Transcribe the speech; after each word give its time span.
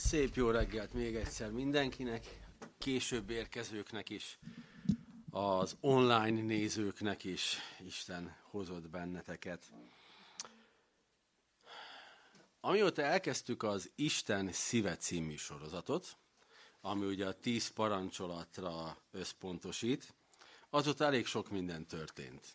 Szép 0.00 0.34
jó 0.34 0.50
reggelt 0.50 0.92
még 0.92 1.16
egyszer 1.16 1.50
mindenkinek, 1.50 2.24
később 2.78 3.30
érkezőknek 3.30 4.10
is, 4.10 4.38
az 5.30 5.76
online 5.80 6.42
nézőknek 6.42 7.24
is. 7.24 7.56
Isten 7.86 8.36
hozott 8.50 8.88
benneteket. 8.88 9.62
Amióta 12.60 13.02
elkezdtük 13.02 13.62
az 13.62 13.90
Isten 13.94 14.52
szíve 14.52 14.96
című 14.96 15.36
sorozatot, 15.36 16.16
ami 16.80 17.06
ugye 17.06 17.26
a 17.26 17.38
tíz 17.40 17.68
parancsolatra 17.68 18.96
összpontosít, 19.10 20.14
azóta 20.70 21.04
elég 21.04 21.26
sok 21.26 21.50
minden 21.50 21.86
történt. 21.86 22.46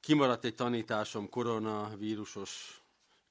Kimaradt 0.00 0.44
egy 0.44 0.54
tanításom 0.54 1.28
koronavírusos 1.28 2.81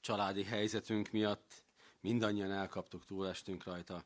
családi 0.02 0.44
helyzetünk 0.44 1.12
miatt, 1.12 1.64
mindannyian 2.00 2.52
elkaptuk, 2.52 3.06
túlestünk 3.06 3.64
rajta. 3.64 4.04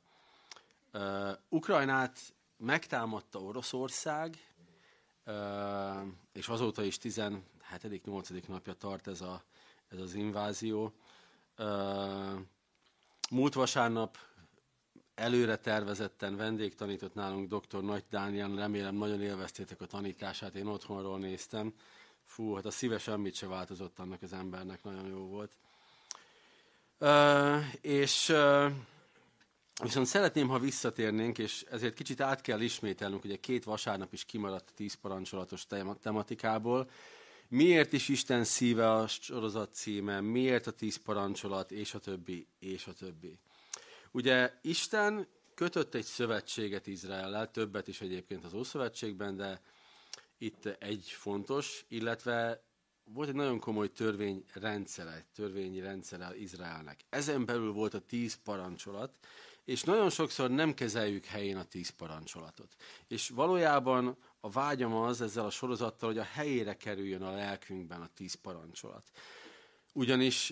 Uh, 0.93 1.31
Ukrajnát 1.49 2.19
megtámadta 2.57 3.39
Oroszország, 3.39 4.37
uh, 5.25 5.33
és 6.33 6.47
azóta 6.47 6.83
is 6.83 6.97
17.-8. 7.01 8.47
napja 8.47 8.73
tart 8.73 9.07
ez, 9.07 9.21
a, 9.21 9.43
ez 9.87 9.99
az 9.99 10.13
invázió. 10.13 10.93
Uh, 11.57 12.39
múlt 13.29 13.53
vasárnap 13.53 14.17
előre 15.15 15.55
tervezetten 15.55 16.35
vendégtanított 16.35 17.13
nálunk 17.13 17.53
dr. 17.53 17.83
Nagy 17.83 18.03
Dániel, 18.09 18.55
remélem 18.55 18.95
nagyon 18.95 19.21
élveztétek 19.21 19.81
a 19.81 19.85
tanítását, 19.85 20.55
én 20.55 20.67
otthonról 20.67 21.19
néztem. 21.19 21.73
Fú, 22.23 22.53
hát 22.53 22.65
a 22.65 22.71
szíve 22.71 22.97
semmit 22.97 23.35
se 23.35 23.47
változott 23.47 23.99
annak 23.99 24.21
az 24.21 24.33
embernek, 24.33 24.83
nagyon 24.83 25.07
jó 25.07 25.27
volt. 25.27 25.57
És 27.81 28.33
viszont 29.83 30.05
szeretném, 30.05 30.47
ha 30.47 30.59
visszatérnénk, 30.59 31.37
és 31.37 31.65
ezért 31.71 31.93
kicsit 31.93 32.21
át 32.21 32.41
kell 32.41 32.61
ismételnünk, 32.61 33.23
ugye 33.23 33.35
két 33.35 33.63
vasárnap 33.63 34.13
is 34.13 34.25
kimaradt 34.25 34.69
a 34.69 34.73
tíz 34.75 34.93
parancsolatos 34.93 35.65
tematikából. 36.01 36.89
Miért 37.47 37.93
is 37.93 38.09
Isten 38.09 38.43
szíve 38.43 38.91
a 38.91 39.07
sorozat 39.07 39.73
címe, 39.73 40.21
miért 40.21 40.67
a 40.67 40.71
tíz 40.71 40.95
parancsolat, 40.95 41.71
és 41.71 41.93
a 41.93 41.99
többi, 41.99 42.47
és 42.59 42.87
a 42.87 42.93
többi. 42.93 43.37
Ugye 44.11 44.53
Isten 44.61 45.27
kötött 45.53 45.93
egy 45.93 46.03
szövetséget 46.03 46.87
Izraellel, 46.87 47.51
többet 47.51 47.87
is 47.87 48.01
egyébként 48.01 48.43
az 48.43 48.53
Ószövetségben, 48.53 49.35
de 49.35 49.61
itt 50.37 50.65
egy 50.65 51.09
fontos, 51.09 51.85
illetve 51.87 52.63
volt 53.13 53.29
egy 53.29 53.35
nagyon 53.35 53.59
komoly 53.59 53.91
törvényrendszere, 53.91 55.25
törvényi 55.35 55.79
rendszere 55.79 56.37
Izraelnek. 56.37 56.99
Ezen 57.09 57.45
belül 57.45 57.71
volt 57.71 57.93
a 57.93 57.99
tíz 57.99 58.37
parancsolat, 58.43 59.17
és 59.65 59.83
nagyon 59.83 60.09
sokszor 60.09 60.49
nem 60.49 60.73
kezeljük 60.73 61.25
helyén 61.25 61.57
a 61.57 61.63
tíz 61.63 61.89
parancsolatot. 61.89 62.75
És 63.07 63.29
valójában 63.29 64.17
a 64.39 64.49
vágyam 64.49 64.93
az 64.93 65.21
ezzel 65.21 65.45
a 65.45 65.49
sorozattal, 65.49 66.09
hogy 66.09 66.17
a 66.17 66.23
helyére 66.23 66.77
kerüljön 66.77 67.21
a 67.21 67.31
lelkünkben 67.31 68.01
a 68.01 68.09
tíz 68.15 68.33
parancsolat. 68.33 69.09
Ugyanis 69.93 70.51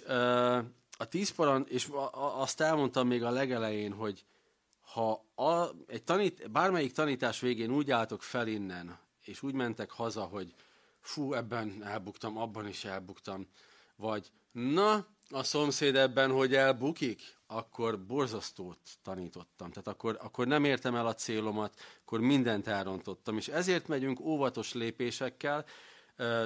a 0.98 1.08
tíz 1.10 1.30
parancs, 1.30 1.70
és 1.70 1.90
azt 2.36 2.62
elmondtam 2.62 3.08
még 3.08 3.24
a 3.24 3.30
legelején, 3.30 3.94
hogy 3.94 4.26
ha 4.82 5.26
a, 5.36 5.70
egy 5.88 6.04
tanít, 6.04 6.52
bármelyik 6.52 6.92
tanítás 6.92 7.40
végén 7.40 7.72
úgy 7.72 7.92
álltok 7.92 8.24
fel 8.24 8.48
innen, 8.48 9.00
és 9.26 9.44
úgy 9.44 9.54
mentek 9.54 9.92
haza, 9.92 10.24
hogy 10.24 10.54
fú, 11.04 11.34
ebben 11.34 11.84
elbuktam, 11.84 12.38
abban 12.38 12.68
is 12.68 12.86
elbuktam, 12.86 13.48
vagy 13.96 14.32
na, 14.52 15.06
a 15.30 15.44
szomszéd 15.44 15.96
ebben, 15.96 16.32
hogy 16.32 16.56
elbukik, 16.56 17.22
akkor 17.48 18.06
borzasztót 18.06 18.78
tanítottam. 19.04 19.70
Tehát 19.70 19.88
akkor, 19.88 20.18
akkor 20.22 20.48
nem 20.48 20.64
értem 20.64 20.96
el 20.96 21.08
a 21.08 21.14
célomat, 21.14 21.80
akkor 22.02 22.20
mindent 22.20 22.68
elrontottam. 22.68 23.38
És 23.38 23.48
ezért 23.48 23.88
megyünk 23.88 24.20
óvatos 24.20 24.74
lépésekkel, 24.74 25.66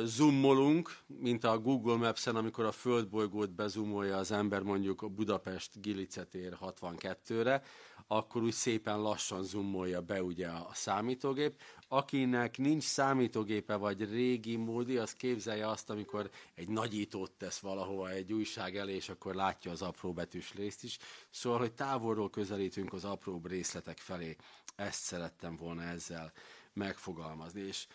zoomolunk, 0.04 0.98
mint 1.06 1.44
a 1.44 1.60
Google 1.60 1.96
Maps-en, 1.96 2.36
amikor 2.36 2.66
a 2.66 2.72
földbolygót 2.72 3.52
bezumolja 3.52 4.18
az 4.18 4.32
ember 4.32 4.62
mondjuk 4.62 5.02
a 5.02 5.08
Budapest 5.08 5.82
Gilicetér 5.82 6.58
62-re, 6.62 7.62
akkor 8.08 8.42
úgy 8.42 8.54
szépen 8.54 9.02
lassan 9.02 9.44
zoomolja 9.44 10.02
be 10.02 10.24
ugye 10.24 10.48
a 10.48 10.70
számítógép. 10.74 11.62
Akinek 11.88 12.58
nincs 12.58 12.84
számítógépe 12.84 13.76
vagy 13.76 14.10
régi 14.10 14.56
módi, 14.56 14.98
az 14.98 15.14
képzelje 15.14 15.70
azt, 15.70 15.90
amikor 15.90 16.30
egy 16.54 16.70
nagyítót 16.70 17.32
tesz 17.32 17.60
valahova 17.60 18.10
egy 18.10 18.34
újság 18.34 18.78
elé, 18.78 18.96
és 18.96 19.10
akkor 19.10 19.36
látja 19.36 19.72
az 19.72 19.82
apró 19.82 20.14
betűs 20.14 20.54
részt 20.54 20.84
is. 20.84 20.98
Szóval, 21.30 21.60
hogy 21.60 21.74
távolról 21.74 22.30
közelítünk 22.30 22.94
az 22.94 23.06
apróbb 23.06 23.48
részletek 23.48 23.98
felé. 23.98 24.36
Ezt 24.76 25.02
szerettem 25.02 25.56
volna 25.56 25.82
ezzel 25.82 26.32
megfogalmazni. 26.74 27.62
És 27.62 27.88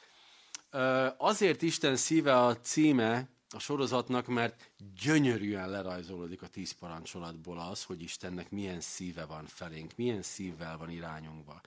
Azért 1.17 1.63
Isten 1.63 1.97
szíve 1.97 2.41
a 2.41 2.61
címe 2.61 3.29
a 3.55 3.59
sorozatnak, 3.59 4.27
mert 4.27 4.71
gyönyörűen 5.03 5.71
lerajzolódik 5.71 6.43
a 6.43 6.49
tíz 6.49 6.73
parancsolatból 6.73 7.59
az, 7.59 7.85
hogy 7.85 8.03
Istennek 8.03 8.51
milyen 8.51 8.81
szíve 8.81 9.25
van 9.25 9.47
felénk, 9.47 9.93
milyen 9.97 10.23
szívvel 10.23 10.79
van 10.79 10.91
irányunkba. 10.91 11.61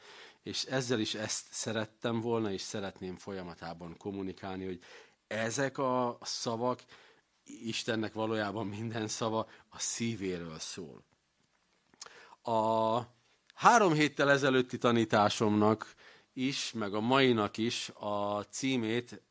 És 0.43 0.63
ezzel 0.63 0.99
is 0.99 1.13
ezt 1.13 1.45
szerettem 1.51 2.21
volna, 2.21 2.51
és 2.51 2.61
szeretném 2.61 3.16
folyamatában 3.17 3.97
kommunikálni, 3.97 4.66
hogy 4.66 4.79
ezek 5.27 5.77
a 5.77 6.17
szavak, 6.22 6.83
Istennek 7.43 8.13
valójában 8.13 8.67
minden 8.67 9.07
szava 9.07 9.47
a 9.69 9.79
szívéről 9.79 10.59
szól. 10.59 11.03
A 12.43 12.99
három 13.53 13.93
héttel 13.93 14.31
ezelőtti 14.31 14.77
tanításomnak 14.77 15.94
is, 16.35 16.72
meg 16.72 16.94
a 16.94 17.00
mainak 17.00 17.57
is 17.57 17.91
a 17.94 18.41
címét 18.41 19.22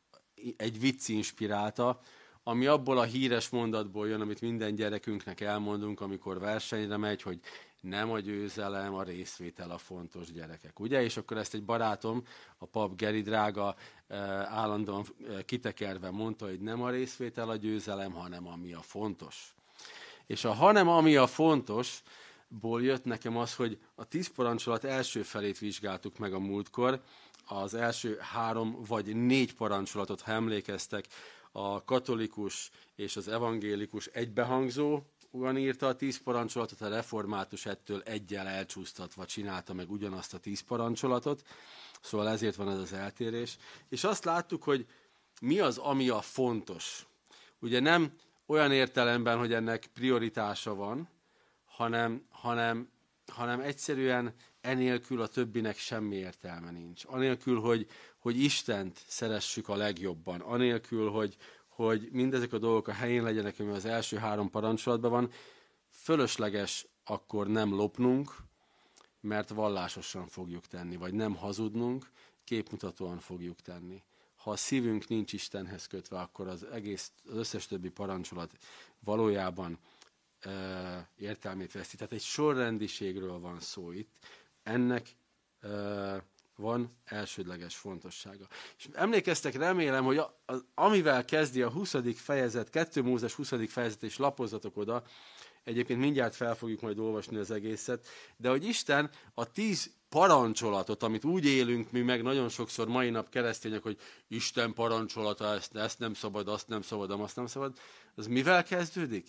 egy 0.57 0.81
vicc 0.81 1.09
inspirálta, 1.09 2.01
ami 2.43 2.67
abból 2.67 2.99
a 2.99 3.03
híres 3.03 3.49
mondatból 3.49 4.09
jön, 4.09 4.21
amit 4.21 4.41
minden 4.41 4.75
gyerekünknek 4.75 5.41
elmondunk, 5.41 6.01
amikor 6.01 6.39
versenyre 6.39 6.97
megy, 6.97 7.23
hogy 7.23 7.41
nem 7.81 8.11
a 8.11 8.19
győzelem, 8.19 8.95
a 8.95 9.03
részvétel 9.03 9.71
a 9.71 9.79
fontos 9.79 10.33
gyerekek. 10.33 10.81
Ugye? 10.81 11.03
És 11.03 11.17
akkor 11.17 11.37
ezt 11.37 11.55
egy 11.55 11.65
barátom, 11.65 12.23
a 12.59 12.67
pap 12.67 12.97
Geri 12.97 13.23
drága 13.23 13.75
eh, 14.07 14.19
állandóan 14.59 15.05
eh, 15.29 15.43
kitekerve 15.43 16.11
mondta, 16.11 16.47
hogy 16.47 16.61
nem 16.61 16.83
a 16.83 16.91
részvétel 16.91 17.49
a 17.49 17.57
győzelem, 17.57 18.13
hanem 18.13 18.47
ami 18.47 18.73
a 18.73 18.83
fontos. 18.83 19.55
És 20.27 20.45
a 20.45 20.53
hanem 20.53 20.89
ami 20.89 21.17
a 21.17 21.27
fontos, 21.27 22.03
ból 22.49 22.83
jött 22.83 23.05
nekem 23.05 23.37
az, 23.37 23.55
hogy 23.55 23.79
a 23.95 24.05
tíz 24.05 24.29
parancsolat 24.29 24.85
első 24.85 25.23
felét 25.23 25.59
vizsgáltuk 25.59 26.19
meg 26.19 26.33
a 26.33 26.39
múltkor, 26.39 27.03
az 27.47 27.75
első 27.75 28.17
három 28.21 28.77
vagy 28.87 29.17
négy 29.17 29.55
parancsolatot, 29.55 30.21
ha 30.21 30.33
emlékeztek, 30.33 31.07
a 31.53 31.85
katolikus 31.85 32.71
és 32.95 33.17
az 33.17 33.29
evangélikus 33.29 34.07
egybehangzó, 34.07 35.03
ugyan 35.31 35.59
írta 35.59 35.87
a 35.87 35.97
tíz 35.97 36.23
parancsolatot, 36.23 36.81
a 36.81 36.89
református 36.89 37.67
ettől 37.67 38.03
egyel 38.03 38.47
elcsúsztatva 38.47 39.27
csinálta 39.27 39.75
meg 39.75 39.91
ugyanazt 39.91 40.35
a 40.35 40.39
tíz 40.39 40.61
parancsolatot, 40.61 41.43
szóval 42.01 42.29
ezért 42.29 42.55
van 42.55 42.71
ez 42.71 42.79
az 42.79 42.93
eltérés. 42.93 43.57
És 43.89 44.05
azt 44.05 44.25
láttuk, 44.25 44.63
hogy 44.63 44.87
mi 45.41 45.59
az, 45.59 45.79
ami 45.79 46.09
a 46.09 46.21
fontos. 46.21 47.07
Ugye 47.59 47.81
nem 47.81 48.13
olyan 48.47 48.73
értelemben, 48.73 49.39
hogy 49.39 49.53
ennek 49.53 49.87
prioritása 49.95 50.75
van, 50.75 51.09
hanem, 51.77 52.27
hanem, 52.31 52.89
hanem 53.33 53.61
egyszerűen 53.61 54.35
enélkül 54.61 55.21
a 55.21 55.27
többinek 55.27 55.77
semmi 55.77 56.17
értelme 56.17 56.71
nincs. 56.71 57.05
Anélkül, 57.07 57.61
hogy, 57.61 57.87
hogy 58.19 58.37
Istent 58.37 59.03
szeressük 59.07 59.69
a 59.69 59.77
legjobban, 59.77 60.41
anélkül, 60.41 61.11
hogy, 61.11 61.37
hogy 61.69 62.09
mindezek 62.13 62.53
a 62.53 62.59
dolgok 62.59 62.89
a 62.89 62.93
helyén 62.93 63.23
legyenek, 63.23 63.59
ami 63.59 63.71
az 63.71 63.85
első 63.85 64.17
három 64.17 64.51
parancsolatban 64.51 65.11
van, 65.11 65.31
fölösleges 65.91 66.87
akkor 67.05 67.47
nem 67.47 67.75
lopnunk, 67.75 68.37
mert 69.21 69.49
vallásosan 69.49 70.27
fogjuk 70.27 70.67
tenni, 70.67 70.97
vagy 70.97 71.15
nem 71.15 71.35
hazudnunk, 71.35 72.11
képmutatóan 72.45 73.19
fogjuk 73.19 73.61
tenni. 73.61 74.03
Ha 74.37 74.51
a 74.51 74.57
szívünk 74.57 75.09
nincs 75.09 75.33
Istenhez 75.33 75.87
kötve, 75.87 76.21
akkor 76.21 76.49
az 76.49 76.65
egész, 76.65 77.13
az 77.25 77.37
összes 77.37 77.67
többi 77.67 77.89
parancsolat 77.89 78.57
valójában 78.99 79.79
értelmét 81.17 81.73
veszti. 81.73 81.97
Tehát 81.97 82.13
egy 82.13 82.23
sorrendiségről 82.23 83.39
van 83.39 83.61
szó 83.61 83.93
itt. 83.93 84.17
Ennek 84.63 85.17
van 86.57 86.97
elsődleges 87.05 87.77
fontossága. 87.77 88.47
És 88.79 88.89
emlékeztek, 88.93 89.55
remélem, 89.55 90.05
hogy 90.05 90.17
a, 90.17 90.39
a, 90.47 90.55
amivel 90.75 91.25
kezdi 91.25 91.63
a 91.63 91.71
20. 91.71 91.95
fejezet, 92.15 92.71
2 92.71 93.03
Mózes 93.03 93.33
20. 93.33 93.53
fejezet, 93.69 94.03
és 94.03 94.17
lapozzatok 94.17 94.77
oda, 94.77 95.03
egyébként 95.65 96.01
mindjárt 96.01 96.35
fel 96.35 96.57
fogjuk 96.57 96.81
majd 96.81 96.99
olvasni 96.99 97.37
az 97.37 97.51
egészet, 97.51 98.07
de 98.37 98.49
hogy 98.49 98.65
Isten 98.65 99.11
a 99.35 99.51
tíz 99.51 99.93
parancsolatot, 100.09 101.03
amit 101.03 101.25
úgy 101.25 101.45
élünk 101.45 101.91
mi 101.91 102.01
meg 102.01 102.23
nagyon 102.23 102.49
sokszor 102.49 102.89
mai 102.89 103.11
nap 103.11 103.29
keresztények, 103.29 103.83
hogy 103.83 103.99
Isten 104.29 104.73
parancsolata, 104.73 105.55
ezt, 105.55 105.77
ezt 105.77 105.99
nem 105.99 106.15
szabad, 106.15 106.49
azt 106.49 106.69
nem 106.69 106.83
szabad, 106.83 107.11
azt 107.11 107.37
nem 107.37 107.47
szabad, 107.47 107.79
az 108.15 108.27
mivel 108.27 108.63
kezdődik? 108.63 109.29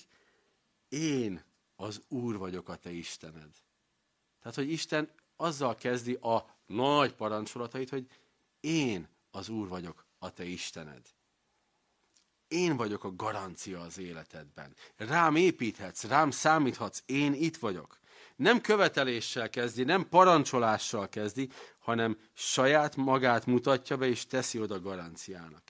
Én 0.95 1.43
az 1.75 2.01
Úr 2.07 2.37
vagyok 2.37 2.69
a 2.69 2.75
te 2.75 2.91
Istened. 2.91 3.55
Tehát, 4.39 4.55
hogy 4.55 4.71
Isten 4.71 5.09
azzal 5.35 5.75
kezdi 5.75 6.13
a 6.13 6.57
nagy 6.65 7.13
parancsolatait, 7.13 7.89
hogy 7.89 8.07
én 8.59 9.07
az 9.31 9.49
Úr 9.49 9.67
vagyok 9.67 10.05
a 10.19 10.29
te 10.31 10.43
Istened. 10.43 11.13
Én 12.47 12.77
vagyok 12.77 13.03
a 13.03 13.15
garancia 13.15 13.81
az 13.81 13.97
életedben. 13.97 14.75
Rám 14.95 15.35
építhetsz, 15.35 16.03
rám 16.03 16.31
számíthatsz, 16.31 17.01
én 17.05 17.33
itt 17.33 17.57
vagyok. 17.57 17.99
Nem 18.35 18.61
követeléssel 18.61 19.49
kezdi, 19.49 19.83
nem 19.83 20.09
parancsolással 20.09 21.09
kezdi, 21.09 21.49
hanem 21.79 22.17
saját 22.33 22.95
magát 22.95 23.45
mutatja 23.45 23.97
be, 23.97 24.07
és 24.07 24.25
teszi 24.25 24.59
oda 24.59 24.79
garanciának. 24.79 25.63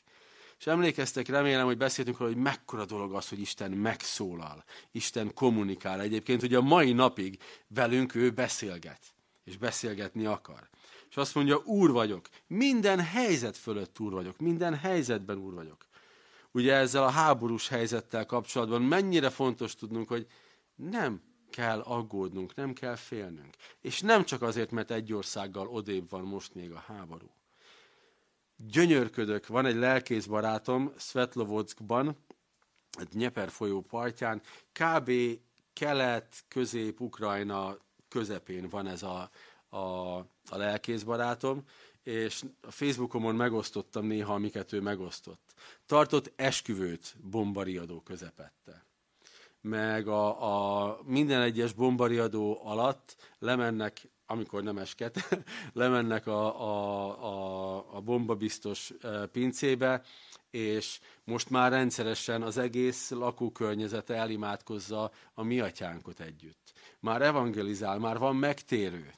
És 0.60 0.68
emlékeztek, 0.68 1.28
remélem, 1.28 1.66
hogy 1.66 1.78
beszéltünk 1.78 2.18
róla, 2.18 2.32
hogy 2.32 2.42
mekkora 2.42 2.86
dolog 2.86 3.14
az, 3.14 3.30
hogy 3.30 3.40
Isten 3.40 3.72
megszólal, 3.72 4.64
Isten 4.92 5.34
kommunikál. 5.34 6.02
Egyébként, 6.02 6.42
hogy 6.42 6.54
a 6.54 6.62
mai 6.62 6.94
napig 6.94 7.40
velünk 7.68 8.16
ő 8.16 8.32
beszélget, 8.32 9.02
és 9.44 9.58
beszélgetni 9.58 10.26
akar. 10.26 10.70
És 11.10 11.18
azt 11.18 11.36
mondja, 11.36 11.62
úr 11.66 11.92
vagyok, 11.92 12.30
minden 12.48 13.00
helyzet 13.00 13.58
fölött 13.58 14.00
úr 14.00 14.12
vagyok, 14.12 14.38
minden 14.38 14.76
helyzetben 14.76 15.38
úr 15.38 15.54
vagyok. 15.54 15.86
Ugye 16.52 16.74
ezzel 16.74 17.04
a 17.04 17.10
háborús 17.10 17.68
helyzettel 17.68 18.26
kapcsolatban 18.26 18.82
mennyire 18.82 19.30
fontos 19.30 19.76
tudnunk, 19.76 20.08
hogy 20.08 20.28
nem 20.76 21.22
kell 21.50 21.80
aggódnunk, 21.80 22.56
nem 22.56 22.74
kell 22.74 22.96
félnünk. 22.96 23.56
És 23.82 24.02
nem 24.02 24.24
csak 24.24 24.42
azért, 24.42 24.72
mert 24.72 24.92
egy 24.92 25.14
országgal 25.14 25.68
odébb 25.68 26.10
van 26.10 26.24
most 26.24 26.54
még 26.56 26.72
a 26.72 26.84
háború. 26.88 27.35
Gyönyörködök, 28.58 29.48
van 29.48 29.66
egy 29.66 29.76
lelkész 29.76 30.26
barátom 30.26 30.94
Svetlovodskban, 30.98 32.18
egy 33.00 33.14
Nyeper 33.14 33.50
folyó 33.50 33.82
partján, 33.82 34.42
kb. 34.72 35.12
kelet-közép-Ukrajna 35.74 37.78
közepén 38.08 38.70
van 38.70 38.88
ez 38.88 39.04
a, 39.04 39.30
a, 39.70 39.78
a 40.50 40.58
lelkész 40.58 41.04
barátom, 41.04 41.64
és 42.04 42.44
a 42.62 42.72
Facebookomon 42.72 43.36
megosztottam 43.36 44.06
néha, 44.06 44.34
amiket 44.34 44.74
ő 44.74 44.82
megosztott. 44.82 45.54
Tartott 45.86 46.32
esküvőt 46.36 47.16
bombariadó 47.22 48.02
közepette 48.02 48.86
meg 49.66 50.08
a, 50.08 50.88
a 50.88 51.00
minden 51.04 51.42
egyes 51.42 51.74
bombariadó 51.74 52.60
alatt 52.64 53.16
lemennek, 53.40 54.10
amikor 54.26 54.64
nem 54.64 54.78
esket, 54.78 55.44
lemennek 55.74 56.28
a, 56.28 56.62
a, 56.62 57.24
a, 57.24 57.96
a 57.96 58.02
bombabiztos 58.02 58.94
e, 59.02 59.26
pincébe, 59.26 60.02
és 60.52 61.00
most 61.24 61.50
már 61.50 61.72
rendszeresen 61.72 62.42
az 62.42 62.58
egész 62.58 63.10
lakókörnyezete 63.10 64.16
elimádkozza 64.16 65.12
a 65.34 65.44
mi 65.44 65.60
atyánkot 65.60 66.20
együtt. 66.20 66.74
Már 67.00 67.22
evangelizál, 67.22 68.00
már 68.00 68.18
van 68.18 68.36
megtérő. 68.36 69.14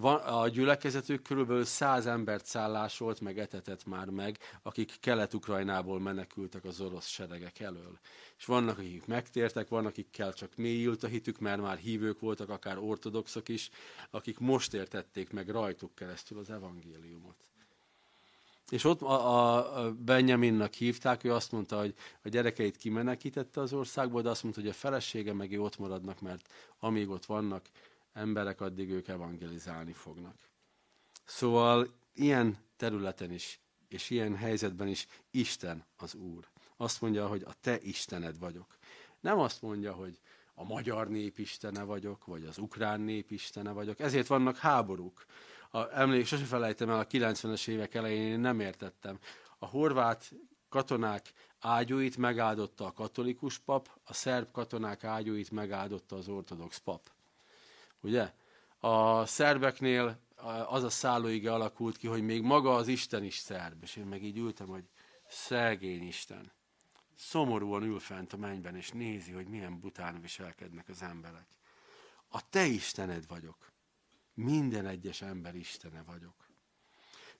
Van, 0.00 0.16
a 0.16 0.48
gyülekezetük 0.48 1.22
körülbelül 1.22 1.64
száz 1.64 2.06
embert 2.06 2.44
szállásolt, 2.46 3.20
meg 3.20 3.38
etetett 3.38 3.86
már 3.86 4.08
meg, 4.08 4.38
akik 4.62 4.96
Kelet-Ukrajnából 5.00 6.00
menekültek 6.00 6.64
az 6.64 6.80
orosz 6.80 7.06
seregek 7.06 7.60
elől. 7.60 7.98
És 8.38 8.44
vannak, 8.44 8.78
akik 8.78 9.06
megtértek, 9.06 9.68
vannak, 9.68 9.90
akikkel 9.90 10.32
csak 10.32 10.56
mélyült 10.56 11.02
a 11.02 11.06
hitük, 11.06 11.38
mert 11.38 11.60
már 11.60 11.76
hívők 11.76 12.20
voltak, 12.20 12.48
akár 12.48 12.78
ortodoxok 12.78 13.48
is, 13.48 13.70
akik 14.10 14.38
most 14.38 14.74
értették 14.74 15.30
meg 15.30 15.48
rajtuk 15.48 15.94
keresztül 15.94 16.38
az 16.38 16.50
evangéliumot. 16.50 17.36
És 18.70 18.84
ott 18.84 19.02
a, 19.02 19.84
a 19.84 19.92
Benjaminnak 19.92 20.74
hívták, 20.74 21.24
ő 21.24 21.32
azt 21.32 21.52
mondta, 21.52 21.78
hogy 21.78 21.94
a 22.22 22.28
gyerekeit 22.28 22.76
kimenekítette 22.76 23.60
az 23.60 23.72
országból, 23.72 24.22
de 24.22 24.28
azt 24.28 24.42
mondta, 24.42 24.60
hogy 24.60 24.70
a 24.70 24.74
felesége 24.74 25.32
meg 25.32 25.60
ott 25.60 25.78
maradnak, 25.78 26.20
mert 26.20 26.48
amíg 26.78 27.08
ott 27.08 27.24
vannak, 27.24 27.66
emberek, 28.12 28.60
addig 28.60 28.90
ők 28.90 29.08
evangelizálni 29.08 29.92
fognak. 29.92 30.48
Szóval 31.24 31.94
ilyen 32.12 32.58
területen 32.76 33.32
is, 33.32 33.60
és 33.88 34.10
ilyen 34.10 34.36
helyzetben 34.36 34.88
is 34.88 35.06
Isten 35.30 35.84
az 35.96 36.14
Úr. 36.14 36.48
Azt 36.76 37.00
mondja, 37.00 37.26
hogy 37.26 37.42
a 37.42 37.54
te 37.60 37.80
Istened 37.80 38.38
vagyok. 38.38 38.78
Nem 39.20 39.38
azt 39.38 39.62
mondja, 39.62 39.92
hogy 39.92 40.20
a 40.54 40.64
magyar 40.64 41.08
nép 41.08 41.38
istene 41.38 41.82
vagyok, 41.82 42.24
vagy 42.24 42.44
az 42.44 42.58
ukrán 42.58 43.00
nép 43.00 43.30
istene 43.30 43.72
vagyok. 43.72 44.00
Ezért 44.00 44.26
vannak 44.26 44.56
háborúk. 44.56 45.24
A, 45.70 45.98
emlék, 45.98 46.26
sose 46.26 46.44
felejtem 46.44 46.90
el, 46.90 46.98
a 46.98 47.06
90-es 47.06 47.68
évek 47.68 47.94
elején 47.94 48.22
én 48.22 48.40
nem 48.40 48.60
értettem. 48.60 49.18
A 49.58 49.66
horvát 49.66 50.32
katonák 50.68 51.32
ágyúit 51.58 52.16
megáldotta 52.16 52.86
a 52.86 52.92
katolikus 52.92 53.58
pap, 53.58 54.00
a 54.04 54.12
szerb 54.12 54.50
katonák 54.50 55.04
ágyúit 55.04 55.50
megáldotta 55.50 56.16
az 56.16 56.28
ortodox 56.28 56.78
pap. 56.78 57.10
Ugye? 58.00 58.32
A 58.78 59.26
szerbeknél 59.26 60.20
az 60.66 60.82
a 60.82 60.90
szállóige 60.90 61.52
alakult 61.52 61.96
ki, 61.96 62.06
hogy 62.06 62.22
még 62.22 62.42
maga 62.42 62.74
az 62.74 62.88
Isten 62.88 63.24
is 63.24 63.36
szerb. 63.36 63.82
És 63.82 63.96
én 63.96 64.04
meg 64.04 64.22
így 64.22 64.38
ültem, 64.38 64.66
hogy 64.66 64.84
szegény 65.28 66.06
Isten. 66.06 66.52
Szomorúan 67.16 67.82
ül 67.82 67.98
fent 67.98 68.32
a 68.32 68.36
mennyben, 68.36 68.76
és 68.76 68.90
nézi, 68.90 69.32
hogy 69.32 69.46
milyen 69.46 69.80
bután 69.80 70.20
viselkednek 70.20 70.88
az 70.88 71.02
emberek. 71.02 71.46
A 72.28 72.48
te 72.48 72.66
Istened 72.66 73.26
vagyok. 73.26 73.72
Minden 74.34 74.86
egyes 74.86 75.22
ember 75.22 75.54
Istene 75.54 76.02
vagyok. 76.02 76.34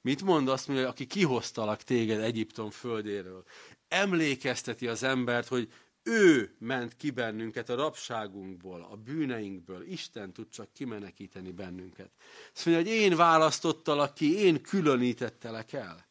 Mit 0.01 0.23
mond 0.23 0.49
azt 0.49 0.69
mondja, 0.69 0.89
aki 0.89 1.07
kihoztalak 1.07 1.83
téged 1.83 2.21
Egyiptom 2.21 2.71
földéről? 2.71 3.45
Emlékezteti 3.89 4.87
az 4.87 5.03
embert, 5.03 5.49
hogy 5.49 5.73
ő 6.03 6.55
ment 6.59 6.97
ki 6.97 7.11
bennünket 7.11 7.69
a 7.69 7.75
rabságunkból, 7.75 8.87
a 8.91 8.97
bűneinkből. 8.97 9.87
Isten 9.87 10.33
tud 10.33 10.49
csak 10.49 10.73
kimenekíteni 10.73 11.53
bennünket. 11.53 12.11
Azt 12.55 12.67
mondja, 12.67 12.85
hogy 12.85 13.01
én 13.01 13.17
választottalak 13.17 14.15
ki, 14.15 14.35
én 14.39 14.63
különítettelek 14.63 15.73
el. 15.73 16.07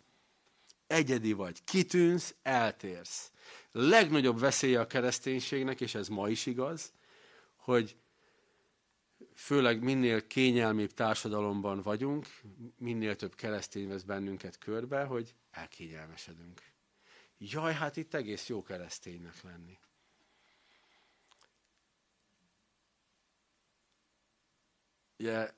Egyedi 0.88 1.34
vagy, 1.34 1.64
kitűnsz, 1.64 2.36
eltérsz. 2.42 3.32
Legnagyobb 3.72 4.40
veszélye 4.40 4.80
a 4.80 4.88
kereszténységnek, 4.88 5.82
és 5.82 5.96
ez 5.96 6.08
ma 6.08 6.30
is 6.30 6.46
igaz, 6.46 6.94
hogy 7.56 7.96
főleg 9.34 9.84
minél 9.84 10.28
kényelmibb 10.28 10.94
társadalomban 10.94 11.82
vagyunk, 11.82 12.28
minél 12.78 13.16
több 13.16 13.36
keresztény 13.36 13.88
vesz 13.88 14.04
bennünket 14.04 14.58
körbe, 14.58 15.04
hogy 15.04 15.36
elkényelmesedünk. 15.52 16.69
Jaj, 17.42 17.74
hát 17.74 17.98
itt 17.98 18.14
egész 18.14 18.48
jó 18.48 18.64
kereszténynek 18.64 19.42
lenni. 19.42 19.78
Ugye, 25.20 25.52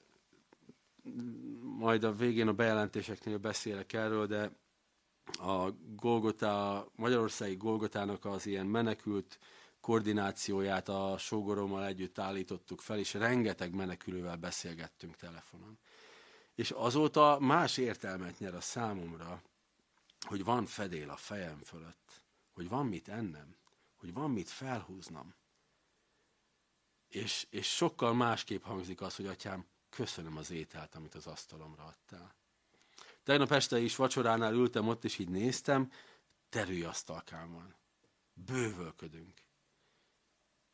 majd 1.61 2.03
a 2.03 2.13
végén 2.13 2.47
a 2.47 2.53
bejelentéseknél 2.53 3.37
beszélek 3.37 3.93
erről, 3.93 4.27
de 4.27 4.51
a 5.39 5.69
Golgota, 5.95 6.87
Magyarországi 6.95 7.55
Golgotának 7.55 8.25
az 8.25 8.45
ilyen 8.45 8.65
menekült 8.65 9.39
koordinációját 9.79 10.89
a 10.89 11.15
sógorommal 11.17 11.85
együtt 11.85 12.19
állítottuk 12.19 12.81
fel, 12.81 12.99
és 12.99 13.13
rengeteg 13.13 13.73
menekülővel 13.73 14.37
beszélgettünk 14.37 15.15
telefonon. 15.15 15.79
És 16.55 16.71
azóta 16.71 17.37
más 17.39 17.77
értelmet 17.77 18.39
nyer 18.39 18.55
a 18.55 18.61
számomra, 18.61 19.41
hogy 20.25 20.43
van 20.43 20.65
fedél 20.65 21.09
a 21.09 21.15
fejem 21.15 21.63
fölött, 21.63 22.21
hogy 22.51 22.69
van 22.69 22.85
mit 22.85 23.07
ennem, 23.07 23.55
hogy 23.95 24.13
van 24.13 24.31
mit 24.31 24.49
felhúznom. 24.49 25.33
És, 27.07 27.47
és 27.49 27.75
sokkal 27.75 28.13
másképp 28.13 28.63
hangzik 28.63 29.01
az, 29.01 29.15
hogy 29.15 29.27
atyám, 29.27 29.65
köszönöm 29.89 30.37
az 30.37 30.51
ételt, 30.51 30.95
amit 30.95 31.15
az 31.15 31.27
asztalomra 31.27 31.83
adtál. 31.83 32.35
Tegnap 33.23 33.51
este 33.51 33.79
is 33.79 33.95
vacsoránál 33.95 34.53
ültem 34.53 34.87
ott, 34.87 35.03
és 35.03 35.17
így 35.17 35.29
néztem, 35.29 35.91
terülyasztalkám 36.49 37.51
van. 37.51 37.75
Bővölködünk. 38.33 39.41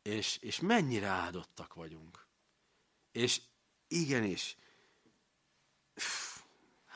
És, 0.02 0.36
és 0.36 0.60
mennyire 0.60 1.06
áldottak 1.06 1.74
vagyunk. 1.74 2.26
És 3.12 3.40
igenis, 3.88 4.56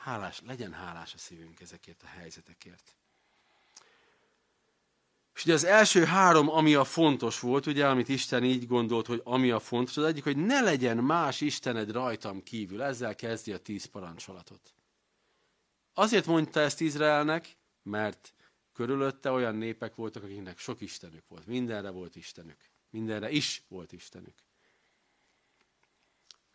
hálás, 0.03 0.41
legyen 0.45 0.73
hálás 0.73 1.13
a 1.13 1.17
szívünk 1.17 1.59
ezekért 1.61 2.03
a 2.03 2.07
helyzetekért. 2.07 2.95
És 5.35 5.43
ugye 5.43 5.53
az 5.53 5.63
első 5.63 6.03
három, 6.03 6.49
ami 6.49 6.73
a 6.73 6.83
fontos 6.83 7.39
volt, 7.39 7.65
ugye, 7.65 7.87
amit 7.87 8.09
Isten 8.09 8.43
így 8.43 8.67
gondolt, 8.67 9.05
hogy 9.05 9.21
ami 9.23 9.51
a 9.51 9.59
fontos, 9.59 9.97
az 9.97 10.03
egyik, 10.03 10.23
hogy 10.23 10.37
ne 10.37 10.61
legyen 10.61 10.97
más 10.97 11.41
Istened 11.41 11.91
rajtam 11.91 12.43
kívül. 12.43 12.81
Ezzel 12.81 13.15
kezdi 13.15 13.53
a 13.53 13.57
tíz 13.57 13.85
parancsolatot. 13.85 14.73
Azért 15.93 16.25
mondta 16.25 16.59
ezt 16.59 16.81
Izraelnek, 16.81 17.57
mert 17.83 18.33
körülötte 18.73 19.31
olyan 19.31 19.55
népek 19.55 19.95
voltak, 19.95 20.23
akiknek 20.23 20.57
sok 20.57 20.81
istenük 20.81 21.27
volt. 21.27 21.45
Mindenre 21.45 21.89
volt 21.89 22.15
istenük. 22.15 22.57
Mindenre 22.89 23.29
is 23.29 23.63
volt 23.67 23.91
istenük. 23.91 24.35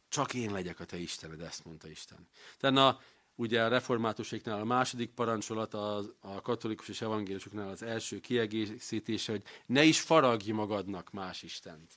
Csak 0.09 0.35
én 0.35 0.53
legyek 0.53 0.81
a 0.81 0.85
te 0.85 0.97
Istened, 0.97 1.41
ezt 1.41 1.65
mondta 1.65 1.89
Isten. 1.89 2.29
Tehát 2.59 2.77
a 2.77 3.01
ugye 3.39 3.63
a 3.63 3.69
reformátuséknál 3.69 4.61
a 4.61 4.65
második 4.65 5.11
parancsolat, 5.11 5.75
a, 5.75 6.03
a 6.21 6.41
katolikus 6.41 6.89
és 6.89 7.01
evangélikusoknál 7.01 7.69
az 7.69 7.83
első 7.83 8.21
kiegészítése, 8.21 9.33
hogy 9.33 9.43
ne 9.67 9.85
is 9.85 10.01
faragj 10.01 10.51
magadnak 10.51 11.11
más 11.11 11.43
Istent. 11.43 11.93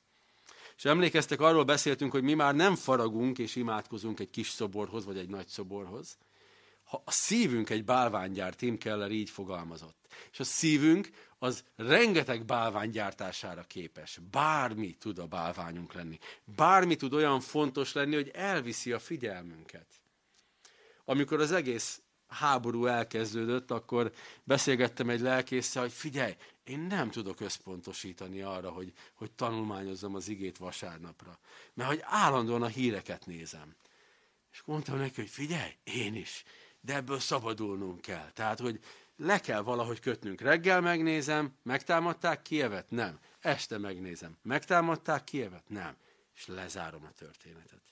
És 0.78 0.86
emlékeztek, 0.86 1.42
arról 1.42 1.64
beszéltünk, 1.64 2.12
hogy 2.12 2.24
mi 2.24 2.34
már 2.34 2.56
nem 2.56 2.76
faragunk 2.76 3.38
és 3.38 3.56
imádkozunk 3.56 4.20
egy 4.20 4.30
kis 4.30 4.50
szoborhoz, 4.50 5.06
vagy 5.06 5.18
egy 5.18 5.30
nagy 5.30 5.48
szoborhoz. 5.48 6.18
Ha 6.84 7.02
a 7.06 7.12
szívünk 7.12 7.70
egy 7.70 7.84
bálványgyár, 7.84 8.56
Tim 8.56 8.78
Keller 8.78 9.12
így 9.12 9.30
fogalmazott. 9.30 10.08
És 10.32 10.40
a 10.40 10.44
szívünk 10.44 11.10
az 11.40 11.64
rengeteg 11.76 12.46
bálványgyártására 12.46 13.64
képes. 13.64 14.20
Bármi 14.32 14.94
tud 14.94 15.20
a 15.20 15.26
bálványunk 15.26 15.94
lenni. 15.94 16.18
Bármi 16.56 16.96
tud 16.96 17.14
olyan 17.14 17.40
fontos 17.40 17.94
lenni, 17.94 18.16
hogy 18.16 18.30
elviszi 18.34 18.92
a 18.92 19.00
figyelmünket. 19.00 20.00
Amikor 21.12 21.39
az 21.39 21.51
egész 21.51 22.01
háború 22.27 22.86
elkezdődött, 22.86 23.72
akkor 23.72 24.12
beszélgettem 24.44 25.10
egy 25.10 25.20
lelkészsel, 25.20 25.82
hogy 25.82 25.91
figyelj, 25.91 26.36
én 26.63 26.80
nem 26.80 27.10
tudok 27.10 27.39
összpontosítani 27.39 28.41
arra, 28.41 28.70
hogy, 28.70 28.94
hogy 29.13 29.32
tanulmányozzam 29.32 30.15
az 30.15 30.27
igét 30.27 30.58
vasárnapra. 30.58 31.39
Mert 31.74 31.89
hogy 31.89 32.00
állandóan 32.03 32.62
a 32.62 32.68
híreket 32.68 33.25
nézem. 33.25 33.75
És 34.51 34.62
mondtam 34.65 34.98
neki, 34.98 35.13
hogy 35.15 35.30
figyelj, 35.30 35.72
én 35.84 36.15
is, 36.15 36.44
de 36.82 36.96
ebből 36.96 37.20
szabadulnunk 37.20 38.01
kell. 38.01 38.32
Tehát, 38.34 38.60
hogy 38.60 38.80
le 39.15 39.39
kell 39.39 39.62
valahogy 39.62 40.00
kötnünk. 40.00 40.41
Reggel 40.41 40.82
megnézem, 40.82 41.56
megtámadták 41.63 42.41
Kievet? 42.41 42.89
Nem. 42.89 43.20
Este 43.39 43.77
megnézem, 43.77 44.38
megtámadták 44.41 45.24
Kievet? 45.24 45.70
Nem. 45.70 45.96
És 46.36 46.48
lezárom 46.48 47.03
a 47.03 47.12
történetet. 47.12 47.91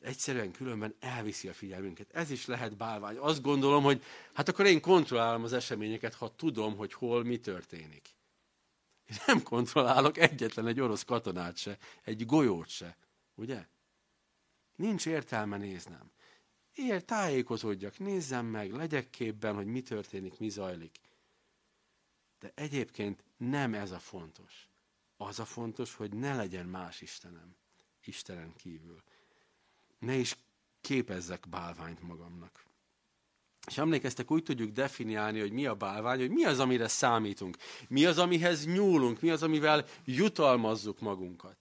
Egyszerűen 0.00 0.52
különben 0.52 0.94
elviszi 1.00 1.48
a 1.48 1.52
figyelmünket. 1.52 2.10
Ez 2.12 2.30
is 2.30 2.46
lehet 2.46 2.76
bálvány. 2.76 3.16
Azt 3.16 3.42
gondolom, 3.42 3.82
hogy 3.82 4.02
hát 4.32 4.48
akkor 4.48 4.66
én 4.66 4.80
kontrollálom 4.80 5.44
az 5.44 5.52
eseményeket, 5.52 6.14
ha 6.14 6.34
tudom, 6.34 6.76
hogy 6.76 6.92
hol 6.92 7.24
mi 7.24 7.38
történik. 7.38 8.16
Én 9.10 9.16
nem 9.26 9.42
kontrollálok 9.42 10.18
egyetlen 10.18 10.66
egy 10.66 10.80
orosz 10.80 11.04
katonát 11.04 11.56
se, 11.56 11.78
egy 12.02 12.26
golyót 12.26 12.68
se. 12.68 12.96
Ugye? 13.34 13.66
Nincs 14.76 15.06
értelme 15.06 15.56
néznem. 15.56 16.10
Ér, 16.74 17.04
tájékozódjak, 17.04 17.98
nézzem 17.98 18.46
meg, 18.46 18.72
legyek 18.72 19.10
képben, 19.10 19.54
hogy 19.54 19.66
mi 19.66 19.82
történik, 19.82 20.38
mi 20.38 20.48
zajlik. 20.48 20.96
De 22.38 22.52
egyébként 22.54 23.24
nem 23.36 23.74
ez 23.74 23.90
a 23.90 23.98
fontos. 23.98 24.68
Az 25.16 25.38
a 25.38 25.44
fontos, 25.44 25.94
hogy 25.94 26.14
ne 26.14 26.34
legyen 26.34 26.66
más 26.66 27.00
Istenem, 27.00 27.56
Istenen 28.04 28.52
kívül. 28.56 29.02
Ne 29.98 30.14
is 30.14 30.36
képezzek 30.80 31.48
bálványt 31.48 32.02
magamnak. 32.02 32.66
És 33.66 33.78
emlékeztek, 33.78 34.30
úgy 34.30 34.42
tudjuk 34.42 34.70
definiálni, 34.70 35.40
hogy 35.40 35.52
mi 35.52 35.66
a 35.66 35.74
bálvány, 35.74 36.18
hogy 36.18 36.30
mi 36.30 36.44
az, 36.44 36.58
amire 36.58 36.88
számítunk, 36.88 37.56
mi 37.88 38.04
az, 38.04 38.18
amihez 38.18 38.66
nyúlunk, 38.66 39.20
mi 39.20 39.30
az, 39.30 39.42
amivel 39.42 39.84
jutalmazzuk 40.04 41.00
magunkat. 41.00 41.56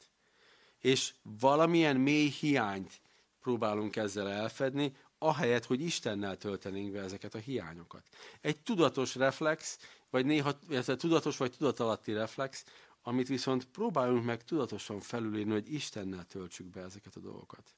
És 0.79 1.13
valamilyen 1.39 1.97
mély 1.97 2.29
hiányt 2.29 3.01
próbálunk 3.41 3.95
ezzel 3.95 4.29
elfedni, 4.29 4.95
ahelyett, 5.17 5.65
hogy 5.65 5.81
Istennel 5.81 6.37
töltenénk 6.37 6.91
be 6.91 6.99
ezeket 7.01 7.35
a 7.35 7.37
hiányokat. 7.37 8.07
Egy 8.41 8.61
tudatos 8.61 9.15
reflex, 9.15 9.79
vagy 10.09 10.25
néha 10.25 10.59
illetve 10.69 10.95
tudatos 10.95 11.37
vagy 11.37 11.51
tudatalatti 11.51 12.13
reflex, 12.13 12.65
amit 13.01 13.27
viszont 13.27 13.65
próbálunk 13.65 14.25
meg 14.25 14.43
tudatosan 14.43 14.99
felülírni, 14.99 15.51
hogy 15.51 15.73
Istennel 15.73 16.25
töltsük 16.25 16.67
be 16.67 16.81
ezeket 16.81 17.15
a 17.15 17.19
dolgokat. 17.19 17.75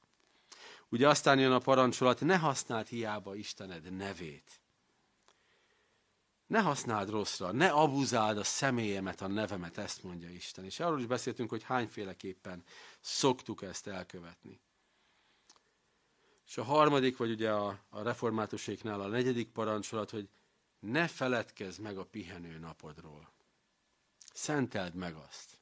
Ugye 0.89 1.08
aztán 1.08 1.39
jön 1.39 1.51
a 1.51 1.60
parancsolat, 1.60 2.19
ne 2.19 2.38
használd 2.38 2.88
hiába 2.88 3.36
Istened 3.36 3.96
nevét. 3.96 4.62
Ne 6.48 6.60
használd 6.60 7.10
rosszra, 7.10 7.51
ne 7.51 7.69
abuzáld 7.69 8.38
a 8.38 8.43
személyemet, 8.43 9.22
a 9.22 9.27
nevemet, 9.27 9.77
ezt 9.77 10.03
mondja 10.03 10.29
Isten. 10.29 10.65
És 10.65 10.79
arról 10.79 11.00
is 11.00 11.05
beszéltünk, 11.05 11.50
hogy 11.50 11.63
hányféleképpen 11.63 12.63
szoktuk 13.00 13.62
ezt 13.62 13.88
elkövetni. 13.88 14.60
És 16.48 16.58
a 16.58 16.63
harmadik, 16.63 17.17
vagy 17.17 17.31
ugye 17.31 17.51
a, 17.51 17.79
a 17.89 18.01
reformátuséknál 18.01 19.01
a 19.01 19.08
negyedik 19.08 19.51
parancsolat, 19.51 20.10
hogy 20.10 20.29
ne 20.79 21.08
feledkezz 21.08 21.77
meg 21.77 21.98
a 21.98 22.05
pihenő 22.05 22.58
napodról. 22.58 23.31
Szenteld 24.34 24.93
meg 24.93 25.15
azt. 25.15 25.58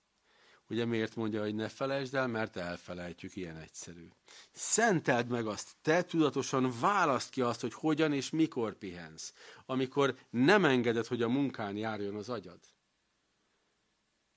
Ugye 0.70 0.86
miért 0.86 1.16
mondja, 1.16 1.42
hogy 1.42 1.56
ne 1.56 1.68
felejtsd 1.68 2.16
el? 2.16 2.28
Mert 2.28 2.58
elfelejtjük, 2.58 3.36
ilyen 3.36 3.58
egyszerű. 3.58 4.08
Szenteld 4.52 5.28
meg 5.28 5.48
azt, 5.48 5.76
te 5.82 6.04
tudatosan 6.04 6.74
választ 6.80 7.30
ki 7.30 7.42
azt, 7.42 7.62
hogy 7.62 7.74
hogyan 7.74 8.14
és 8.14 8.30
mikor 8.30 8.78
pihensz, 8.78 9.34
amikor 9.66 10.16
nem 10.30 10.66
engeded, 10.66 11.06
hogy 11.06 11.22
a 11.22 11.28
munkán 11.28 11.76
járjon 11.76 12.16
az 12.16 12.30
agyad 12.30 12.60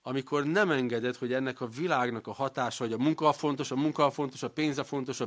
amikor 0.03 0.45
nem 0.45 0.71
engeded, 0.71 1.17
hogy 1.17 1.33
ennek 1.33 1.61
a 1.61 1.67
világnak 1.67 2.27
a 2.27 2.33
hatása, 2.33 2.85
hogy 2.85 2.93
a 2.93 2.99
munka 2.99 3.29
a 3.29 3.33
fontos, 3.33 3.71
a 3.71 3.77
munka 3.77 4.05
a 4.05 4.11
fontos, 4.11 4.43
a 4.43 4.51
pénz 4.51 4.79
a 4.79 4.85
fontos, 4.85 5.21
a 5.21 5.27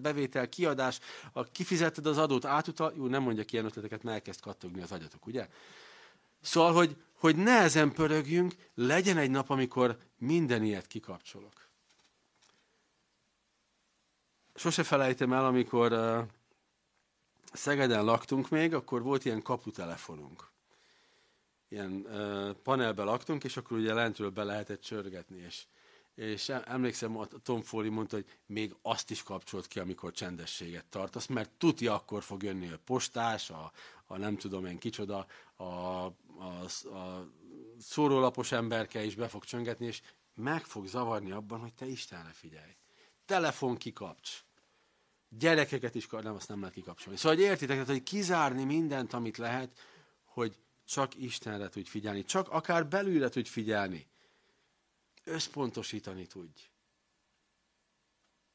bevétel, 0.00 0.48
kiadás, 0.48 0.98
a 1.32 1.44
kifizeted 1.44 2.06
az 2.06 2.18
adót, 2.18 2.44
átutal, 2.44 2.92
jó, 2.96 3.06
nem 3.06 3.22
mondjak 3.22 3.52
ilyen 3.52 3.64
ötleteket, 3.64 4.02
mert 4.02 4.16
elkezd 4.16 4.40
kattogni 4.40 4.82
az 4.82 4.92
agyatok, 4.92 5.26
ugye? 5.26 5.48
Szóval, 6.42 6.72
hogy, 6.72 6.96
hogy 7.12 7.36
ne 7.36 7.58
ezen 7.58 7.92
pörögjünk, 7.92 8.54
legyen 8.74 9.16
egy 9.16 9.30
nap, 9.30 9.50
amikor 9.50 9.98
minden 10.18 10.64
ilyet 10.64 10.86
kikapcsolok. 10.86 11.68
Sose 14.54 14.82
felejtem 14.82 15.32
el, 15.32 15.44
amikor 15.44 15.92
uh, 15.92 16.18
Szegeden 17.52 18.04
laktunk 18.04 18.48
még, 18.48 18.74
akkor 18.74 19.02
volt 19.02 19.24
ilyen 19.24 19.42
kaputelefonunk 19.42 20.52
ilyen 21.72 22.06
uh, 22.08 22.50
panelbe 22.62 23.02
laktunk, 23.02 23.44
és 23.44 23.56
akkor 23.56 23.78
ugye 23.78 23.94
lentről 23.94 24.30
be 24.30 24.44
lehetett 24.44 24.80
csörgetni, 24.80 25.38
és, 25.38 25.62
és 26.14 26.48
emlékszem, 26.48 27.18
a 27.18 27.26
Tom 27.26 27.62
Foley 27.62 27.90
mondta, 27.90 28.16
hogy 28.16 28.26
még 28.46 28.76
azt 28.82 29.10
is 29.10 29.22
kapcsolt 29.22 29.66
ki, 29.66 29.78
amikor 29.78 30.12
csendességet 30.12 30.86
tartasz, 30.86 31.26
mert 31.26 31.50
tuti 31.50 31.86
akkor 31.86 32.22
fog 32.22 32.42
jönni 32.42 32.68
a 32.68 32.78
postás, 32.84 33.50
a, 33.50 33.72
a 34.06 34.16
nem 34.16 34.36
tudom 34.36 34.66
én 34.66 34.78
kicsoda, 34.78 35.26
a, 35.56 35.64
a, 35.64 36.14
a 36.92 37.28
szórólapos 37.78 38.52
emberke 38.52 39.04
is 39.04 39.14
be 39.14 39.28
fog 39.28 39.44
csöngetni, 39.44 39.86
és 39.86 40.02
meg 40.34 40.64
fog 40.64 40.86
zavarni 40.86 41.30
abban, 41.30 41.60
hogy 41.60 41.74
te 41.74 41.86
Istenre 41.86 42.32
figyelj. 42.32 42.76
Telefon 43.24 43.76
kikapcs. 43.76 44.44
Gyerekeket 45.28 45.94
is, 45.94 46.06
nem, 46.06 46.34
azt 46.34 46.48
nem 46.48 46.58
lehet 46.58 46.74
kikapcsolni. 46.74 47.18
Szóval, 47.18 47.36
hogy 47.36 47.44
értitek, 47.44 47.68
tehát, 47.68 47.90
hogy 47.90 48.02
kizárni 48.02 48.64
mindent, 48.64 49.12
amit 49.12 49.36
lehet, 49.36 49.78
hogy 50.24 50.58
csak 50.84 51.16
Istenre 51.16 51.68
tudj 51.68 51.88
figyelni, 51.88 52.24
csak 52.24 52.48
akár 52.48 52.88
belülre 52.88 53.28
tudj 53.28 53.48
figyelni. 53.48 54.10
Összpontosítani 55.24 56.26
tudj. 56.26 56.60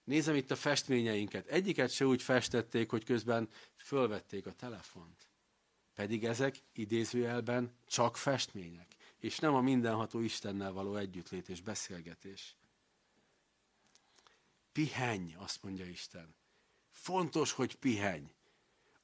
Nézem 0.03 0.35
itt 0.35 0.51
a 0.51 0.55
festményeinket. 0.55 1.47
Egyiket 1.47 1.91
se 1.91 2.05
úgy 2.05 2.21
festették, 2.21 2.89
hogy 2.89 3.03
közben 3.03 3.49
fölvették 3.75 4.45
a 4.45 4.53
telefont. 4.53 5.27
Pedig 5.93 6.25
ezek 6.25 6.55
idézőjelben 6.73 7.75
csak 7.87 8.17
festmények, 8.17 8.95
és 9.17 9.39
nem 9.39 9.55
a 9.55 9.61
mindenható 9.61 10.19
Istennel 10.19 10.71
való 10.71 10.95
együttlét 10.95 11.49
és 11.49 11.61
beszélgetés. 11.61 12.55
Pihenj, 14.71 15.33
azt 15.35 15.63
mondja 15.63 15.85
Isten. 15.85 16.35
Fontos, 16.89 17.51
hogy 17.51 17.75
pihenj. 17.75 18.33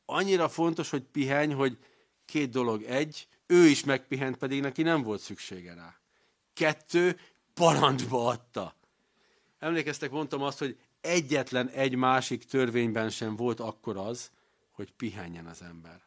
Annyira 0.05 0.49
fontos, 0.49 0.89
hogy 0.89 1.03
pihenj, 1.03 1.53
hogy 1.53 1.77
Két 2.25 2.49
dolog. 2.49 2.83
Egy, 2.83 3.27
ő 3.45 3.65
is 3.65 3.83
megpihent, 3.83 4.37
pedig 4.37 4.61
neki 4.61 4.81
nem 4.81 5.01
volt 5.01 5.21
szüksége 5.21 5.73
rá. 5.73 5.99
Kettő, 6.53 7.19
parancsba 7.53 8.27
adta. 8.27 8.75
Emlékeztek, 9.59 10.11
mondtam 10.11 10.41
azt, 10.41 10.59
hogy 10.59 10.79
egyetlen 11.01 11.69
egy 11.69 11.95
másik 11.95 12.43
törvényben 12.43 13.09
sem 13.09 13.35
volt 13.35 13.59
akkor 13.59 13.97
az, 13.97 14.31
hogy 14.71 14.91
pihenjen 14.91 15.45
az 15.45 15.61
ember. 15.61 16.01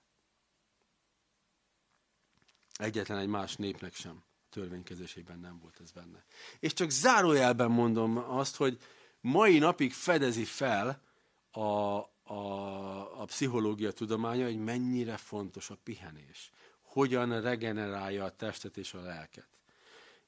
Egyetlen 2.74 3.18
egy 3.18 3.28
más 3.28 3.56
népnek 3.56 3.94
sem 3.94 4.24
törvénykezésében 4.50 5.38
nem 5.38 5.58
volt 5.58 5.80
ez 5.82 5.90
benne. 5.90 6.24
És 6.60 6.72
csak 6.72 6.90
zárójelben 6.90 7.70
mondom 7.70 8.16
azt, 8.16 8.56
hogy 8.56 8.78
mai 9.20 9.58
napig 9.58 9.92
fedezi 9.92 10.44
fel 10.44 11.02
a, 11.50 11.60
a, 11.60 13.20
a 13.20 13.24
pszichológia 13.24 13.92
tudománya, 13.92 14.44
hogy 14.44 14.58
mennyire 14.58 15.16
fontos 15.16 15.70
a 15.70 15.76
pihenés. 15.84 16.50
Hogyan 16.82 17.40
regenerálja 17.40 18.24
a 18.24 18.36
testet 18.36 18.76
és 18.76 18.94
a 18.94 19.00
lelket. 19.00 19.55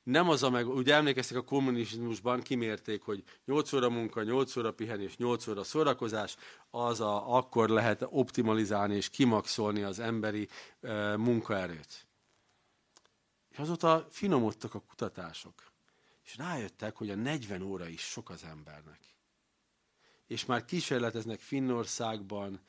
Nem 0.09 0.29
az 0.29 0.43
a 0.43 0.50
meg, 0.50 0.69
ugye 0.69 0.95
emlékeztek 0.95 1.37
a 1.37 1.43
kommunizmusban, 1.43 2.41
kimérték, 2.41 3.03
hogy 3.03 3.25
8 3.45 3.73
óra 3.73 3.91
munka, 3.91 4.23
8 4.23 4.57
óra 4.57 4.73
pihenés, 4.73 5.17
8 5.17 5.47
óra 5.47 5.65
szórakozás, 5.65 6.37
az 6.71 7.00
a, 7.00 7.37
akkor 7.37 7.69
lehet 7.69 8.07
optimalizálni 8.11 8.95
és 8.95 9.11
kimaxolni 9.11 9.83
az 9.83 9.99
emberi 9.99 10.49
e, 10.81 11.17
munkaerőt. 11.17 12.07
És 13.49 13.59
azóta 13.59 14.07
finomodtak 14.11 14.75
a 14.75 14.81
kutatások. 14.81 15.55
És 16.25 16.37
rájöttek, 16.37 16.97
hogy 16.97 17.11
a 17.11 17.15
40 17.15 17.62
óra 17.62 17.88
is 17.88 18.00
sok 18.00 18.31
az 18.31 18.45
embernek 18.45 18.99
és 20.29 20.45
már 20.45 20.65
kísérleteznek 20.65 21.41
Finnországban, 21.41 22.61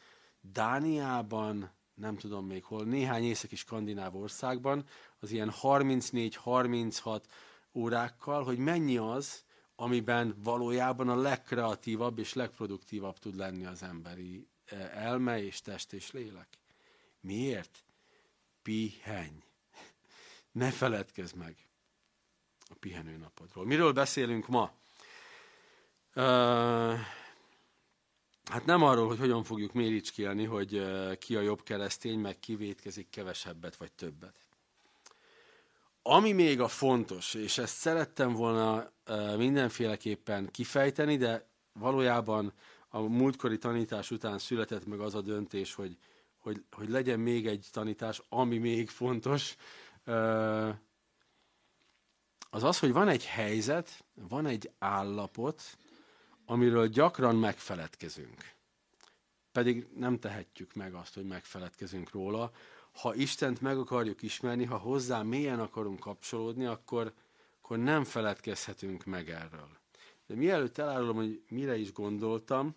Dániában, 0.42 1.72
nem 1.94 2.18
tudom 2.18 2.46
még 2.46 2.64
hol, 2.64 2.84
néhány 2.84 3.24
északi 3.24 3.56
skandináv 3.56 4.16
országban, 4.16 4.86
az 5.20 5.32
ilyen 5.32 5.54
34-36 5.62 7.22
órákkal, 7.74 8.44
hogy 8.44 8.58
mennyi 8.58 8.98
az, 8.98 9.44
amiben 9.76 10.36
valójában 10.44 11.10
a 11.10 11.16
legkreatívabb 11.16 12.20
és 12.20 12.34
legproduktívabb 12.34 13.18
tud 13.18 13.36
lenni 13.36 13.66
az 13.66 13.84
emberi 13.84 14.48
eh, 14.66 15.06
elme 15.06 15.44
és 15.44 15.62
test 15.62 15.94
és 15.94 16.12
lélek. 16.12 16.48
Miért? 17.22 17.84
Pihenj. 18.62 19.44
Ne 20.52 20.72
feledkezz 20.72 21.32
meg 21.32 21.56
a 22.70 22.76
pihenőnapodról. 22.80 23.66
Miről 23.66 23.94
beszélünk 23.94 24.48
ma? 24.48 24.72
Uh, 26.16 27.00
hát 28.46 28.66
nem 28.66 28.84
arról, 28.84 29.08
hogy 29.08 29.20
hogyan 29.20 29.44
fogjuk 29.44 29.74
méricskélni, 29.74 30.46
hogy 30.46 30.76
uh, 30.76 31.16
ki 31.16 31.36
a 31.36 31.42
jobb 31.42 31.64
keresztény, 31.64 32.20
meg 32.20 32.40
ki 32.40 32.56
vétkezik 32.56 33.10
kevesebbet 33.10 33.76
vagy 33.76 33.92
többet. 33.92 34.49
Ami 36.02 36.32
még 36.32 36.60
a 36.60 36.68
fontos, 36.68 37.34
és 37.34 37.58
ezt 37.58 37.76
szerettem 37.76 38.34
volna 38.34 38.92
mindenféleképpen 39.38 40.52
kifejteni, 40.52 41.18
de 41.18 41.48
valójában 41.74 42.54
a 42.90 43.00
múltkori 43.00 43.58
tanítás 43.58 44.12
után 44.12 44.38
született 44.38 44.86
meg 44.86 45.00
az 45.00 45.16
a 45.16 45.22
döntés, 45.22 45.74
hogy, 45.74 45.98
hogy, 46.38 46.64
hogy 46.72 46.90
legyen 46.90 47.20
még 47.20 47.48
egy 47.48 47.68
tanítás, 47.72 48.22
ami 48.30 48.58
még 48.58 48.90
fontos, 48.90 49.56
az 52.50 52.64
az, 52.64 52.80
hogy 52.80 52.92
van 52.92 53.08
egy 53.08 53.26
helyzet, 53.26 54.04
van 54.14 54.46
egy 54.46 54.72
állapot, 54.80 55.62
amiről 56.46 56.88
gyakran 56.88 57.36
megfeledkezünk. 57.36 58.54
Pedig 59.52 59.88
nem 59.96 60.20
tehetjük 60.20 60.74
meg 60.74 60.94
azt, 60.94 61.14
hogy 61.14 61.26
megfeledkezünk 61.26 62.12
róla. 62.12 62.52
Ha 63.02 63.16
Istent 63.16 63.62
meg 63.62 63.78
akarjuk 63.78 64.22
ismerni, 64.22 64.66
ha 64.66 64.78
hozzá 64.78 65.22
mélyen 65.22 65.60
akarunk 65.60 66.00
kapcsolódni, 66.00 66.66
akkor, 66.66 67.14
akkor 67.62 67.78
nem 67.78 68.04
feledkezhetünk 68.04 69.06
meg 69.06 69.30
erről. 69.30 69.78
De 70.28 70.36
mielőtt 70.36 70.78
elárulom, 70.78 71.16
hogy 71.16 71.42
mire 71.50 71.78
is 71.78 71.94
gondoltam, 71.94 72.76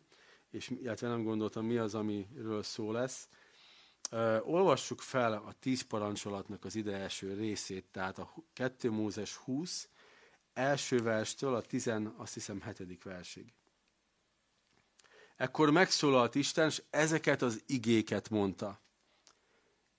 és 0.50 0.68
illetve 0.68 1.08
nem 1.08 1.22
gondoltam, 1.22 1.66
mi 1.66 1.76
az, 1.76 1.94
amiről 1.94 2.62
szó 2.62 2.92
lesz, 2.92 3.28
Uh, 4.10 4.48
olvassuk 4.48 5.00
fel 5.00 5.32
a 5.32 5.52
tíz 5.60 5.82
parancsolatnak 5.82 6.64
az 6.64 6.74
ide 6.74 6.96
első 6.96 7.34
részét, 7.34 7.84
tehát 7.90 8.18
a 8.18 8.34
2 8.52 8.90
Mózes 8.90 9.34
20, 9.34 9.88
első 10.52 11.02
verstől 11.02 11.54
a 11.54 11.60
10, 11.60 11.90
azt 12.16 12.34
hiszem, 12.34 12.60
hetedik 12.60 13.02
versig. 13.02 13.52
Ekkor 15.36 15.70
megszólalt 15.70 16.34
Isten, 16.34 16.66
és 16.66 16.82
ezeket 16.90 17.42
az 17.42 17.62
igéket 17.66 18.30
mondta. 18.30 18.80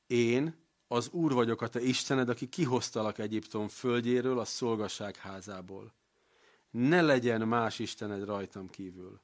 Én, 0.08 0.56
az 0.88 1.10
Úr 1.12 1.34
vagyok 1.34 1.62
a 1.62 1.68
te 1.68 1.82
Istened, 1.82 2.30
aki 2.30 2.50
kihoztalak 2.50 3.18
Egyiptom 3.18 3.68
földjéről, 3.68 4.40
a 4.40 4.46
szolgasság 4.46 5.16
házából. 5.16 5.94
Ne 6.72 7.02
legyen 7.02 7.48
más 7.48 7.80
Istened 7.80 8.26
rajtam 8.26 8.70
kívül. 8.70 9.22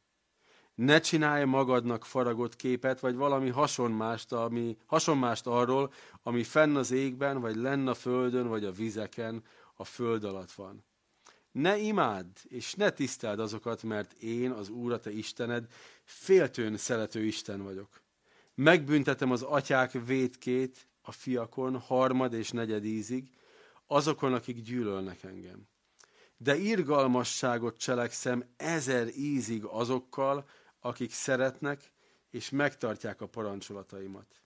Ne 0.75 0.99
csinálj 0.99 1.45
magadnak 1.45 2.05
faragott 2.05 2.55
képet, 2.55 2.99
vagy 2.99 3.15
valami 3.15 3.49
hasonmást, 3.49 4.31
ami, 4.31 4.77
hasonmást 4.85 5.47
arról, 5.47 5.93
ami 6.23 6.43
fenn 6.43 6.75
az 6.75 6.91
égben, 6.91 7.39
vagy 7.39 7.55
lenn 7.55 7.87
a 7.87 7.93
földön, 7.93 8.47
vagy 8.47 8.65
a 8.65 8.71
vizeken, 8.71 9.43
a 9.75 9.83
föld 9.83 10.23
alatt 10.23 10.51
van. 10.51 10.83
Ne 11.51 11.77
imádd, 11.77 12.37
és 12.43 12.73
ne 12.73 12.89
tiszteld 12.89 13.39
azokat, 13.39 13.83
mert 13.83 14.13
én, 14.13 14.51
az 14.51 14.69
Úr, 14.69 14.91
a 14.91 14.99
te 14.99 15.11
Istened, 15.11 15.67
féltőn 16.03 16.77
szerető 16.77 17.25
Isten 17.25 17.63
vagyok. 17.63 18.01
Megbüntetem 18.61 19.31
az 19.31 19.41
atyák 19.41 19.91
vétkét 19.91 20.87
a 21.01 21.11
fiakon 21.11 21.79
harmad 21.79 22.33
és 22.33 22.49
negyed 22.49 22.85
ízig, 22.85 23.29
azokon, 23.87 24.33
akik 24.33 24.61
gyűlölnek 24.61 25.23
engem. 25.23 25.67
De 26.37 26.55
irgalmasságot 26.55 27.77
cselekszem 27.77 28.43
ezer 28.57 29.07
ízig 29.07 29.63
azokkal, 29.63 30.47
akik 30.79 31.11
szeretnek 31.11 31.91
és 32.29 32.49
megtartják 32.49 33.21
a 33.21 33.27
parancsolataimat. 33.27 34.41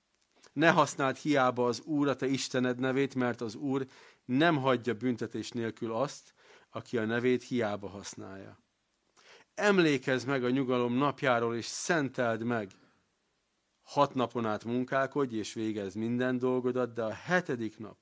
Ne 0.51 0.69
használd 0.69 1.15
hiába 1.15 1.67
az 1.67 1.81
Úr, 1.81 2.07
a 2.07 2.15
te 2.15 2.27
Istened 2.27 2.79
nevét, 2.79 3.15
mert 3.15 3.41
az 3.41 3.55
Úr 3.55 3.87
nem 4.25 4.57
hagyja 4.57 4.93
büntetés 4.93 5.51
nélkül 5.51 5.93
azt, 5.93 6.33
aki 6.69 6.97
a 6.97 7.05
nevét 7.05 7.43
hiába 7.43 7.87
használja. 7.87 8.59
Emlékezz 9.55 10.23
meg 10.23 10.43
a 10.43 10.49
nyugalom 10.49 10.93
napjáról, 10.93 11.55
és 11.55 11.65
szenteld 11.65 12.43
meg. 12.43 12.71
Hat 13.83 14.13
napon 14.13 14.45
át 14.45 14.63
munkálkodj, 14.63 15.35
és 15.35 15.53
végezz 15.53 15.95
minden 15.95 16.37
dolgodat, 16.37 16.93
de 16.93 17.03
a 17.03 17.13
hetedik 17.13 17.77
nap 17.77 17.97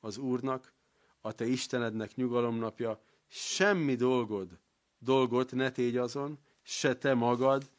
az 0.00 0.18
Úrnak, 0.18 0.72
a 1.20 1.32
te 1.32 1.46
Istenednek 1.46 2.14
nyugalomnapja, 2.14 3.00
semmi 3.28 3.94
dolgod, 3.94 4.58
dolgot 4.98 5.52
ne 5.52 5.70
tégy 5.70 5.96
azon, 5.96 6.38
se 6.62 6.96
te 6.96 7.14
magad, 7.14 7.70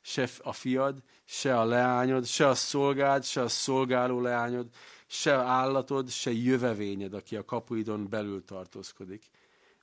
se 0.00 0.28
a 0.42 0.52
fiad, 0.52 1.02
se 1.24 1.58
a 1.58 1.64
leányod, 1.64 2.26
se 2.26 2.48
a 2.48 2.54
szolgád, 2.54 3.24
se 3.24 3.40
a 3.40 3.48
szolgáló 3.48 4.20
leányod, 4.20 4.68
se 5.06 5.34
állatod, 5.34 6.08
se 6.08 6.32
jövevényed, 6.32 7.14
aki 7.14 7.36
a 7.36 7.44
kapuidon 7.44 8.08
belül 8.08 8.44
tartózkodik. 8.44 9.30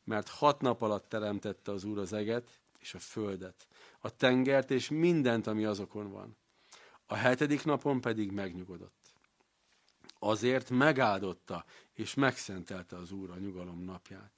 Mert 0.03 0.29
hat 0.29 0.61
nap 0.61 0.81
alatt 0.81 1.09
teremtette 1.09 1.71
az 1.71 1.83
Úr 1.83 1.97
az 1.97 2.13
eget 2.13 2.59
és 2.79 2.93
a 2.93 2.99
földet, 2.99 3.67
a 3.99 4.15
tengert 4.15 4.71
és 4.71 4.89
mindent, 4.89 5.47
ami 5.47 5.65
azokon 5.65 6.11
van. 6.11 6.38
A 7.05 7.15
hetedik 7.15 7.63
napon 7.63 8.01
pedig 8.01 8.31
megnyugodott. 8.31 9.13
Azért 10.19 10.69
megáldotta 10.69 11.65
és 11.93 12.13
megszentelte 12.13 12.97
az 12.97 13.11
Úr 13.11 13.29
a 13.29 13.37
nyugalom 13.37 13.83
napját. 13.83 14.31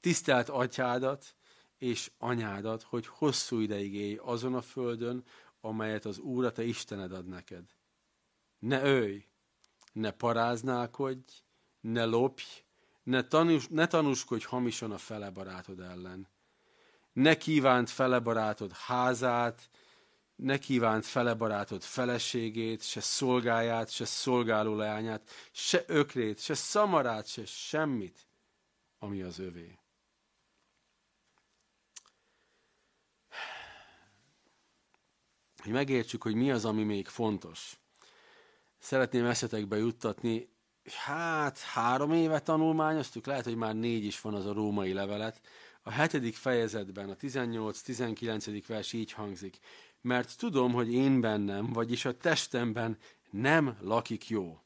Tisztelt 0.00 0.48
atyádat, 0.48 1.34
és 1.78 2.10
anyádat, 2.18 2.82
hogy 2.82 3.06
hosszú 3.06 3.58
ideig 3.58 3.94
élj 3.94 4.18
azon 4.22 4.54
a 4.54 4.62
földön, 4.62 5.24
amelyet 5.60 6.04
az 6.04 6.18
Úr, 6.18 6.44
a 6.44 6.52
te 6.52 6.64
Istened 6.64 7.12
ad 7.12 7.26
neked. 7.26 7.64
Ne 8.58 8.82
ölj, 8.82 9.26
ne 9.92 10.10
paráználkodj, 10.10 11.32
ne 11.80 12.04
lopj, 12.04 12.44
ne, 13.02 13.22
tanús, 13.22 13.66
ne 13.68 13.86
tanúskodj 13.86 14.44
hamisan 14.44 14.92
a 14.92 14.98
fele 14.98 15.30
barátod 15.30 15.80
ellen. 15.80 16.28
Ne 17.12 17.36
kívánt 17.36 17.90
fele 17.90 18.18
barátod 18.18 18.72
házát, 18.72 19.70
ne 20.36 20.58
kívánt 20.58 21.04
fele 21.04 21.34
barátod 21.34 21.82
feleségét, 21.82 22.82
se 22.82 23.00
szolgáját, 23.00 23.90
se 23.90 24.04
szolgáló 24.04 24.74
leányát, 24.74 25.30
se 25.52 25.84
ökrét, 25.86 26.40
se 26.40 26.54
szamarát, 26.54 27.26
se 27.26 27.44
semmit, 27.44 28.28
ami 28.98 29.22
az 29.22 29.38
övé. 29.38 29.78
hogy 35.64 35.72
megértsük, 35.72 36.22
hogy 36.22 36.34
mi 36.34 36.50
az, 36.50 36.64
ami 36.64 36.82
még 36.82 37.08
fontos. 37.08 37.78
Szeretném 38.78 39.24
eszetekbe 39.24 39.76
juttatni, 39.76 40.48
hát 41.04 41.58
három 41.58 42.12
éve 42.12 42.40
tanulmányoztuk, 42.40 43.26
lehet, 43.26 43.44
hogy 43.44 43.56
már 43.56 43.74
négy 43.74 44.04
is 44.04 44.20
van 44.20 44.34
az 44.34 44.46
a 44.46 44.52
római 44.52 44.92
levelet. 44.92 45.40
A 45.82 45.90
hetedik 45.90 46.36
fejezetben, 46.36 47.10
a 47.10 47.16
18-19. 47.16 48.62
vers 48.66 48.92
így 48.92 49.12
hangzik. 49.12 49.58
Mert 50.04 50.38
tudom, 50.38 50.72
hogy 50.72 50.92
én 50.92 51.20
bennem, 51.20 51.72
vagyis 51.72 52.04
a 52.04 52.16
testemben 52.16 52.98
nem 53.30 53.78
lakik 53.80 54.28
jó. 54.28 54.60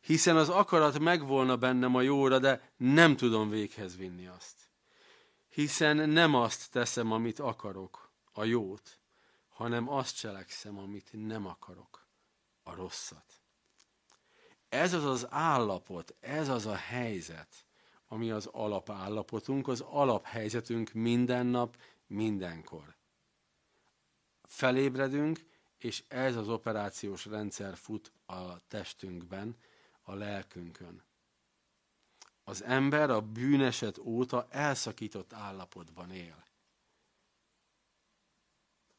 Hiszen 0.00 0.36
az 0.36 0.48
akarat 0.48 0.98
megvolna 0.98 1.56
bennem 1.56 1.94
a 1.94 2.00
jóra, 2.00 2.38
de 2.38 2.72
nem 2.76 3.16
tudom 3.16 3.48
véghez 3.48 3.96
vinni 3.96 4.26
azt. 4.26 4.70
Hiszen 5.48 6.08
nem 6.08 6.34
azt 6.34 6.70
teszem, 6.70 7.12
amit 7.12 7.38
akarok, 7.38 8.10
a 8.32 8.44
jót, 8.44 8.98
hanem 9.48 9.88
azt 9.88 10.16
cselekszem, 10.16 10.78
amit 10.78 11.08
nem 11.12 11.46
akarok, 11.46 12.06
a 12.62 12.74
rosszat. 12.74 13.40
Ez 14.68 14.92
az 14.92 15.04
az 15.04 15.26
állapot, 15.30 16.14
ez 16.20 16.48
az 16.48 16.66
a 16.66 16.76
helyzet, 16.76 17.66
ami 18.08 18.30
az 18.30 18.46
alapállapotunk, 18.46 19.68
az 19.68 19.80
alaphelyzetünk 19.80 20.92
minden 20.92 21.46
nap, 21.46 21.76
mindenkor. 22.06 22.95
Felébredünk, 24.46 25.44
és 25.78 26.02
ez 26.08 26.36
az 26.36 26.48
operációs 26.48 27.24
rendszer 27.24 27.76
fut 27.76 28.12
a 28.26 28.66
testünkben, 28.68 29.56
a 30.02 30.14
lelkünkön. 30.14 31.02
Az 32.44 32.62
ember 32.62 33.10
a 33.10 33.20
bűneset 33.20 33.98
óta 33.98 34.46
elszakított 34.50 35.32
állapotban 35.32 36.10
él. 36.10 36.44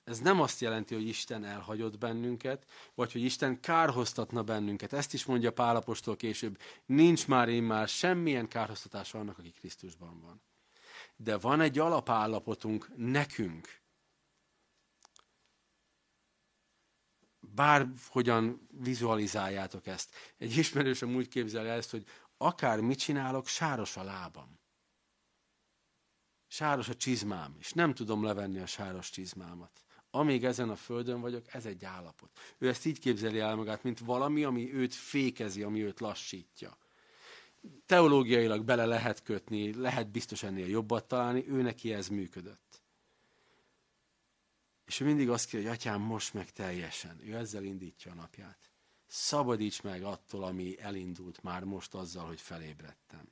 Ez 0.03 0.19
nem 0.19 0.41
azt 0.41 0.61
jelenti, 0.61 0.93
hogy 0.93 1.07
Isten 1.07 1.43
elhagyott 1.43 1.97
bennünket, 1.97 2.65
vagy 2.95 3.11
hogy 3.11 3.21
Isten 3.21 3.59
kárhoztatna 3.59 4.43
bennünket. 4.43 4.93
Ezt 4.93 5.13
is 5.13 5.25
mondja 5.25 5.51
Pálapostól 5.53 6.15
később. 6.15 6.59
Nincs 6.85 7.27
már 7.27 7.49
én 7.49 7.63
már 7.63 7.87
semmilyen 7.87 8.47
kárhoztatás 8.47 9.13
annak, 9.13 9.37
aki 9.37 9.51
Krisztusban 9.51 10.21
van. 10.21 10.41
De 11.15 11.37
van 11.37 11.61
egy 11.61 11.79
alapállapotunk 11.79 12.89
nekünk. 12.95 13.79
Bárhogyan 17.57 18.67
vizualizáljátok 18.81 19.87
ezt. 19.87 20.15
Egy 20.37 20.57
ismerősöm 20.57 21.15
úgy 21.15 21.27
képzel 21.27 21.67
el 21.67 21.77
ezt, 21.77 21.91
hogy 21.91 22.05
akár 22.37 22.79
mit 22.79 22.99
csinálok, 22.99 23.47
sáros 23.47 23.97
a 23.97 24.03
lábam. 24.03 24.59
Sáros 26.47 26.89
a 26.89 26.95
csizmám, 26.95 27.55
és 27.59 27.73
nem 27.73 27.93
tudom 27.93 28.23
levenni 28.23 28.59
a 28.59 28.65
sáros 28.65 29.09
csizmámat. 29.09 29.85
Amíg 30.11 30.45
ezen 30.45 30.69
a 30.69 30.75
földön 30.75 31.21
vagyok, 31.21 31.53
ez 31.53 31.65
egy 31.65 31.85
állapot. 31.85 32.29
Ő 32.57 32.67
ezt 32.67 32.85
így 32.85 32.99
képzeli 32.99 33.39
el 33.39 33.55
magát, 33.55 33.83
mint 33.83 33.99
valami, 33.99 34.43
ami 34.43 34.73
őt 34.73 34.93
fékezi, 34.93 35.63
ami 35.63 35.83
őt 35.83 35.99
lassítja. 35.99 36.77
Teológiailag 37.85 38.63
bele 38.63 38.85
lehet 38.85 39.23
kötni, 39.23 39.73
lehet 39.73 40.11
biztos 40.11 40.43
ennél 40.43 40.67
jobbat 40.67 41.07
találni, 41.07 41.45
ő 41.47 41.61
neki 41.61 41.93
ez 41.93 42.07
működött. 42.07 42.66
És 44.87 44.99
ő 44.99 45.05
mindig 45.05 45.29
azt 45.29 45.49
kér, 45.49 45.61
hogy 45.61 45.71
atyám, 45.71 46.01
most 46.01 46.33
meg 46.33 46.51
teljesen. 46.51 47.19
Ő 47.23 47.35
ezzel 47.35 47.63
indítja 47.63 48.11
a 48.11 48.15
napját. 48.15 48.71
Szabadíts 49.07 49.81
meg 49.81 50.03
attól, 50.03 50.43
ami 50.43 50.79
elindult 50.79 51.43
már 51.43 51.63
most 51.63 51.93
azzal, 51.93 52.25
hogy 52.25 52.41
felébredtem. 52.41 53.29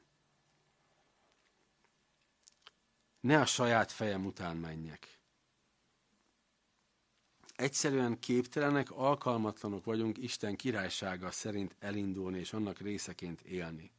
Ne 3.19 3.39
a 3.39 3.45
saját 3.45 3.91
fejem 3.91 4.25
után 4.25 4.57
menjek. 4.57 5.19
Egyszerűen 7.55 8.19
képtelenek, 8.19 8.91
alkalmatlanok 8.91 9.85
vagyunk 9.85 10.17
Isten 10.17 10.55
királysága 10.55 11.31
szerint 11.31 11.75
elindulni 11.79 12.39
és 12.39 12.53
annak 12.53 12.79
részeként 12.79 13.41
élni. 13.41 13.91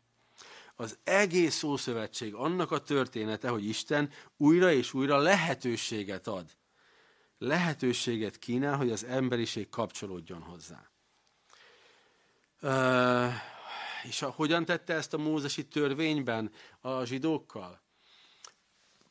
Az 0.75 0.99
egész 1.05 1.55
Szószövetség 1.55 2.35
annak 2.35 2.71
a 2.71 2.83
története, 2.83 3.49
hogy 3.49 3.65
Isten 3.65 4.11
újra 4.37 4.73
és 4.73 4.95
újra 4.95 5.17
lehetőséget 5.17 6.27
ad. 6.27 6.57
Lehetőséget 7.39 8.39
kínál, 8.39 8.77
hogy 8.77 8.91
az 8.91 9.05
emberiség 9.05 9.69
kapcsolódjon 9.69 10.43
hozzá. 10.43 10.91
Uh, 12.63 13.33
és 14.05 14.23
a, 14.23 14.31
hogyan 14.31 14.65
tette 14.65 14.95
ezt 14.95 15.15
a 15.15 15.19
mózesi 15.19 15.67
törvényben 15.67 16.53
a 16.81 17.05
zsidókkal? 17.05 17.81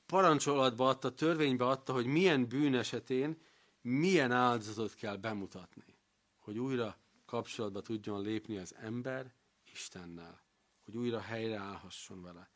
Parancsolatba 0.05 0.87
adta, 0.87 1.13
törvénybe 1.13 1.67
adta, 1.67 1.93
hogy 1.93 2.05
milyen 2.05 2.47
bűn 2.47 2.75
esetén 2.75 3.37
milyen 3.81 4.31
áldozatot 4.31 4.93
kell 4.93 5.15
bemutatni, 5.15 5.97
hogy 6.39 6.57
újra 6.57 6.97
kapcsolatba 7.25 7.81
tudjon 7.81 8.21
lépni 8.21 8.57
az 8.57 8.75
ember 8.81 9.33
Istennel, 9.73 10.43
hogy 10.85 10.97
újra 10.97 11.19
helyreállhasson 11.19 12.21
vele. 12.21 12.49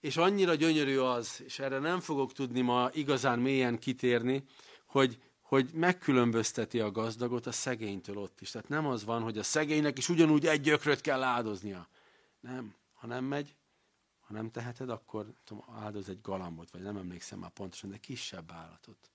És 0.00 0.16
annyira 0.16 0.54
gyönyörű 0.54 0.98
az, 0.98 1.42
és 1.44 1.58
erre 1.58 1.78
nem 1.78 2.00
fogok 2.00 2.32
tudni 2.32 2.60
ma 2.60 2.90
igazán 2.92 3.38
mélyen 3.38 3.78
kitérni, 3.78 4.44
hogy, 4.92 5.22
hogy 5.40 5.70
megkülönbözteti 5.72 6.80
a 6.80 6.90
gazdagot 6.90 7.46
a 7.46 7.52
szegénytől 7.52 8.18
ott 8.18 8.40
is. 8.40 8.50
Tehát 8.50 8.68
nem 8.68 8.86
az 8.86 9.04
van, 9.04 9.22
hogy 9.22 9.38
a 9.38 9.42
szegénynek 9.42 9.98
is 9.98 10.08
ugyanúgy 10.08 10.46
egy 10.46 10.60
gyökröt 10.60 11.00
kell 11.00 11.22
áldoznia. 11.22 11.88
Nem. 12.40 12.74
Ha 12.92 13.06
nem 13.06 13.24
megy, 13.24 13.56
ha 14.20 14.34
nem 14.34 14.50
teheted, 14.50 14.90
akkor 14.90 15.32
tudom, 15.44 15.64
áldoz 15.74 16.08
egy 16.08 16.20
galambot, 16.20 16.70
vagy 16.70 16.82
nem 16.82 16.96
emlékszem 16.96 17.38
már 17.38 17.50
pontosan, 17.50 17.90
de 17.90 17.96
kisebb 17.96 18.52
állatot. 18.52 19.10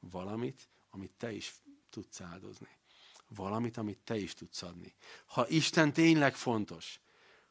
Valamit, 0.00 0.68
amit 0.90 1.12
te 1.16 1.32
is 1.32 1.54
tudsz 1.90 2.20
áldozni. 2.20 2.78
Valamit, 3.28 3.76
amit 3.76 3.98
te 4.04 4.16
is 4.16 4.34
tudsz 4.34 4.62
adni. 4.62 4.94
Ha 5.26 5.48
Isten 5.48 5.92
tényleg 5.92 6.34
fontos, 6.34 7.00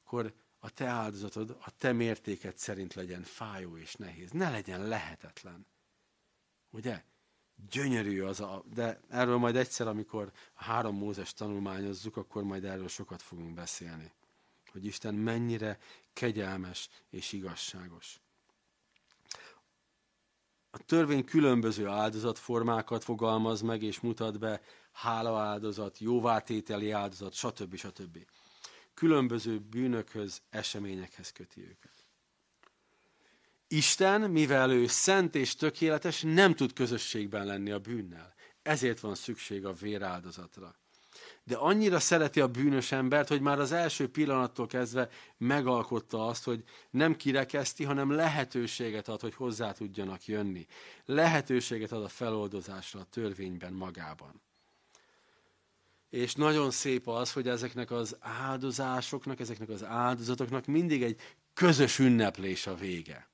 akkor 0.03 0.33
a 0.59 0.69
te 0.69 0.85
áldozatod 0.85 1.57
a 1.61 1.77
te 1.77 1.91
mértéket 1.91 2.57
szerint 2.57 2.93
legyen 2.93 3.23
fájó 3.23 3.77
és 3.77 3.93
nehéz. 3.93 4.31
Ne 4.31 4.49
legyen 4.49 4.87
lehetetlen. 4.87 5.65
Ugye? 6.69 7.03
Gyönyörű 7.69 8.21
az 8.21 8.39
a... 8.39 8.63
De 8.73 8.99
erről 9.09 9.37
majd 9.37 9.55
egyszer, 9.55 9.87
amikor 9.87 10.31
a 10.53 10.63
három 10.63 10.95
Mózes 10.95 11.33
tanulmányozzuk, 11.33 12.17
akkor 12.17 12.43
majd 12.43 12.63
erről 12.63 12.87
sokat 12.87 13.21
fogunk 13.21 13.53
beszélni. 13.53 14.11
Hogy 14.71 14.85
Isten 14.85 15.13
mennyire 15.13 15.77
kegyelmes 16.13 16.89
és 17.09 17.31
igazságos. 17.31 18.19
A 20.71 20.77
törvény 20.77 21.25
különböző 21.25 21.87
áldozatformákat 21.87 23.03
fogalmaz 23.03 23.61
meg 23.61 23.83
és 23.83 23.99
mutat 23.99 24.39
be, 24.39 24.61
hálaáldozat, 24.91 25.99
jóvátételi 25.99 26.91
áldozat, 26.91 27.33
stb. 27.33 27.75
stb. 27.75 28.17
Különböző 28.93 29.59
bűnökhöz, 29.59 30.41
eseményekhez 30.49 31.31
köti 31.31 31.61
őket. 31.61 32.00
Isten, 33.71 34.21
mivel 34.21 34.71
ő 34.71 34.87
szent 34.87 35.35
és 35.35 35.55
tökéletes, 35.55 36.21
nem 36.21 36.55
tud 36.55 36.73
közösségben 36.73 37.45
lenni 37.45 37.71
a 37.71 37.79
bűnnel. 37.79 38.33
Ezért 38.61 38.99
van 38.99 39.15
szükség 39.15 39.65
a 39.65 39.73
véráldozatra 39.73 40.75
de 41.43 41.55
annyira 41.55 41.99
szereti 41.99 42.39
a 42.39 42.47
bűnös 42.47 42.91
embert, 42.91 43.27
hogy 43.27 43.41
már 43.41 43.59
az 43.59 43.71
első 43.71 44.09
pillanattól 44.09 44.67
kezdve 44.67 45.09
megalkotta 45.37 46.27
azt, 46.27 46.43
hogy 46.43 46.63
nem 46.89 47.15
kirekeszti, 47.15 47.83
hanem 47.83 48.11
lehetőséget 48.11 49.07
ad, 49.07 49.21
hogy 49.21 49.35
hozzá 49.35 49.71
tudjanak 49.71 50.25
jönni. 50.25 50.65
Lehetőséget 51.05 51.91
ad 51.91 52.03
a 52.03 52.07
feloldozásra 52.07 52.99
a 52.99 53.07
törvényben 53.09 53.73
magában. 53.73 54.41
És 56.09 56.33
nagyon 56.33 56.71
szép 56.71 57.07
az, 57.07 57.33
hogy 57.33 57.47
ezeknek 57.47 57.91
az 57.91 58.15
áldozásoknak, 58.19 59.39
ezeknek 59.39 59.69
az 59.69 59.83
áldozatoknak 59.83 60.65
mindig 60.65 61.03
egy 61.03 61.19
közös 61.53 61.99
ünneplés 61.99 62.67
a 62.67 62.75
vége. 62.75 63.30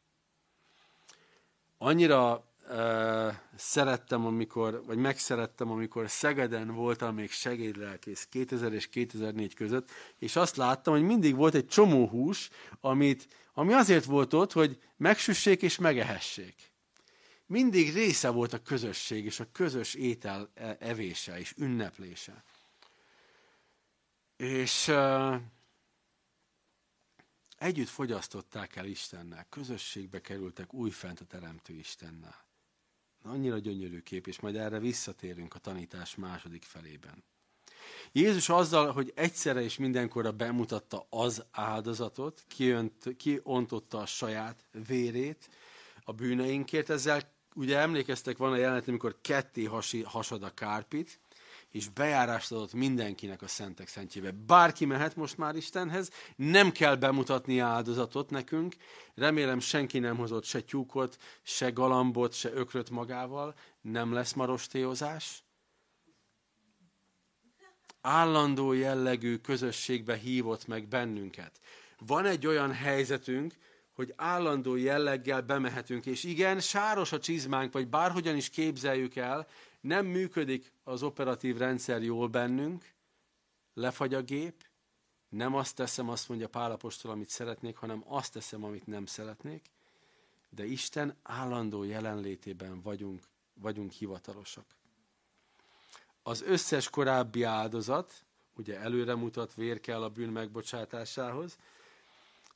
Annyira 1.78 2.48
szerettem, 3.56 4.26
amikor, 4.26 4.84
vagy 4.86 4.98
megszerettem, 4.98 5.72
amikor 5.72 6.10
Szegeden 6.10 6.74
voltam 6.74 7.16
még 7.16 7.32
segédlelkész 7.32 8.28
2000 8.30 8.74
és 8.74 8.90
2004 8.90 9.54
között, 9.54 9.90
és 10.20 10.36
azt 10.36 10.56
láttam, 10.56 10.94
hogy 10.94 11.04
mindig 11.04 11.36
volt 11.36 11.54
egy 11.56 11.68
csomó 11.68 12.08
hús, 12.08 12.50
amit, 12.82 13.28
ami 13.54 13.74
azért 13.74 14.06
volt 14.06 14.34
ott, 14.34 14.52
hogy 14.52 14.78
megsüssék 14.98 15.62
és 15.62 15.78
megehessék. 15.78 16.56
Mindig 17.46 17.94
része 17.94 18.30
volt 18.30 18.54
a 18.54 18.62
közösség 18.62 19.26
és 19.26 19.40
a 19.40 19.52
közös 19.52 19.94
étel 19.94 20.50
e, 20.54 20.78
evése 20.80 21.40
és 21.40 21.54
ünneplése. 21.58 22.44
És 24.38 24.88
uh, 24.88 25.36
együtt 27.58 27.88
fogyasztották 27.88 28.76
el 28.76 28.86
Istennel, 28.86 29.46
közösségbe 29.50 30.22
kerültek 30.22 30.74
újfent 30.74 31.20
a 31.20 31.26
Teremtő 31.26 31.74
Istennel. 31.74 32.46
Annyira 33.24 33.58
gyönyörű 33.58 34.02
kép, 34.02 34.28
és 34.28 34.40
majd 34.40 34.56
erre 34.56 34.80
visszatérünk 34.80 35.56
a 35.56 35.60
tanítás 35.60 36.16
második 36.16 36.64
felében. 36.64 37.24
Jézus 38.12 38.50
azzal, 38.50 38.92
hogy 38.92 39.12
egyszerre 39.16 39.62
és 39.62 39.78
mindenkorra 39.78 40.32
bemutatta 40.32 41.08
az 41.10 41.46
áldozatot, 41.52 42.44
kiönt, 42.48 43.16
kiontotta 43.18 43.98
a 43.98 44.06
saját 44.06 44.68
vérét 44.88 45.50
a 46.04 46.12
bűneinkért, 46.12 46.90
ezzel 46.90 47.36
ugye 47.56 47.78
emlékeztek, 47.78 48.38
van 48.38 48.52
a 48.52 48.56
jelenet, 48.56 48.88
amikor 48.88 49.18
ketté 49.22 49.64
hasi, 49.64 50.02
hasad 50.02 50.44
a 50.44 50.54
kárpit, 50.54 51.20
és 51.72 51.90
bejárást 51.90 52.52
adott 52.52 52.74
mindenkinek 52.74 53.42
a 53.42 53.48
szentek 53.48 53.88
szentjébe. 53.88 54.32
Bárki 54.32 54.86
mehet 54.86 55.16
most 55.16 55.38
már 55.38 55.56
Istenhez, 55.56 56.12
nem 56.36 56.72
kell 56.72 56.96
bemutatni 56.96 57.60
áldozatot 57.60 58.30
nekünk. 58.30 58.76
Remélem 59.16 59.60
senki 59.60 60.00
nem 60.00 60.18
hozott 60.18 60.44
se 60.44 60.64
tyúkot, 60.64 61.18
se 61.42 61.70
galambot, 61.70 62.34
se 62.34 62.54
ökröt 62.54 62.90
magával. 62.90 63.56
Nem 63.82 64.14
lesz 64.14 64.34
marostéozás. 64.34 65.44
Állandó 68.02 68.74
jellegű 68.74 69.38
közösségbe 69.38 70.16
hívott 70.16 70.68
meg 70.68 70.88
bennünket. 70.88 71.60
Van 72.00 72.26
egy 72.26 72.48
olyan 72.48 72.72
helyzetünk, 72.72 73.54
hogy 73.94 74.14
állandó 74.16 74.76
jelleggel 74.76 75.42
bemehetünk, 75.42 76.06
és 76.06 76.24
igen, 76.24 76.60
sáros 76.60 77.12
a 77.12 77.20
csizmánk, 77.20 77.74
vagy 77.74 77.88
bárhogyan 77.88 78.36
is 78.36 78.50
képzeljük 78.50 79.16
el, 79.16 79.48
nem 79.88 80.06
működik 80.06 80.74
az 80.84 81.04
operatív 81.04 81.58
rendszer 81.58 82.04
jól 82.04 82.28
bennünk, 82.28 82.94
lefagy 83.74 84.14
a 84.14 84.22
gép, 84.22 84.66
nem 85.30 85.56
azt 85.56 85.76
teszem, 85.76 86.10
azt 86.10 86.30
mondja 86.30 86.48
Pálapostól, 86.48 87.12
amit 87.12 87.30
szeretnék, 87.30 87.76
hanem 87.76 88.04
azt 88.08 88.34
teszem, 88.34 88.64
amit 88.64 88.88
nem 88.88 89.06
szeretnék, 89.06 89.66
de 90.50 90.66
Isten 90.66 91.18
állandó 91.24 91.84
jelenlétében 91.84 92.82
vagyunk, 92.82 93.24
vagyunk 93.54 93.92
hivatalosak. 93.92 94.66
Az 96.24 96.42
összes 96.42 96.90
korábbi 96.90 97.44
áldozat, 97.44 98.26
ugye 98.56 98.80
előre 98.80 99.16
mutat, 99.16 99.54
vér 99.54 99.80
kell 99.80 100.04
a 100.04 100.10
bűn 100.10 100.30
megbocsátásához, 100.30 101.58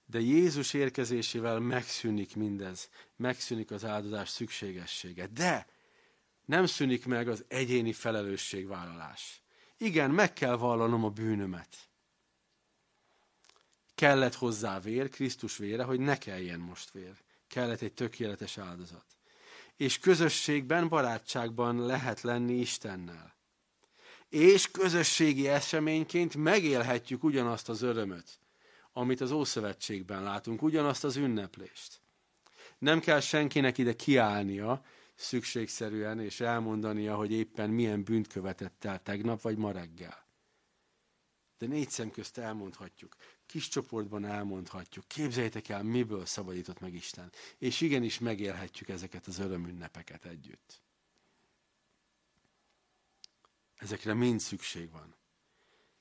de 0.06 0.20
Jézus 0.20 0.74
érkezésével 0.74 1.60
megszűnik 1.60 2.36
mindez, 2.36 2.90
megszűnik 3.16 3.72
az 3.72 3.86
áldozás 3.86 4.30
szükségessége. 4.30 5.28
De 5.28 5.68
nem 6.46 6.66
szűnik 6.66 7.06
meg 7.06 7.28
az 7.28 7.46
egyéni 7.48 7.94
felelősségvállalás. 7.94 9.42
Igen, 9.78 10.12
meg 10.12 10.34
kell 10.34 10.56
vallanom 10.56 11.04
a 11.04 11.10
bűnömet. 11.10 11.78
Kellett 13.96 14.36
hozzá 14.36 14.80
vér, 14.80 15.10
Krisztus 15.10 15.58
vére, 15.58 15.84
hogy 15.84 16.00
ne 16.00 16.18
kelljen 16.18 16.60
most 16.60 16.92
vér. 16.92 17.14
Kellett 17.48 17.82
egy 17.82 17.94
tökéletes 17.94 18.58
áldozat. 18.58 19.06
És 19.76 20.00
közösségben, 20.00 20.88
barátságban 20.88 21.86
lehet 21.86 22.22
lenni 22.22 22.54
Istennel. 22.54 23.36
És 24.30 24.72
közösségi 24.72 25.48
eseményként 25.48 26.36
megélhetjük 26.36 27.24
ugyanazt 27.24 27.70
az 27.70 27.82
örömöt, 27.82 28.40
amit 28.94 29.22
az 29.22 29.32
Ószövetségben 29.32 30.24
látunk, 30.24 30.62
ugyanazt 30.62 31.04
az 31.04 31.16
ünneplést. 31.16 32.02
Nem 32.78 33.00
kell 33.00 33.20
senkinek 33.20 33.78
ide 33.78 33.96
kiállnia 33.96 34.86
szükségszerűen, 35.22 36.20
és 36.20 36.40
elmondania, 36.40 37.16
hogy 37.16 37.32
éppen 37.32 37.70
milyen 37.70 38.04
bűnt 38.04 38.28
követett 38.28 38.84
el 38.84 39.04
tegnap 39.04 39.42
vagy 39.42 39.58
ma 39.58 39.72
reggel. 39.72 40.26
De 41.58 41.68
négy 41.68 41.90
szem 41.90 42.12
közt 42.12 42.38
elmondhatjuk, 42.38 43.16
kis 43.46 43.68
csoportban 43.68 44.26
elmondhatjuk, 44.26 45.08
képzeljétek 45.08 45.70
el, 45.70 45.84
miből 45.84 46.26
szabadított 46.26 46.80
meg 46.80 46.94
Isten. 46.94 47.32
És 47.58 47.82
igenis 47.82 48.20
megélhetjük 48.20 48.90
ezeket 48.90 49.28
az 49.28 49.40
örömünnepeket 49.40 50.26
együtt. 50.26 50.82
Ezekre 53.76 54.14
mind 54.14 54.40
szükség 54.40 54.92
van. 54.92 55.16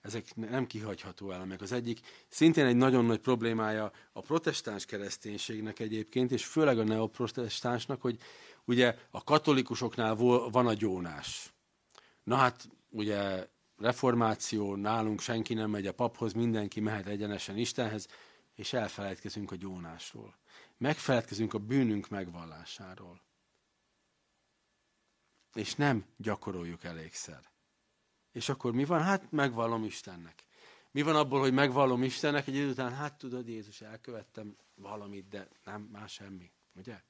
Ezek 0.01 0.35
nem 0.35 0.67
kihagyható 0.67 1.31
elemek. 1.31 1.61
Az 1.61 1.73
egyik 1.73 2.01
szintén 2.29 2.65
egy 2.65 2.77
nagyon 2.77 3.05
nagy 3.05 3.21
problémája 3.21 3.93
a 4.13 4.21
protestáns 4.21 4.85
kereszténységnek 4.85 5.79
egyébként, 5.79 6.31
és 6.31 6.45
főleg 6.45 6.79
a 6.79 6.85
neoprotestánsnak, 6.85 8.01
hogy 8.01 8.19
ugye 8.71 8.99
a 9.11 9.25
katolikusoknál 9.25 10.15
van 10.51 10.67
a 10.67 10.75
gyónás. 10.75 11.53
Na 12.23 12.37
hát 12.37 12.69
ugye 12.91 13.49
reformáció, 13.77 14.75
nálunk 14.75 15.21
senki 15.21 15.55
nem 15.55 15.71
megy 15.71 15.87
a 15.87 15.95
paphoz, 15.95 16.33
mindenki 16.33 16.81
mehet 16.81 17.07
egyenesen 17.07 17.57
Istenhez, 17.57 18.09
és 18.55 18.73
elfelejtkezünk 18.73 19.53
a 19.53 19.57
gyónásról. 19.57 20.37
Megfeledkezünk 20.77 21.55
a 21.55 21.59
bűnünk 21.59 22.09
megvallásáról. 22.09 23.23
És 25.55 25.75
nem 25.75 26.05
gyakoroljuk 26.17 26.85
elégszer. 26.85 27.51
És 28.33 28.49
akkor 28.49 28.73
mi 28.73 28.85
van? 28.85 29.03
Hát 29.03 29.31
megvallom 29.31 29.85
Istennek. 29.85 30.45
Mi 30.91 31.03
van 31.03 31.17
abból, 31.17 31.41
hogy 31.41 31.53
megvallom 31.53 32.03
Istennek, 32.03 32.47
egy 32.47 32.55
idő 32.55 32.71
után, 32.71 32.95
hát 32.95 33.19
tudod, 33.19 33.49
Jézus, 33.49 33.81
elkövettem 33.81 34.57
valamit, 34.75 35.29
de 35.29 35.49
nem, 35.65 35.83
más 35.93 36.13
semmi. 36.13 36.53
Ugye? 36.75 37.03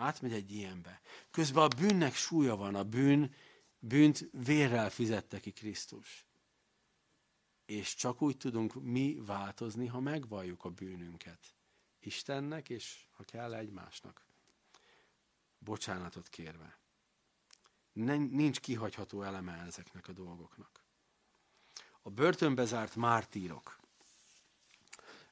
Átmegy 0.00 0.32
egy 0.32 0.52
ilyenbe. 0.52 1.00
Közben 1.30 1.62
a 1.62 1.68
bűnnek 1.68 2.14
súlya 2.14 2.56
van, 2.56 2.74
a 2.74 2.84
bűn, 2.84 3.34
bűnt 3.78 4.28
vérrel 4.32 4.90
fizette 4.90 5.40
ki 5.40 5.50
Krisztus. 5.50 6.26
És 7.64 7.94
csak 7.94 8.22
úgy 8.22 8.36
tudunk 8.36 8.74
mi 8.82 9.18
változni, 9.26 9.86
ha 9.86 10.00
megvalljuk 10.00 10.64
a 10.64 10.70
bűnünket. 10.70 11.54
Istennek, 12.00 12.68
és 12.68 13.06
ha 13.10 13.24
kell, 13.24 13.54
egymásnak. 13.54 14.26
Bocsánatot 15.58 16.28
kérve 16.28 16.78
nincs 18.06 18.60
kihagyható 18.60 19.22
eleme 19.22 19.52
ezeknek 19.52 20.08
a 20.08 20.12
dolgoknak. 20.12 20.82
A 22.02 22.10
börtönbe 22.10 22.64
zárt 22.64 22.96
mártírok, 22.96 23.77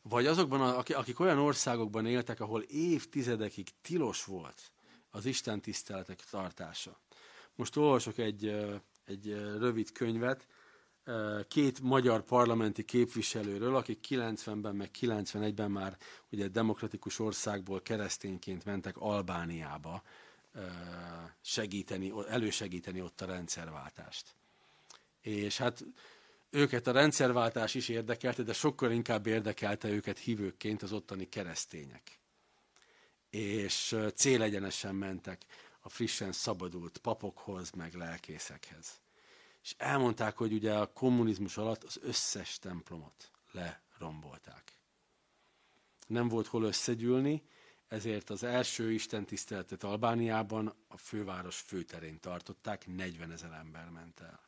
vagy 0.09 0.27
azokban, 0.27 0.61
akik 0.89 1.21
olyan 1.21 1.39
országokban 1.39 2.07
éltek, 2.07 2.41
ahol 2.41 2.63
évtizedekig 2.63 3.69
tilos 3.83 4.25
volt 4.25 4.73
az 5.11 5.25
Isten 5.25 5.61
tiszteletek 5.61 6.25
tartása. 6.31 7.01
Most 7.55 7.77
olvasok 7.77 8.19
egy, 8.19 8.47
egy 9.05 9.31
rövid 9.59 9.93
könyvet, 9.93 10.47
két 11.49 11.81
magyar 11.81 12.23
parlamenti 12.23 12.85
képviselőről, 12.85 13.77
akik 13.77 14.07
90-ben, 14.09 14.77
meg 14.77 14.91
91-ben 15.01 15.71
már 15.71 15.97
ugye 16.31 16.49
demokratikus 16.49 17.19
országból 17.19 17.83
keresztényként 17.83 18.65
mentek 18.65 18.97
Albániába, 18.97 20.03
segíteni, 21.41 22.13
elősegíteni 22.29 23.03
ott 23.03 23.21
a 23.21 23.27
rendszerváltást. 23.27 24.35
És 25.21 25.57
hát 25.59 25.85
őket 26.51 26.87
a 26.87 26.93
rendszerváltás 26.93 27.75
is 27.75 27.89
érdekelte, 27.89 28.43
de 28.43 28.53
sokkal 28.53 28.91
inkább 28.91 29.27
érdekelte 29.27 29.89
őket 29.89 30.19
hívőként 30.19 30.83
az 30.83 30.93
ottani 30.93 31.29
keresztények. 31.29 32.21
És 33.31 33.97
célegyenesen 34.15 34.95
mentek 34.95 35.43
a 35.81 35.89
frissen 35.89 36.33
szabadult 36.33 36.99
papokhoz, 36.99 37.71
meg 37.71 37.95
lelkészekhez. 37.95 39.01
És 39.63 39.75
elmondták, 39.79 40.37
hogy 40.37 40.53
ugye 40.53 40.75
a 40.75 40.93
kommunizmus 40.93 41.57
alatt 41.57 41.85
az 41.85 41.99
összes 42.03 42.59
templomot 42.59 43.31
lerombolták. 43.53 44.73
Nem 46.07 46.29
volt 46.29 46.47
hol 46.47 46.65
összegyűlni, 46.65 47.43
ezért 47.89 48.31
az 48.31 48.43
első 48.43 48.93
istentiszteletet 48.93 49.83
Albániában 49.85 50.75
a 50.89 50.97
főváros 50.97 51.61
főterén 51.61 52.21
tartották, 52.21 52.87
40 52.87 53.33
ezer 53.33 53.53
ember 53.53 53.89
ment 53.89 54.21
el. 54.21 54.46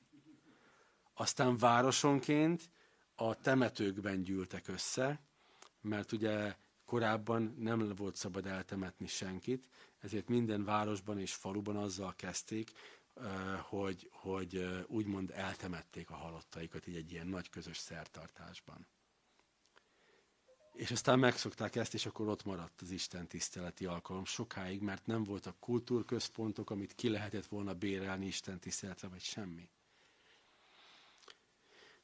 Aztán 1.21 1.57
városonként 1.57 2.71
a 3.15 3.35
temetőkben 3.35 4.23
gyűltek 4.23 4.69
össze, 4.69 5.21
mert 5.81 6.13
ugye 6.13 6.57
korábban 6.85 7.55
nem 7.59 7.93
volt 7.97 8.17
szabad 8.17 8.47
eltemetni 8.47 9.07
senkit, 9.07 9.69
ezért 9.99 10.29
minden 10.29 10.65
városban 10.65 11.19
és 11.19 11.35
faluban 11.35 11.77
azzal 11.77 12.15
kezdték, 12.17 12.71
hogy, 13.63 14.09
hogy 14.13 14.85
úgymond 14.87 15.31
eltemették 15.31 16.11
a 16.11 16.15
halottaikat 16.15 16.87
így 16.87 16.97
egy 16.97 17.13
ilyen 17.13 17.27
nagy 17.27 17.51
közös 17.51 17.77
szertartásban. 17.77 18.87
És 20.73 20.91
aztán 20.91 21.19
megszokták 21.19 21.77
ezt, 21.77 21.95
és 21.95 22.07
akkor 22.07 22.29
ott 22.29 22.45
maradt 22.45 22.81
az 22.81 22.91
Isten 22.91 23.27
tiszteleti 23.27 23.87
alkalom 23.87 24.25
sokáig, 24.25 24.81
mert 24.81 25.07
nem 25.07 25.25
voltak 25.25 25.61
kultúrközpontok, 25.61 26.71
amit 26.71 26.95
ki 26.95 27.09
lehetett 27.09 27.47
volna 27.47 27.75
bérelni 27.75 28.27
Isten 28.27 28.59
tiszteletre, 28.59 29.09
vagy 29.09 29.23
semmi. 29.23 29.69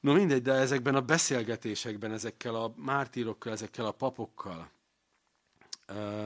No 0.05 0.12
mindegy, 0.12 0.43
de 0.43 0.53
ezekben 0.53 0.95
a 0.95 1.01
beszélgetésekben, 1.01 2.12
ezekkel 2.12 2.55
a 2.55 2.75
mártírokkal, 2.77 3.53
ezekkel 3.53 3.87
a 3.87 3.93
papokkal, 3.93 4.71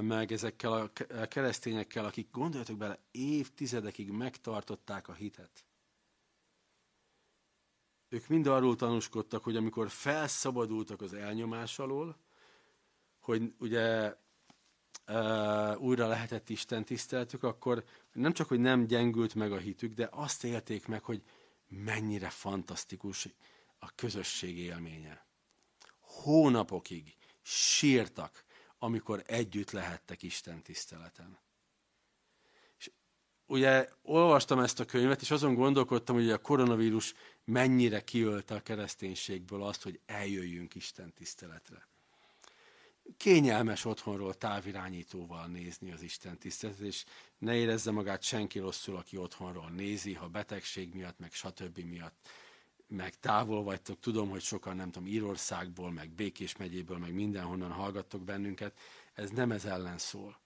meg 0.01 0.33
ezekkel 0.33 0.73
a 0.73 0.91
keresztényekkel, 1.29 2.05
akik 2.05 2.31
gondoljatok 2.31 2.77
bele, 2.77 2.99
évtizedekig 3.11 4.11
megtartották 4.11 5.09
a 5.09 5.13
hitet. 5.13 5.65
Ők 8.09 8.29
mind 8.29 8.47
arról 8.47 8.77
tanúskodtak, 8.77 9.45
hogy 9.45 9.57
amikor 9.57 9.91
felszabadultak 9.91 11.01
az 11.03 11.13
elnyomás 11.13 11.79
alól, 11.79 12.17
hogy 13.19 13.55
ugye 13.59 14.17
újra 15.77 16.07
lehetett 16.07 16.49
Isten 16.49 16.85
tiszteltük, 16.85 17.43
akkor 17.43 17.85
nem 18.13 18.33
csak, 18.33 18.49
hogy 18.49 18.61
nem 18.61 18.87
gyengült 18.87 19.35
meg 19.35 19.53
a 19.53 19.59
hitük, 19.59 19.95
de 19.95 20.09
azt 20.13 20.45
élték 20.45 20.87
meg, 20.87 21.03
hogy 21.03 21.23
mennyire 21.69 22.29
fantasztikus 22.29 23.29
a 23.79 23.91
közösség 23.95 24.59
élménye. 24.59 25.27
Hónapokig 26.01 27.17
sírtak, 27.43 28.45
amikor 28.79 29.23
együtt 29.27 29.71
lehettek 29.71 30.23
Isten 30.23 30.63
tiszteleten. 30.63 31.39
És 32.79 32.91
ugye 33.47 33.89
olvastam 34.03 34.59
ezt 34.59 34.81
a 34.81 34.85
könyvet, 34.85 35.21
és 35.21 35.31
azon 35.31 35.55
gondolkodtam, 35.55 36.17
hogy 36.17 36.31
a 36.31 36.39
koronavírus 36.39 37.15
mennyire 37.45 38.05
kiölte 38.05 38.55
a 38.55 38.61
kereszténységből 38.61 39.63
azt, 39.63 39.83
hogy 39.83 40.01
eljöjjünk 40.07 40.75
Isten 40.75 41.13
tiszteletre 41.13 41.89
kényelmes 43.17 43.85
otthonról 43.85 44.35
távirányítóval 44.35 45.47
nézni 45.47 45.93
az 45.93 46.03
Isten 46.03 46.39
tiszteletet, 46.39 46.87
és 46.87 47.05
ne 47.39 47.55
érezze 47.55 47.91
magát 47.91 48.23
senki 48.23 48.59
rosszul, 48.59 48.97
aki 48.97 49.17
otthonról 49.17 49.71
nézi, 49.71 50.15
ha 50.15 50.29
betegség 50.29 50.95
miatt, 50.95 51.19
meg 51.19 51.33
stb. 51.33 51.79
miatt, 51.79 52.29
meg 52.89 53.21
távol 53.21 53.63
vagytok. 53.63 54.01
Tudom, 54.01 54.29
hogy 54.29 54.43
sokan, 54.43 54.77
nem 54.77 54.91
tudom, 54.91 55.09
Írországból, 55.09 55.91
meg 55.91 56.11
Békés 56.11 56.57
megyéből, 56.57 56.99
meg 56.99 57.13
mindenhonnan 57.13 57.71
hallgattok 57.71 58.23
bennünket. 58.23 58.79
Ez 59.15 59.31
nem 59.31 59.51
ez 59.53 59.65
ellen 59.65 59.99
szól. 59.99 60.39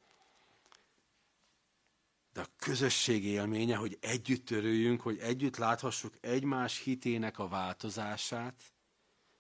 De 2.32 2.40
a 2.40 2.46
közösség 2.56 3.24
élménye, 3.24 3.76
hogy 3.76 3.98
együtt 4.00 4.44
törőjünk, 4.44 5.00
hogy 5.00 5.18
együtt 5.18 5.56
láthassuk 5.56 6.14
egymás 6.20 6.78
hitének 6.78 7.38
a 7.38 7.48
változását, 7.48 8.60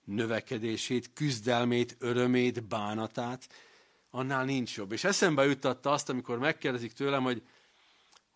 növekedését, 0.04 1.12
küzdelmét, 1.12 1.96
örömét, 1.98 2.64
bánatát, 2.64 3.48
annál 4.10 4.44
nincs 4.44 4.76
jobb. 4.76 4.92
És 4.92 5.04
eszembe 5.04 5.44
juttatta 5.44 5.92
azt, 5.92 6.08
amikor 6.08 6.38
megkérdezik 6.38 6.92
tőlem, 6.92 7.22
hogy, 7.22 7.42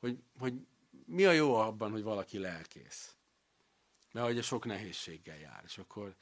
hogy, 0.00 0.18
hogy 0.38 0.54
mi 1.06 1.24
a 1.24 1.32
jó 1.32 1.54
abban, 1.54 1.90
hogy 1.90 2.02
valaki 2.02 2.38
lelkész. 2.38 3.16
Mert 4.16 4.30
ugye 4.30 4.42
sok 4.42 4.64
nehézséggel 4.64 5.38
jár. 5.38 5.62
És 5.66 5.78
akkor 5.78 6.14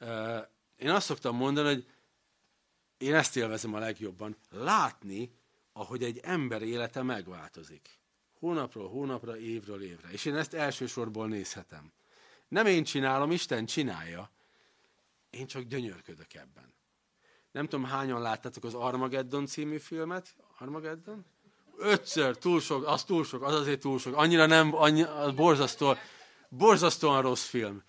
uh, 0.00 0.46
én 0.76 0.90
azt 0.90 1.06
szoktam 1.06 1.36
mondani, 1.36 1.68
hogy 1.68 1.86
én 2.98 3.14
ezt 3.14 3.36
élvezem 3.36 3.74
a 3.74 3.78
legjobban, 3.78 4.36
látni, 4.50 5.30
ahogy 5.72 6.02
egy 6.02 6.18
ember 6.22 6.62
élete 6.62 7.02
megváltozik. 7.02 7.88
Hónapról 8.38 8.88
hónapra, 8.88 9.38
évről 9.38 9.82
évre. 9.82 10.08
És 10.10 10.24
én 10.24 10.36
ezt 10.36 10.54
elsősorból 10.54 11.28
nézhetem. 11.28 11.92
Nem 12.48 12.66
én 12.66 12.84
csinálom, 12.84 13.30
Isten 13.30 13.66
csinálja. 13.66 14.30
Én 15.30 15.46
csak 15.46 15.62
gyönyörködök 15.62 16.34
ebben. 16.34 16.72
Nem 17.52 17.68
tudom, 17.68 17.84
hányan 17.84 18.20
láttátok 18.20 18.64
az 18.64 18.74
Armageddon 18.74 19.46
című 19.46 19.78
filmet? 19.78 20.34
Armageddon? 20.58 21.24
Ötször, 21.78 22.36
túl 22.36 22.60
sok, 22.60 22.86
az 22.86 23.04
túl 23.04 23.24
sok, 23.24 23.42
az 23.42 23.54
azért 23.54 23.80
túl 23.80 23.98
sok. 23.98 24.16
Annyira 24.16 24.46
nem, 24.46 24.74
annyi, 24.74 25.02
az 25.02 25.32
borzasztó, 25.32 25.94
borzasztóan 26.48 27.22
rossz 27.22 27.44
film. 27.46 27.82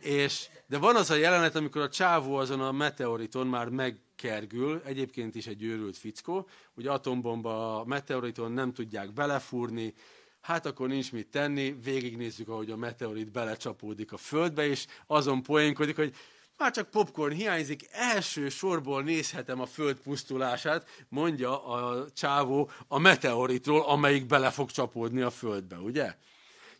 És, 0.00 0.48
de 0.66 0.78
van 0.78 0.96
az 0.96 1.10
a 1.10 1.14
jelenet, 1.14 1.56
amikor 1.56 1.82
a 1.82 1.88
csávó 1.88 2.36
azon 2.36 2.60
a 2.60 2.72
meteoriton 2.72 3.46
már 3.46 3.68
meg 3.68 4.00
kergül, 4.16 4.82
egyébként 4.84 5.34
is 5.34 5.46
egy 5.46 5.62
őrült 5.62 5.96
fickó, 5.96 6.48
hogy 6.74 6.86
atombomba 6.86 7.80
a 7.80 7.84
meteoriton 7.84 8.52
nem 8.52 8.72
tudják 8.72 9.12
belefúrni, 9.12 9.94
hát 10.40 10.66
akkor 10.66 10.88
nincs 10.88 11.12
mit 11.12 11.28
tenni, 11.28 11.76
végignézzük, 11.82 12.48
ahogy 12.48 12.70
a 12.70 12.76
meteorit 12.76 13.32
belecsapódik 13.32 14.12
a 14.12 14.16
földbe, 14.16 14.66
és 14.66 14.86
azon 15.06 15.42
poénkodik, 15.42 15.96
hogy 15.96 16.14
már 16.60 16.70
csak 16.70 16.90
popcorn 16.90 17.34
hiányzik, 17.34 17.88
első 17.90 18.48
sorból 18.48 19.02
nézhetem 19.02 19.60
a 19.60 19.66
föld 19.66 19.96
pusztulását, 19.96 20.88
mondja 21.08 21.64
a 21.64 22.06
csávó 22.10 22.70
a 22.88 22.98
meteoritról, 22.98 23.80
amelyik 23.80 24.26
bele 24.26 24.50
fog 24.50 24.70
csapódni 24.70 25.20
a 25.20 25.30
földbe, 25.30 25.76
ugye? 25.76 26.14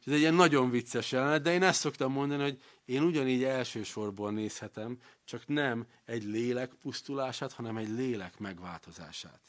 És 0.00 0.06
ez 0.06 0.12
egy 0.12 0.20
ilyen 0.20 0.34
nagyon 0.34 0.70
vicces 0.70 1.12
jelenet, 1.12 1.42
de 1.42 1.52
én 1.52 1.62
ezt 1.62 1.80
szoktam 1.80 2.12
mondani, 2.12 2.42
hogy 2.42 2.62
én 2.84 3.02
ugyanígy 3.02 3.44
elsősorból 3.44 4.30
nézhetem, 4.30 4.98
csak 5.24 5.46
nem 5.46 5.86
egy 6.04 6.24
lélek 6.24 6.74
pusztulását, 6.74 7.52
hanem 7.52 7.76
egy 7.76 7.88
lélek 7.88 8.38
megváltozását. 8.38 9.40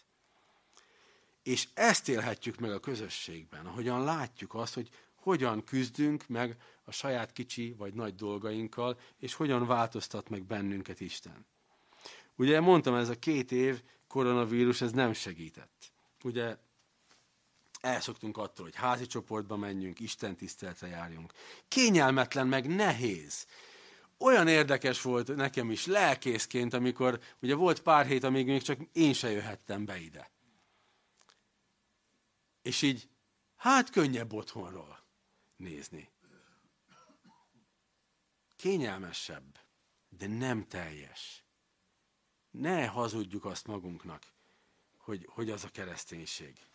És 1.44 1.68
ezt 1.74 2.10
élhetjük 2.10 2.60
meg 2.60 2.72
a 2.72 2.80
közösségben, 2.80 3.66
ahogyan 3.66 4.04
látjuk 4.04 4.54
azt, 4.54 4.74
hogy 4.74 4.90
hogyan 5.16 5.64
küzdünk 5.64 6.28
meg 6.28 6.58
a 6.84 6.92
saját 6.92 7.32
kicsi 7.32 7.74
vagy 7.78 7.94
nagy 7.94 8.16
dolgainkkal, 8.16 9.00
és 9.20 9.34
hogyan 9.34 9.68
változtat 9.68 10.30
meg 10.30 10.44
bennünket 10.44 11.00
Isten. 11.00 11.46
Ugye 12.36 12.60
mondtam, 12.60 12.96
ez 12.96 13.10
a 13.10 13.20
két 13.20 13.52
év 13.52 13.82
koronavírus, 14.08 14.82
ez 14.82 14.92
nem 14.92 15.14
segített. 15.14 15.92
Ugye 16.24 16.58
elszoktunk 17.82 18.38
attól, 18.38 18.66
hogy 18.66 18.76
házi 18.76 19.06
csoportba 19.06 19.58
menjünk, 19.58 20.00
Isten 20.00 20.36
tiszteletre 20.36 20.88
járjunk. 20.88 21.34
Kényelmetlen, 21.68 22.48
meg 22.48 22.76
nehéz. 22.76 23.48
Olyan 24.18 24.48
érdekes 24.48 25.02
volt 25.02 25.36
nekem 25.36 25.72
is 25.72 25.86
lelkészként, 25.86 26.74
amikor 26.74 27.20
ugye 27.42 27.56
volt 27.56 27.82
pár 27.82 28.06
hét, 28.06 28.24
amíg 28.24 28.46
még 28.46 28.62
csak 28.62 28.80
én 28.94 29.14
se 29.14 29.30
jöhettem 29.30 29.86
be 29.86 30.00
ide. 30.00 30.32
És 32.62 32.82
így, 32.82 33.10
hát 33.56 33.90
könnyebb 33.90 34.34
otthonról 34.34 35.00
nézni. 35.56 36.10
Kényelmesebb, 38.56 39.60
de 40.10 40.28
nem 40.28 40.68
teljes. 40.68 41.44
Ne 42.52 42.86
hazudjuk 42.86 43.46
azt 43.46 43.68
magunknak, 43.68 44.24
hogy, 44.98 45.28
hogy 45.30 45.50
az 45.50 45.64
a 45.64 45.70
kereszténység. 45.70 46.71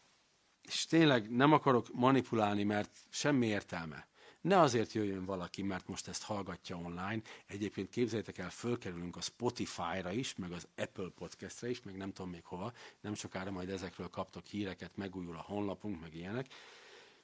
És 0.67 0.87
tényleg 0.87 1.31
nem 1.31 1.53
akarok 1.53 1.87
manipulálni, 1.93 2.63
mert 2.63 2.91
semmi 3.09 3.47
értelme. 3.47 4.07
Ne 4.41 4.61
azért 4.61 4.93
jöjjön 4.93 5.25
valaki, 5.25 5.63
mert 5.63 5.89
most 5.89 6.09
ezt 6.09 6.23
hallgatja 6.23 6.77
online. 6.77 7.21
Egyébként 7.47 7.91
képzeljétek 7.91 8.39
el, 8.39 8.51
fölkerülünk 8.51 9.17
a 9.17 9.21
Spotify-ra 9.21 10.13
is, 10.13 10.35
meg 10.37 10.53
az 10.53 10.67
Apple 10.77 11.09
Podcast-re 11.15 11.71
is, 11.71 11.83
meg 11.83 11.97
nem 11.97 12.13
tudom 12.13 12.31
még 12.31 12.45
hova. 12.45 12.73
Nem 13.01 13.15
sokára 13.15 13.51
majd 13.51 13.69
ezekről 13.69 14.11
kaptok 14.11 14.47
híreket, 14.47 14.97
megújul 14.97 15.37
a 15.37 15.45
honlapunk, 15.47 16.01
meg 16.01 16.15
ilyenek. 16.15 16.47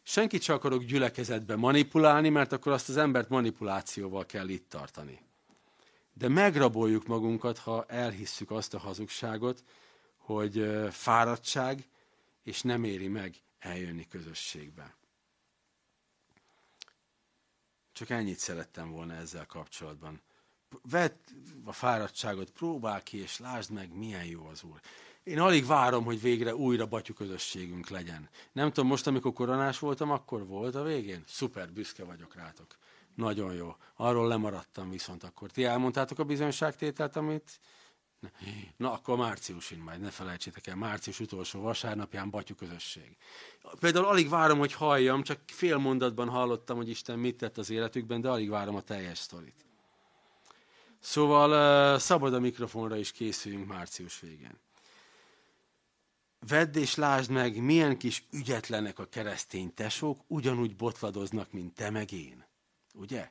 Senkit 0.03 0.43
sem 0.43 0.55
akarok 0.55 0.83
gyülekezetbe 0.83 1.57
manipulálni, 1.57 2.29
mert 2.29 2.53
akkor 2.53 2.73
azt 2.73 2.89
az 2.89 2.97
embert 2.97 3.29
manipulációval 3.29 4.27
kell 4.27 4.49
itt 4.49 4.69
tartani. 4.69 5.21
De 6.13 6.29
megraboljuk 6.29 7.07
magunkat, 7.07 7.59
ha 7.59 7.85
elhisszük 7.89 8.51
azt 8.51 8.75
a 8.75 8.79
hazugságot, 8.79 9.65
hogy 10.17 10.71
fáradtság, 10.91 11.89
és 12.43 12.63
nem 12.63 12.85
éri 12.85 13.09
meg 13.09 13.35
eljönni 13.59 14.07
közösségbe. 14.07 14.97
Csak 17.93 18.11
ennyit 18.11 18.39
szerettem 18.39 18.91
volna 18.91 19.15
ezzel 19.15 19.47
kapcsolatban. 19.47 20.21
Vedd 20.83 21.17
a 21.65 21.73
fáradtságot, 21.73 22.51
próbál 22.51 23.03
ki, 23.03 23.19
és 23.19 23.39
lásd 23.39 23.71
meg, 23.71 23.97
milyen 23.97 24.25
jó 24.25 24.47
az 24.47 24.63
Úr. 24.63 24.81
Én 25.23 25.41
alig 25.41 25.67
várom, 25.67 26.05
hogy 26.05 26.21
végre 26.21 26.55
újra 26.55 26.87
batyú 26.87 27.15
közösségünk 27.15 27.89
legyen. 27.89 28.29
Nem 28.53 28.73
tudom, 28.73 28.89
most, 28.89 29.07
amikor 29.07 29.33
koronás 29.33 29.79
voltam, 29.79 30.11
akkor 30.11 30.47
volt 30.47 30.75
a 30.75 30.83
végén? 30.83 31.23
Szuper, 31.27 31.73
büszke 31.73 32.05
vagyok 32.05 32.35
rátok. 32.35 32.77
Nagyon 33.15 33.55
jó. 33.55 33.77
Arról 33.95 34.29
lemaradtam 34.29 34.91
viszont 34.91 35.23
akkor. 35.23 35.51
Ti 35.51 35.65
elmondtátok 35.65 36.19
a 36.19 36.25
bizonyságtételt, 36.25 37.17
amit... 37.17 37.61
Na, 38.77 38.93
akkor 38.93 39.17
márciusin 39.17 39.79
majd, 39.79 40.01
ne 40.01 40.11
felejtsétek 40.11 40.67
el, 40.67 40.77
március 40.77 41.21
utolsó 41.21 41.61
vasárnapján 41.61 42.31
batyú 42.31 42.55
közösség. 42.55 43.17
Például 43.81 44.05
alig 44.05 44.29
várom, 44.29 44.59
hogy 44.59 44.73
halljam, 44.73 45.23
csak 45.23 45.41
fél 45.47 45.77
mondatban 45.77 46.29
hallottam, 46.29 46.77
hogy 46.77 46.89
Isten 46.89 47.19
mit 47.19 47.37
tett 47.37 47.59
az 47.59 47.71
életükben, 47.71 48.21
de 48.21 48.29
alig 48.29 48.49
várom 48.49 48.75
a 48.75 48.81
teljes 48.81 49.19
sztorit. 49.19 49.65
Szóval 51.01 51.99
szabad 51.99 52.35
a 52.35 52.41
mikrofonra 52.41 52.97
is 52.97 53.13
készüljünk 53.13 53.67
március 53.67 54.21
végén. 54.21 54.59
Vedd 56.49 56.77
és 56.77 56.95
lásd 56.95 57.31
meg, 57.31 57.63
milyen 57.63 57.99
kis 57.99 58.25
ügyetlenek 58.31 58.99
a 58.99 59.07
keresztény 59.07 59.75
tesók, 59.75 60.21
ugyanúgy 60.27 60.77
botladoznak, 60.77 61.53
mint 61.53 61.75
te 61.75 61.91
meg 61.91 62.13
én. 62.13 62.45
Ugye? 62.95 63.31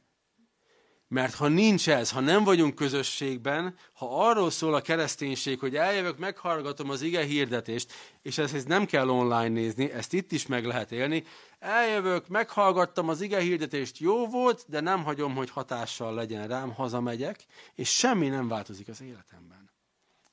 Mert 1.11 1.35
ha 1.35 1.47
nincs 1.47 1.89
ez, 1.89 2.11
ha 2.11 2.19
nem 2.19 2.43
vagyunk 2.43 2.75
közösségben, 2.75 3.75
ha 3.93 4.27
arról 4.27 4.51
szól 4.51 4.73
a 4.73 4.81
kereszténység, 4.81 5.59
hogy 5.59 5.75
eljövök, 5.75 6.17
meghallgatom 6.17 6.89
az 6.89 7.01
ige 7.01 7.23
hirdetést, 7.23 7.93
és 8.21 8.37
ezt 8.37 8.67
nem 8.67 8.85
kell 8.85 9.09
online 9.09 9.47
nézni, 9.47 9.91
ezt 9.91 10.13
itt 10.13 10.31
is 10.31 10.47
meg 10.47 10.65
lehet 10.65 10.91
élni, 10.91 11.23
eljövök, 11.59 12.27
meghallgattam 12.27 13.09
az 13.09 13.21
ige 13.21 13.39
hirdetést, 13.39 13.97
jó 13.97 14.27
volt, 14.27 14.65
de 14.67 14.79
nem 14.79 15.03
hagyom, 15.03 15.35
hogy 15.35 15.49
hatással 15.49 16.13
legyen 16.13 16.47
rám, 16.47 16.73
hazamegyek, 16.73 17.45
és 17.75 17.89
semmi 17.89 18.27
nem 18.27 18.47
változik 18.47 18.87
az 18.87 19.01
életemben. 19.01 19.71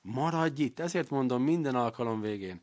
Maradj 0.02 0.62
itt, 0.62 0.80
ezért 0.80 1.10
mondom 1.10 1.42
minden 1.42 1.74
alkalom 1.74 2.20
végén, 2.20 2.60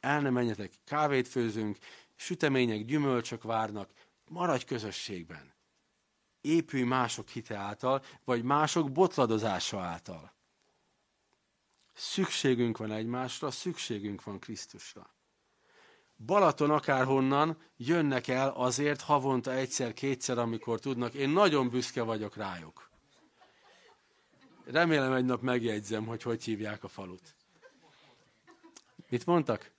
el 0.00 0.20
nem 0.20 0.32
menjetek, 0.32 0.72
kávét 0.84 1.28
főzünk, 1.28 1.76
sütemények, 2.16 2.84
gyümölcsök 2.84 3.42
várnak, 3.42 3.90
maradj 4.28 4.64
közösségben. 4.64 5.52
Épülj 6.42 6.82
mások 6.82 7.28
hite 7.28 7.56
által, 7.56 8.02
vagy 8.24 8.42
mások 8.42 8.92
botladozása 8.92 9.80
által. 9.80 10.32
Szükségünk 11.92 12.78
van 12.78 12.92
egymásra, 12.92 13.50
szükségünk 13.50 14.22
van 14.22 14.38
Krisztusra. 14.38 15.10
Balaton 16.16 16.70
akárhonnan 16.70 17.58
jönnek 17.76 18.28
el 18.28 18.48
azért 18.48 19.00
havonta 19.00 19.52
egyszer-kétszer, 19.52 20.38
amikor 20.38 20.80
tudnak. 20.80 21.14
Én 21.14 21.28
nagyon 21.28 21.68
büszke 21.70 22.02
vagyok 22.02 22.36
rájuk. 22.36 22.90
Remélem 24.64 25.12
egy 25.12 25.24
nap 25.24 25.40
megjegyzem, 25.40 26.06
hogy 26.06 26.22
hogy 26.22 26.44
hívják 26.44 26.84
a 26.84 26.88
falut. 26.88 27.34
Mit 29.08 29.26
mondtak? 29.26 29.70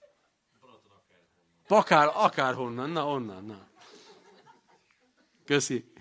Pakár, 1.67 2.11
akárhonnan, 2.13 2.89
na 2.89 3.07
onnan, 3.07 3.45
na. 3.45 3.67
Köszi. 5.45 5.92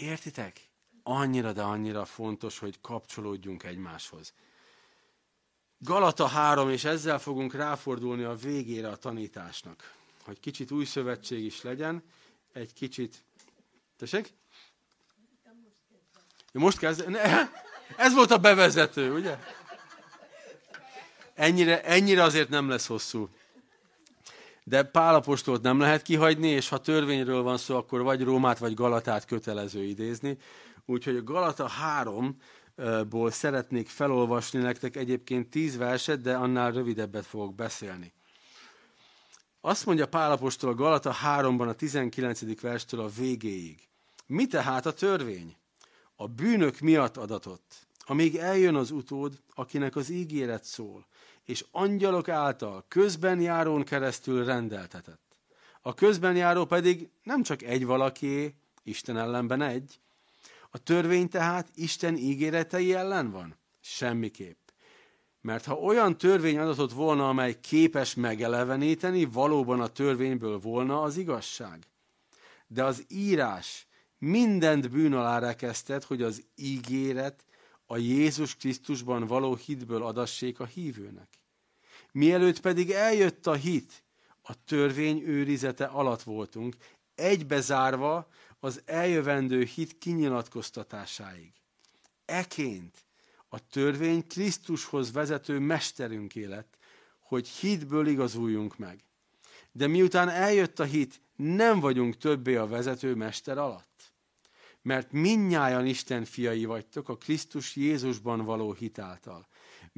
Értitek? 0.00 0.68
Annyira, 1.02 1.52
de 1.52 1.62
annyira 1.62 2.04
fontos, 2.04 2.58
hogy 2.58 2.80
kapcsolódjunk 2.80 3.62
egymáshoz. 3.62 4.32
Galata 5.78 6.26
3, 6.26 6.70
és 6.70 6.84
ezzel 6.84 7.18
fogunk 7.18 7.54
ráfordulni 7.54 8.22
a 8.22 8.34
végére 8.34 8.88
a 8.88 8.96
tanításnak. 8.96 9.94
Hogy 10.24 10.40
kicsit 10.40 10.70
új 10.70 10.84
szövetség 10.84 11.44
is 11.44 11.62
legyen, 11.62 12.02
egy 12.52 12.72
kicsit... 12.72 13.24
Tessék? 13.96 14.32
Most 16.52 16.78
kezd... 16.78 17.08
Ne, 17.08 17.50
ez 17.96 18.14
volt 18.14 18.30
a 18.30 18.38
bevezető, 18.38 19.12
ugye? 19.12 19.38
Ennyire, 21.34 21.84
ennyire 21.84 22.22
azért 22.22 22.48
nem 22.48 22.68
lesz 22.68 22.86
hosszú. 22.86 23.28
De 24.68 24.82
Pálapostolt 24.82 25.62
nem 25.62 25.78
lehet 25.78 26.02
kihagyni, 26.02 26.48
és 26.48 26.68
ha 26.68 26.78
törvényről 26.78 27.42
van 27.42 27.56
szó, 27.56 27.76
akkor 27.76 28.02
vagy 28.02 28.22
Rómát, 28.22 28.58
vagy 28.58 28.74
Galatát 28.74 29.24
kötelező 29.24 29.84
idézni. 29.84 30.36
Úgyhogy 30.86 31.16
a 31.16 31.22
Galata 31.22 31.70
3-ból 32.02 33.30
szeretnék 33.30 33.88
felolvasni 33.88 34.60
nektek 34.60 34.96
egyébként 34.96 35.50
tíz 35.50 35.76
verset, 35.76 36.20
de 36.20 36.34
annál 36.34 36.72
rövidebbet 36.72 37.26
fogok 37.26 37.54
beszélni. 37.54 38.12
Azt 39.60 39.86
mondja 39.86 40.08
Pálapostól 40.08 40.70
a 40.70 40.74
Galata 40.74 41.14
3-ban 41.24 41.68
a 41.68 41.72
19. 41.72 42.60
verstől 42.60 43.00
a 43.00 43.08
végéig. 43.08 43.88
Mi 44.26 44.46
tehát 44.46 44.86
a 44.86 44.92
törvény? 44.92 45.56
A 46.16 46.26
bűnök 46.26 46.78
miatt 46.78 47.16
adatott, 47.16 47.86
amíg 47.98 48.36
eljön 48.36 48.74
az 48.74 48.90
utód, 48.90 49.42
akinek 49.54 49.96
az 49.96 50.10
ígéret 50.10 50.64
szól, 50.64 51.06
és 51.48 51.64
angyalok 51.70 52.28
által 52.28 52.84
közben 52.88 53.40
járón 53.40 53.84
keresztül 53.84 54.44
rendeltetett. 54.44 55.36
A 55.82 55.94
közben 55.94 56.36
járó 56.36 56.64
pedig 56.64 57.08
nem 57.22 57.42
csak 57.42 57.62
egy 57.62 57.86
valaki, 57.86 58.54
Isten 58.82 59.16
ellenben 59.16 59.62
egy. 59.62 60.00
A 60.70 60.78
törvény 60.78 61.28
tehát 61.28 61.68
Isten 61.74 62.16
ígéretei 62.16 62.94
ellen 62.94 63.30
van? 63.30 63.56
Semmiképp. 63.80 64.68
Mert 65.40 65.64
ha 65.64 65.74
olyan 65.74 66.18
törvény 66.18 66.58
adatot 66.58 66.92
volna, 66.92 67.28
amely 67.28 67.60
képes 67.60 68.14
megeleveníteni, 68.14 69.24
valóban 69.24 69.80
a 69.80 69.86
törvényből 69.88 70.58
volna 70.58 71.02
az 71.02 71.16
igazság. 71.16 71.86
De 72.66 72.84
az 72.84 73.04
írás 73.08 73.86
mindent 74.18 74.90
bűn 74.90 75.12
alá 75.12 75.38
rekesztett, 75.38 76.04
hogy 76.04 76.22
az 76.22 76.42
ígéret 76.54 77.44
a 77.86 77.96
Jézus 77.96 78.56
Krisztusban 78.56 79.26
való 79.26 79.54
hitből 79.54 80.02
adassék 80.02 80.60
a 80.60 80.64
hívőnek. 80.64 81.37
Mielőtt 82.18 82.60
pedig 82.60 82.90
eljött 82.90 83.46
a 83.46 83.54
hit, 83.54 84.02
a 84.42 84.64
törvény 84.64 85.20
őrizete 85.20 85.84
alatt 85.84 86.22
voltunk, 86.22 86.76
egybezárva 87.14 88.28
az 88.60 88.82
eljövendő 88.84 89.62
hit 89.62 89.98
kinyilatkoztatásáig. 89.98 91.52
Eként 92.24 93.04
a 93.48 93.68
törvény 93.68 94.26
Krisztushoz 94.26 95.12
vezető 95.12 95.58
mesterünk 95.58 96.34
élet, 96.34 96.66
hogy 97.18 97.48
hitből 97.48 98.06
igazuljunk 98.06 98.78
meg. 98.78 99.04
De 99.72 99.86
miután 99.86 100.28
eljött 100.28 100.78
a 100.80 100.84
hit, 100.84 101.20
nem 101.36 101.80
vagyunk 101.80 102.16
többé 102.16 102.56
a 102.56 102.66
vezető 102.66 103.14
mester 103.14 103.58
alatt. 103.58 104.12
Mert 104.82 105.12
minnyájan 105.12 105.86
Isten 105.86 106.24
fiai 106.24 106.64
vagytok 106.64 107.08
a 107.08 107.16
Krisztus 107.16 107.76
Jézusban 107.76 108.44
való 108.44 108.72
hitáltal. 108.72 109.46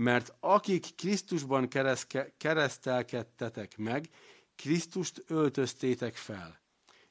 Mert 0.01 0.34
akik 0.40 0.94
Krisztusban 0.96 1.68
kereszke, 1.68 2.34
keresztelkedtetek 2.36 3.76
meg, 3.76 4.09
Krisztust 4.57 5.24
öltöztétek 5.26 6.16
fel. 6.16 6.61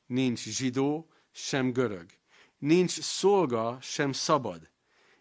Nincs 0.06 0.44
zsidó, 0.44 1.12
sem 1.32 1.72
görög. 1.72 2.10
Nincs 2.58 3.02
szolga, 3.02 3.78
sem 3.82 4.12
szabad. 4.12 4.70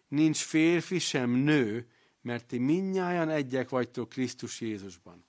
Nincs 0.07 0.37
férfi, 0.37 0.99
sem 0.99 1.29
nő, 1.29 1.91
mert 2.21 2.45
ti 2.45 2.57
minnyáján 2.57 3.29
egyek 3.29 3.69
vagytok 3.69 4.09
Krisztus 4.09 4.61
Jézusban. 4.61 5.25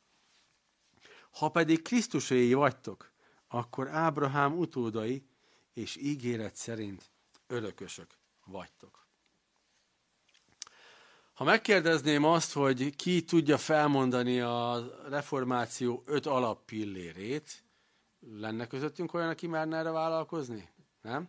Ha 1.30 1.49
pedig 1.49 1.82
Krisztuséi 1.82 2.55
vagytok, 2.55 3.12
akkor 3.49 3.88
Ábrahám 3.88 4.59
utódai 4.59 5.26
és 5.72 5.97
ígéret 5.97 6.55
szerint 6.55 7.11
örökösök 7.47 8.16
vagytok. 8.45 8.99
Ha 11.41 11.47
megkérdezném 11.47 12.24
azt, 12.24 12.53
hogy 12.53 12.97
ki 12.97 13.24
tudja 13.24 13.59
felmondani 13.59 14.41
a 14.41 14.91
reformáció 15.09 16.03
öt 16.07 16.26
alappillérét, 16.26 17.64
lenne 18.38 18.66
közöttünk 18.66 19.14
olyan, 19.14 19.28
aki 19.28 19.47
merne 19.47 19.76
erre 19.76 19.91
vállalkozni? 19.91 20.68
Nem? 21.03 21.28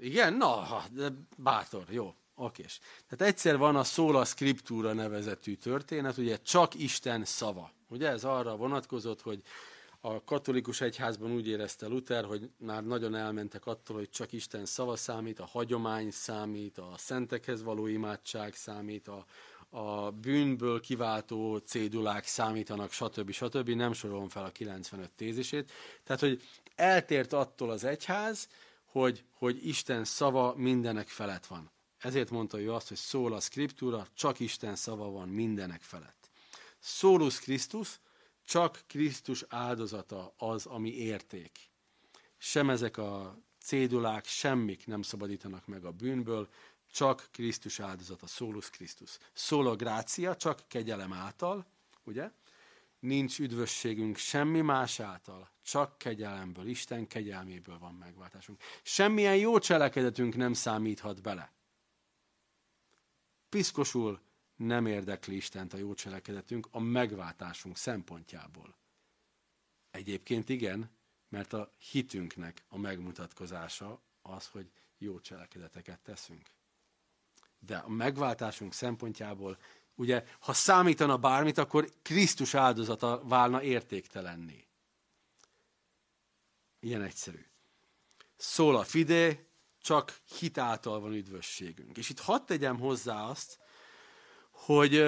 Igen? 0.00 0.34
Na, 0.34 0.82
de 0.92 1.08
bátor, 1.36 1.84
jó. 1.88 2.14
Okés. 2.34 2.80
Tehát 3.08 3.34
egyszer 3.34 3.56
van 3.56 3.76
a 3.76 3.84
Sola 3.84 4.24
Scriptura 4.24 4.92
nevezetű 4.92 5.54
történet, 5.54 6.16
ugye 6.16 6.36
csak 6.36 6.74
Isten 6.74 7.24
szava. 7.24 7.70
Ugye 7.88 8.08
ez 8.08 8.24
arra 8.24 8.56
vonatkozott, 8.56 9.22
hogy 9.22 9.42
a 10.14 10.24
katolikus 10.24 10.80
egyházban 10.80 11.32
úgy 11.32 11.48
érezte 11.48 11.86
Luther, 11.86 12.24
hogy 12.24 12.50
már 12.56 12.84
nagyon 12.84 13.14
elmentek 13.14 13.66
attól, 13.66 13.96
hogy 13.96 14.10
csak 14.10 14.32
Isten 14.32 14.64
szava 14.66 14.96
számít, 14.96 15.38
a 15.38 15.46
hagyomány 15.46 16.10
számít, 16.10 16.78
a 16.78 16.92
szentekhez 16.96 17.62
való 17.62 17.86
imádság 17.86 18.54
számít, 18.54 19.08
a, 19.08 19.24
a 19.70 20.10
bűnből 20.10 20.80
kiváltó 20.80 21.56
cédulák 21.56 22.24
számítanak, 22.24 22.92
stb. 22.92 23.30
stb. 23.30 23.68
Nem 23.68 23.92
sorolom 23.92 24.28
fel 24.28 24.44
a 24.44 24.50
95 24.50 25.10
tézisét. 25.10 25.72
Tehát, 26.04 26.20
hogy 26.20 26.42
eltért 26.74 27.32
attól 27.32 27.70
az 27.70 27.84
egyház, 27.84 28.48
hogy, 28.84 29.24
hogy 29.32 29.66
Isten 29.66 30.04
szava 30.04 30.54
mindenek 30.56 31.08
felett 31.08 31.46
van. 31.46 31.70
Ezért 31.98 32.30
mondta 32.30 32.60
ő 32.60 32.72
azt, 32.72 32.88
hogy 32.88 32.96
szól 32.96 33.32
a 33.32 33.40
skriptúra, 33.40 34.06
csak 34.14 34.40
Isten 34.40 34.76
szava 34.76 35.10
van 35.10 35.28
mindenek 35.28 35.80
felett. 35.80 36.30
Szólus 36.78 37.40
Krisztus, 37.40 38.00
csak 38.48 38.82
Krisztus 38.86 39.44
áldozata 39.48 40.34
az, 40.36 40.66
ami 40.66 40.94
érték. 40.94 41.70
Sem 42.38 42.70
ezek 42.70 42.96
a 42.96 43.38
cédulák, 43.60 44.26
semmik 44.26 44.86
nem 44.86 45.02
szabadítanak 45.02 45.66
meg 45.66 45.84
a 45.84 45.92
bűnből, 45.92 46.48
csak 46.90 47.28
Krisztus 47.32 47.80
áldozata, 47.80 48.26
szólus 48.26 48.70
Krisztus. 48.70 49.18
Szól 49.32 49.66
a 49.66 49.76
grácia, 49.76 50.36
csak 50.36 50.62
kegyelem 50.68 51.12
által, 51.12 51.66
ugye? 52.04 52.30
Nincs 52.98 53.38
üdvösségünk 53.38 54.16
semmi 54.16 54.60
más 54.60 55.00
által, 55.00 55.50
csak 55.62 55.98
kegyelemből, 55.98 56.66
Isten 56.66 57.06
kegyelméből 57.06 57.78
van 57.78 57.94
megváltásunk. 57.94 58.60
Semmilyen 58.82 59.36
jó 59.36 59.58
cselekedetünk 59.58 60.36
nem 60.36 60.52
számíthat 60.52 61.22
bele. 61.22 61.52
Piszkosul 63.48 64.20
nem 64.58 64.86
érdekli 64.86 65.36
Istent 65.36 65.72
a 65.72 65.76
jó 65.76 65.94
cselekedetünk 65.94 66.68
a 66.70 66.80
megváltásunk 66.80 67.76
szempontjából. 67.76 68.76
Egyébként 69.90 70.48
igen, 70.48 70.90
mert 71.28 71.52
a 71.52 71.74
hitünknek 71.90 72.64
a 72.68 72.78
megmutatkozása 72.78 74.02
az, 74.22 74.46
hogy 74.46 74.70
jó 74.98 75.20
cselekedeteket 75.20 76.00
teszünk. 76.00 76.50
De 77.58 77.76
a 77.76 77.88
megváltásunk 77.88 78.72
szempontjából, 78.72 79.58
ugye, 79.94 80.24
ha 80.40 80.52
számítana 80.52 81.16
bármit, 81.16 81.58
akkor 81.58 81.92
Krisztus 82.02 82.54
áldozata 82.54 83.22
válna 83.24 83.62
értéktelenné. 83.62 84.66
Ilyen 86.80 87.02
egyszerű. 87.02 87.46
Szól 88.36 88.76
a 88.76 88.84
fide, 88.84 89.46
csak 89.78 90.20
hitáltal 90.38 91.00
van 91.00 91.12
üdvösségünk. 91.12 91.96
És 91.96 92.08
itt 92.08 92.20
hadd 92.20 92.46
tegyem 92.46 92.78
hozzá 92.78 93.22
azt, 93.22 93.58
hogy, 94.64 95.04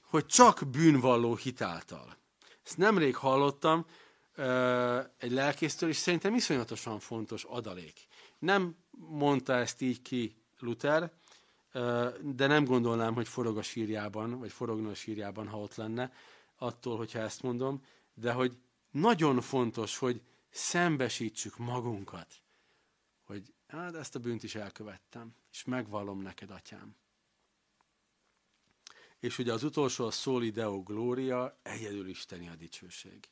hogy 0.00 0.26
csak 0.26 0.70
bűnvalló 0.70 1.34
hitáltal. 1.34 2.16
Ezt 2.64 2.76
nemrég 2.76 3.16
hallottam 3.16 3.86
egy 5.18 5.30
lelkésztől, 5.30 5.88
és 5.88 5.96
szerintem 5.96 6.34
iszonyatosan 6.34 6.98
fontos 6.98 7.44
adalék. 7.44 8.06
Nem 8.38 8.76
mondta 8.90 9.52
ezt 9.52 9.80
így 9.80 10.02
ki 10.02 10.36
Luther, 10.58 11.12
de 12.20 12.46
nem 12.46 12.64
gondolnám, 12.64 13.14
hogy 13.14 13.28
forog 13.28 13.58
a 13.58 13.62
sírjában, 13.62 14.38
vagy 14.38 14.52
forogna 14.52 14.90
a 14.90 14.94
sírjában, 14.94 15.48
ha 15.48 15.58
ott 15.58 15.74
lenne, 15.74 16.12
attól, 16.56 16.96
hogyha 16.96 17.18
ezt 17.18 17.42
mondom, 17.42 17.84
de 18.14 18.32
hogy 18.32 18.56
nagyon 18.90 19.40
fontos, 19.40 19.98
hogy 19.98 20.22
szembesítsük 20.50 21.58
magunkat, 21.58 22.26
hogy 23.24 23.52
hát 23.66 23.94
ezt 23.94 24.14
a 24.14 24.18
bűnt 24.18 24.42
is 24.42 24.54
elkövettem, 24.54 25.34
és 25.52 25.64
megvallom 25.64 26.22
neked, 26.22 26.50
atyám. 26.50 26.94
És 29.20 29.38
ugye 29.38 29.52
az 29.52 29.64
utolsó 29.64 30.06
a 30.06 30.10
Soli 30.10 30.50
Deo 30.50 30.82
Gloria, 30.82 31.58
egyedül 31.62 32.08
Isteni 32.08 32.48
a 32.48 32.54
dicsőség. 32.54 33.28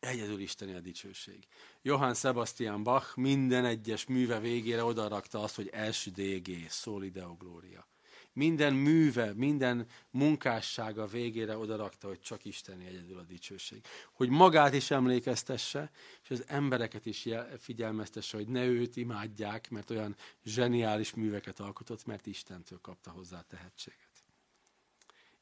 Egyedül 0.00 0.40
Isteni 0.40 0.74
a 0.74 0.80
dicsőség. 0.80 1.46
Johann 1.82 2.12
Sebastian 2.12 2.82
Bach 2.82 3.16
minden 3.16 3.64
egyes 3.64 4.06
műve 4.06 4.40
végére 4.40 4.84
odarakta 4.84 5.42
azt, 5.42 5.54
hogy 5.54 5.70
SDG, 5.92 6.70
Soli 6.70 7.10
Deo 7.10 7.34
Gloria. 7.34 7.88
Minden 8.32 8.74
műve, 8.74 9.32
minden 9.34 9.86
munkássága 10.10 11.06
végére 11.06 11.56
odarakta, 11.56 12.08
hogy 12.08 12.20
csak 12.20 12.44
Isteni 12.44 12.86
egyedül 12.86 13.18
a 13.18 13.22
dicsőség. 13.22 13.80
Hogy 14.12 14.28
magát 14.28 14.74
is 14.74 14.90
emlékeztesse, 14.90 15.90
és 16.22 16.30
az 16.30 16.44
embereket 16.46 17.06
is 17.06 17.28
figyelmeztesse, 17.58 18.36
hogy 18.36 18.48
ne 18.48 18.64
őt 18.64 18.96
imádják, 18.96 19.70
mert 19.70 19.90
olyan 19.90 20.16
zseniális 20.44 21.14
műveket 21.14 21.60
alkotott, 21.60 22.06
mert 22.06 22.26
Istentől 22.26 22.80
kapta 22.80 23.10
hozzá 23.10 23.40
tehetséget. 23.40 24.07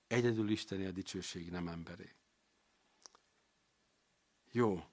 Egyedül 0.07 0.51
Isteni 0.51 0.85
a 0.85 0.91
dicsőség, 0.91 1.51
nem 1.51 1.69
emberé. 1.69 2.15
Jó. 4.51 4.85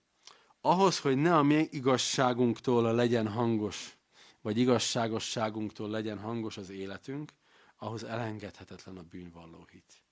Ahhoz, 0.62 1.00
hogy 1.00 1.18
ne 1.18 1.38
a 1.38 1.44
mi 1.44 1.68
igazságunktól 1.72 2.94
legyen 2.94 3.28
hangos, 3.28 3.98
vagy 4.42 4.58
igazságosságunktól 4.58 5.90
legyen 5.90 6.20
hangos 6.20 6.58
az 6.58 6.70
életünk, 6.70 7.34
ahhoz 7.78 8.04
elengedhetetlen 8.04 8.98
a 8.98 9.04
bűnvalló 9.04 9.68
hit. 9.72 10.04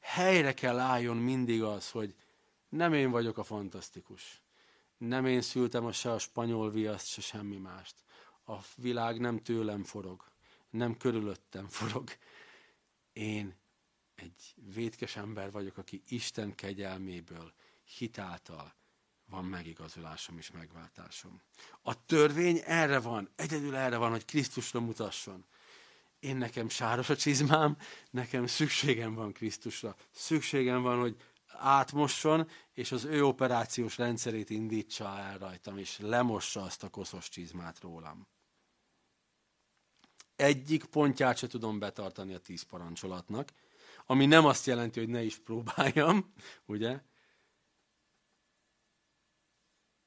Helyre 0.00 0.54
kell 0.54 0.78
álljon 0.78 1.16
mindig 1.16 1.62
az, 1.62 1.90
hogy 1.90 2.14
nem 2.68 2.92
én 2.92 3.10
vagyok 3.10 3.38
a 3.38 3.42
fantasztikus. 3.42 4.42
Nem 4.98 5.26
én 5.26 5.40
szültem 5.40 5.84
a 5.84 5.92
se 5.92 6.12
a 6.12 6.18
spanyol 6.18 6.70
viaszt, 6.70 7.06
se 7.06 7.20
semmi 7.20 7.56
mást. 7.56 7.94
A 8.46 8.56
világ 8.76 9.20
nem 9.20 9.42
tőlem 9.42 9.84
forog, 9.84 10.24
nem 10.70 10.96
körülöttem 10.96 11.68
forog. 11.68 12.08
Én 13.12 13.57
egy 14.18 14.54
vétkes 14.74 15.16
ember 15.16 15.50
vagyok, 15.50 15.76
aki 15.76 16.02
Isten 16.08 16.54
kegyelméből, 16.54 17.52
hitáltal 17.84 18.74
van 19.26 19.44
megigazulásom 19.44 20.38
és 20.38 20.50
megváltásom. 20.50 21.40
A 21.82 22.04
törvény 22.06 22.62
erre 22.64 22.98
van, 22.98 23.30
egyedül 23.36 23.76
erre 23.76 23.96
van, 23.96 24.10
hogy 24.10 24.24
Krisztusra 24.24 24.80
mutasson. 24.80 25.44
Én 26.18 26.36
nekem 26.36 26.68
sáros 26.68 27.08
a 27.08 27.16
csizmám, 27.16 27.76
nekem 28.10 28.46
szükségem 28.46 29.14
van 29.14 29.32
Krisztusra. 29.32 29.96
Szükségem 30.10 30.82
van, 30.82 31.00
hogy 31.00 31.16
átmosson, 31.46 32.48
és 32.72 32.92
az 32.92 33.04
ő 33.04 33.24
operációs 33.24 33.96
rendszerét 33.96 34.50
indítsa 34.50 35.18
el 35.18 35.38
rajtam, 35.38 35.78
és 35.78 35.98
lemossa 35.98 36.62
azt 36.62 36.82
a 36.82 36.88
koszos 36.88 37.28
csizmát 37.28 37.80
rólam. 37.80 38.26
Egyik 40.36 40.84
pontját 40.84 41.36
se 41.36 41.46
tudom 41.46 41.78
betartani 41.78 42.34
a 42.34 42.38
tíz 42.38 42.62
parancsolatnak, 42.62 43.52
ami 44.10 44.26
nem 44.26 44.44
azt 44.44 44.66
jelenti, 44.66 44.98
hogy 44.98 45.08
ne 45.08 45.22
is 45.22 45.38
próbáljam, 45.38 46.32
ugye? 46.66 47.00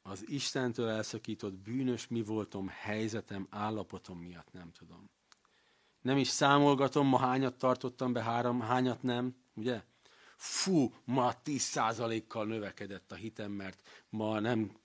Az 0.01 0.29
Istentől 0.29 0.89
elszakított 0.89 1.53
bűnös 1.53 2.07
mi 2.07 2.21
voltom, 2.21 2.67
helyzetem, 2.67 3.47
állapotom 3.49 4.19
miatt 4.19 4.51
nem 4.51 4.71
tudom. 4.71 5.09
Nem 6.01 6.17
is 6.17 6.27
számolgatom, 6.27 7.07
ma 7.07 7.17
hányat 7.17 7.57
tartottam 7.57 8.13
be, 8.13 8.23
három, 8.23 8.59
hányat 8.59 9.01
nem, 9.01 9.35
ugye? 9.53 9.83
Fú, 10.35 10.93
ma 11.03 11.33
10%-kal 11.43 12.45
növekedett 12.45 13.11
a 13.11 13.15
hitem, 13.15 13.51
mert 13.51 13.87
ma 14.09 14.39
nem 14.39 14.77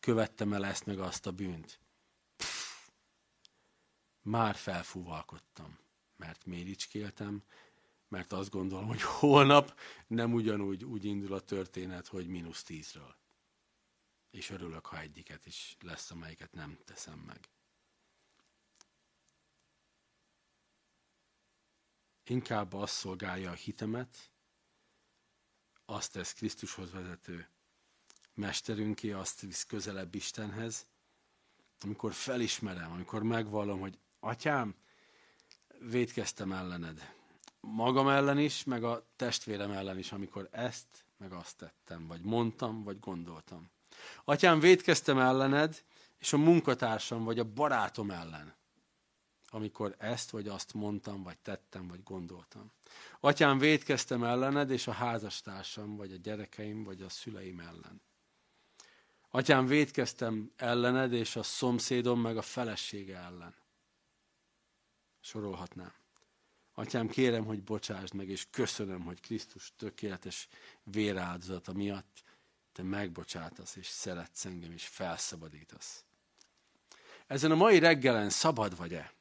követtem 0.00 0.52
el 0.52 0.64
ezt 0.66 0.86
meg 0.86 0.98
azt 0.98 1.26
a 1.26 1.32
bűnt. 1.32 1.80
Pff, 2.36 2.88
már 4.22 4.54
felfúvalkodtam, 4.54 5.78
mert 6.16 6.46
méricskéltem, 6.46 7.42
mert 8.08 8.32
azt 8.32 8.50
gondolom, 8.50 8.86
hogy 8.86 9.02
holnap 9.02 9.80
nem 10.06 10.32
ugyanúgy 10.32 10.84
úgy 10.84 11.04
indul 11.04 11.32
a 11.32 11.40
történet, 11.40 12.06
hogy 12.06 12.26
mínusz 12.26 12.62
tízről. 12.62 13.16
És 14.30 14.50
örülök, 14.50 14.86
ha 14.86 15.00
egyiket 15.00 15.46
is 15.46 15.76
lesz, 15.80 16.10
amelyiket 16.10 16.52
nem 16.52 16.78
teszem 16.84 17.18
meg. 17.18 17.48
Inkább 22.24 22.72
azt 22.72 22.94
szolgálja 22.94 23.50
a 23.50 23.54
hitemet, 23.54 24.30
azt 25.84 26.12
tesz 26.12 26.32
Krisztushoz 26.32 26.90
vezető 26.90 27.48
mesterünké, 28.34 29.12
azt 29.12 29.40
visz 29.40 29.64
közelebb 29.64 30.14
Istenhez, 30.14 30.86
amikor 31.80 32.12
felismerem, 32.12 32.92
amikor 32.92 33.22
megvallom, 33.22 33.80
hogy 33.80 33.98
atyám, 34.20 34.76
védkeztem 35.78 36.52
ellened. 36.52 37.17
Magam 37.74 38.08
ellen 38.08 38.38
is, 38.38 38.64
meg 38.64 38.84
a 38.84 39.06
testvérem 39.16 39.70
ellen 39.70 39.98
is, 39.98 40.12
amikor 40.12 40.48
ezt, 40.50 40.86
meg 41.16 41.32
azt 41.32 41.56
tettem, 41.56 42.06
vagy 42.06 42.20
mondtam, 42.20 42.82
vagy 42.82 43.00
gondoltam. 43.00 43.70
Atyám, 44.24 44.60
védkeztem 44.60 45.18
ellened, 45.18 45.84
és 46.18 46.32
a 46.32 46.36
munkatársam, 46.36 47.24
vagy 47.24 47.38
a 47.38 47.44
barátom 47.44 48.10
ellen, 48.10 48.54
amikor 49.50 49.94
ezt, 49.98 50.30
vagy 50.30 50.48
azt 50.48 50.74
mondtam, 50.74 51.22
vagy 51.22 51.38
tettem, 51.38 51.88
vagy 51.88 52.02
gondoltam. 52.02 52.72
Atyám, 53.20 53.58
védkeztem 53.58 54.24
ellened, 54.24 54.70
és 54.70 54.86
a 54.86 54.92
házastársam, 54.92 55.96
vagy 55.96 56.12
a 56.12 56.16
gyerekeim, 56.16 56.84
vagy 56.84 57.02
a 57.02 57.08
szüleim 57.08 57.60
ellen. 57.60 58.02
Atyám, 59.30 59.66
védkeztem 59.66 60.52
ellened, 60.56 61.12
és 61.12 61.36
a 61.36 61.42
szomszédom, 61.42 62.20
meg 62.20 62.36
a 62.36 62.42
felesége 62.42 63.16
ellen. 63.16 63.54
Sorolhatnám. 65.20 65.92
Atyám, 66.78 67.08
kérem, 67.08 67.44
hogy 67.44 67.62
bocsásd 67.62 68.14
meg, 68.14 68.28
és 68.28 68.46
köszönöm, 68.50 69.04
hogy 69.04 69.20
Krisztus 69.20 69.72
tökéletes 69.76 70.48
véráldozata 70.82 71.72
miatt 71.72 72.22
te 72.72 72.82
megbocsátasz, 72.82 73.76
és 73.76 73.86
szeretsz 73.86 74.44
engem, 74.44 74.72
és 74.72 74.86
felszabadítasz. 74.86 76.04
Ezen 77.26 77.50
a 77.50 77.54
mai 77.54 77.78
reggelen 77.78 78.30
szabad 78.30 78.76
vagy-e? 78.76 79.12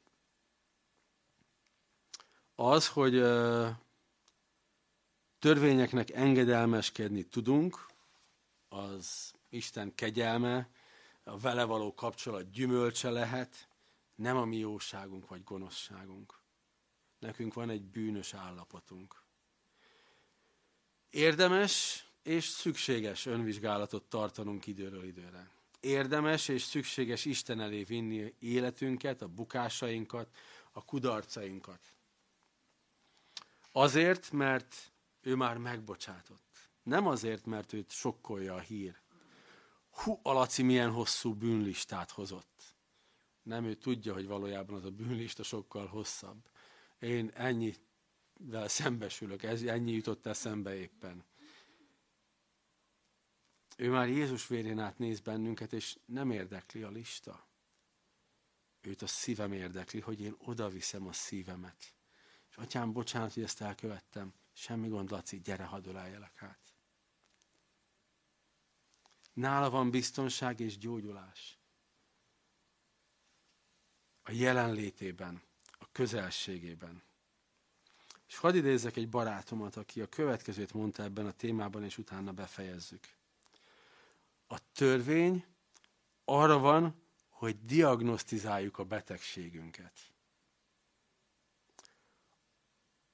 Az, 2.56 2.88
hogy 2.88 3.14
törvényeknek 5.40 6.10
engedelmeskedni 6.10 7.24
tudunk, 7.24 7.88
az 8.70 9.34
Isten 9.50 9.96
kegyelme, 9.96 10.70
a 11.24 11.38
vele 11.38 11.64
való 11.64 11.94
kapcsolat 11.94 12.52
gyümölcse 12.52 13.10
lehet, 13.10 13.68
nem 14.16 14.38
a 14.38 14.46
mi 14.46 14.58
jóságunk 14.58 15.28
vagy 15.28 15.44
gonoszságunk. 15.44 16.37
Nekünk 17.20 17.54
van 17.54 17.70
egy 17.70 17.84
bűnös 17.84 18.34
állapotunk. 18.34 19.24
Érdemes 21.10 22.06
és 22.24 22.46
szükséges 22.46 23.26
önvizsgálatot 23.26 24.04
tartanunk 24.04 24.68
időről 24.68 25.04
időre. 25.04 25.50
Érdemes 25.80 26.48
és 26.48 26.62
szükséges 26.62 27.26
Isten 27.26 27.60
elé 27.60 27.84
vinni 27.84 28.34
életünket, 28.40 29.22
a 29.22 29.28
bukásainkat, 29.28 30.36
a 30.72 30.86
kudarcainkat. 30.86 31.80
Azért, 33.72 34.32
mert 34.32 34.92
ő 35.22 35.36
már 35.36 35.58
megbocsátott. 35.58 36.70
Nem 36.84 37.08
azért, 37.08 37.46
mert 37.46 37.74
őt 37.74 37.92
sokkolja 37.92 38.54
a 38.54 38.60
hír. 38.60 39.02
Hú, 39.90 40.20
Alaci 40.24 40.64
milyen 40.64 40.92
hosszú 40.92 41.34
bűnlistát 41.34 42.12
hozott. 42.12 42.76
Nem, 43.44 43.66
ő 43.66 43.74
tudja, 43.74 44.14
hogy 44.14 44.28
valójában 44.28 44.76
az 44.76 44.86
a 44.86 44.92
bűnlista 44.92 45.44
sokkal 45.44 45.88
hosszabb. 45.88 46.50
Én 47.00 47.30
ennyivel 47.34 48.68
szembesülök, 48.68 49.44
ez, 49.44 49.62
ennyi 49.62 49.92
jutott 49.92 50.26
eszembe 50.26 50.76
éppen. 50.76 51.26
Ő 53.78 53.90
már 53.90 54.08
Jézus 54.08 54.48
vérén 54.48 54.80
át 54.80 54.98
néz 54.98 55.20
bennünket, 55.20 55.74
és 55.74 55.98
nem 56.06 56.32
érdekli 56.32 56.84
a 56.84 56.90
lista. 56.90 57.48
Őt 58.82 59.02
a 59.02 59.08
szívem 59.08 59.52
érdekli, 59.52 60.00
hogy 60.00 60.22
én 60.22 60.36
oda 60.38 60.70
viszem 60.70 61.08
a 61.08 61.14
szívemet. 61.14 61.96
És 62.50 62.56
atyám, 62.56 62.94
bocsánat, 62.94 63.34
hogy 63.34 63.44
ezt 63.44 63.62
elkövettem. 63.62 64.34
Semmi 64.54 64.88
gond, 64.88 65.12
Laci, 65.12 65.42
gyere, 65.42 65.64
hadd 65.64 65.88
öleljelek 65.88 66.42
át. 66.42 66.74
Nála 69.34 69.70
van 69.70 69.92
biztonság 69.92 70.60
és 70.60 70.78
gyógyulás. 70.78 71.60
A 74.24 74.32
jelenlétében, 74.32 75.42
a 75.78 75.92
közelségében. 75.92 77.04
És 78.28 78.38
hadd 78.38 78.56
idézzek 78.56 78.96
egy 78.96 79.10
barátomat, 79.10 79.76
aki 79.76 80.02
a 80.02 80.08
következőt 80.08 80.74
mondta 80.74 81.04
ebben 81.04 81.26
a 81.26 81.32
témában, 81.32 81.84
és 81.84 81.98
utána 81.98 82.32
befejezzük. 82.32 83.08
A 84.48 84.72
törvény 84.72 85.46
arra 86.26 86.58
van, 86.58 87.02
hogy 87.30 87.66
diagnosztizáljuk 87.66 88.78
a 88.78 88.84
betegségünket. 88.84 90.12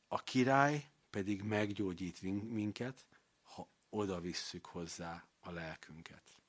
A 0.08 0.24
király 0.24 0.92
pedig 1.10 1.42
meggyógyít 1.42 2.22
minket, 2.50 3.06
ha 3.42 3.68
oda 3.90 4.20
visszük 4.20 4.66
hozzá 4.66 5.28
a 5.40 5.52
lelkünket. 5.52 6.42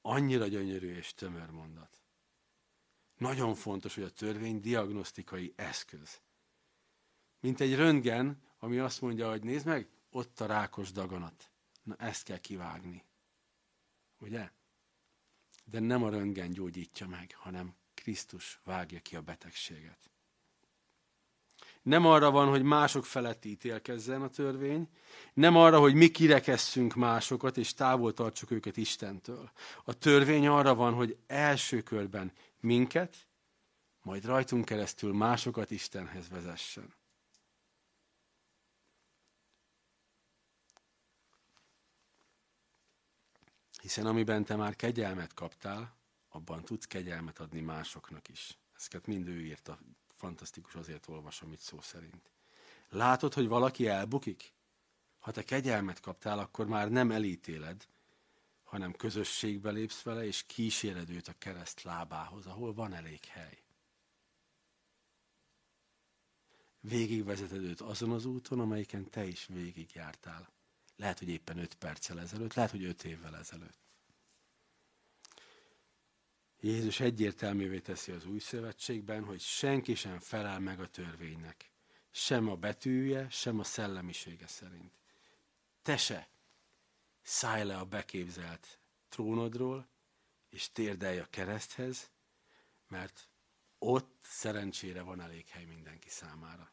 Annyira 0.00 0.46
gyönyörű 0.46 0.94
és 0.94 1.14
tömör 1.14 1.50
mondat. 1.50 2.01
Nagyon 3.22 3.54
fontos, 3.54 3.94
hogy 3.94 4.04
a 4.04 4.10
törvény 4.10 4.60
diagnosztikai 4.60 5.52
eszköz. 5.56 6.20
Mint 7.40 7.60
egy 7.60 7.74
röntgen, 7.74 8.42
ami 8.58 8.78
azt 8.78 9.00
mondja, 9.00 9.30
hogy 9.30 9.42
nézd 9.42 9.66
meg, 9.66 9.88
ott 10.10 10.40
a 10.40 10.46
rákos 10.46 10.92
daganat. 10.92 11.50
Na 11.82 11.96
ezt 11.96 12.24
kell 12.24 12.38
kivágni. 12.38 13.04
Ugye? 14.18 14.50
De 15.64 15.80
nem 15.80 16.02
a 16.02 16.10
röntgen 16.10 16.50
gyógyítja 16.50 17.06
meg, 17.06 17.34
hanem 17.34 17.74
Krisztus 17.94 18.60
vágja 18.64 19.00
ki 19.00 19.16
a 19.16 19.22
betegséget. 19.22 20.10
Nem 21.82 22.06
arra 22.06 22.30
van, 22.30 22.48
hogy 22.48 22.62
mások 22.62 23.04
felett 23.04 23.44
ítélkezzen 23.44 24.22
a 24.22 24.28
törvény, 24.28 24.88
nem 25.34 25.56
arra, 25.56 25.78
hogy 25.78 25.94
mi 25.94 26.08
kirekesszünk 26.08 26.94
másokat, 26.94 27.56
és 27.56 27.74
távol 27.74 28.12
tartsuk 28.12 28.50
őket 28.50 28.76
Istentől. 28.76 29.50
A 29.84 29.98
törvény 29.98 30.46
arra 30.46 30.74
van, 30.74 30.94
hogy 30.94 31.16
első 31.26 31.82
körben 31.82 32.32
minket, 32.62 33.26
majd 34.02 34.24
rajtunk 34.24 34.64
keresztül 34.64 35.12
másokat 35.12 35.70
Istenhez 35.70 36.28
vezessen. 36.28 36.94
Hiszen 43.80 44.06
amiben 44.06 44.44
te 44.44 44.56
már 44.56 44.76
kegyelmet 44.76 45.34
kaptál, 45.34 45.96
abban 46.28 46.64
tudsz 46.64 46.86
kegyelmet 46.86 47.38
adni 47.38 47.60
másoknak 47.60 48.28
is. 48.28 48.58
Ezeket 48.76 49.06
mind 49.06 49.28
ő 49.28 49.40
írta 49.40 49.78
fantasztikus, 50.14 50.74
azért 50.74 51.08
olvasom 51.08 51.52
itt 51.52 51.60
szó 51.60 51.80
szerint. 51.80 52.30
Látod, 52.88 53.34
hogy 53.34 53.48
valaki 53.48 53.86
elbukik? 53.86 54.52
Ha 55.18 55.30
te 55.30 55.44
kegyelmet 55.44 56.00
kaptál, 56.00 56.38
akkor 56.38 56.66
már 56.66 56.90
nem 56.90 57.10
elítéled, 57.10 57.86
hanem 58.72 58.92
közösségbe 58.92 59.70
lépsz 59.70 60.02
vele, 60.02 60.24
és 60.24 60.42
kíséred 60.46 61.10
őt 61.10 61.28
a 61.28 61.34
kereszt 61.38 61.82
lábához, 61.82 62.46
ahol 62.46 62.74
van 62.74 62.92
elég 62.92 63.24
hely. 63.24 63.62
Végigvezeted 66.80 67.62
őt 67.62 67.80
azon 67.80 68.12
az 68.12 68.24
úton, 68.24 68.60
amelyiken 68.60 69.10
te 69.10 69.24
is 69.24 69.46
végigjártál. 69.46 70.52
Lehet, 70.96 71.18
hogy 71.18 71.28
éppen 71.28 71.58
öt 71.58 71.74
perccel 71.74 72.20
ezelőtt, 72.20 72.54
lehet, 72.54 72.70
hogy 72.70 72.84
öt 72.84 73.04
évvel 73.04 73.36
ezelőtt. 73.36 73.78
Jézus 76.60 77.00
egyértelművé 77.00 77.80
teszi 77.80 78.12
az 78.12 78.26
új 78.26 78.38
szövetségben, 78.38 79.24
hogy 79.24 79.40
senki 79.40 79.94
sem 79.94 80.18
felel 80.18 80.60
meg 80.60 80.80
a 80.80 80.88
törvénynek. 80.88 81.72
Sem 82.10 82.48
a 82.48 82.56
betűje, 82.56 83.30
sem 83.30 83.58
a 83.58 83.64
szellemisége 83.64 84.46
szerint. 84.46 84.92
Te 85.82 85.96
se 85.96 86.31
szállj 87.22 87.64
le 87.64 87.76
a 87.78 87.84
beképzelt 87.84 88.78
trónodról, 89.08 89.88
és 90.48 90.72
térdelj 90.72 91.18
a 91.18 91.26
kereszthez, 91.30 92.10
mert 92.88 93.28
ott 93.78 94.18
szerencsére 94.22 95.02
van 95.02 95.20
elég 95.20 95.48
hely 95.48 95.64
mindenki 95.64 96.08
számára. 96.08 96.72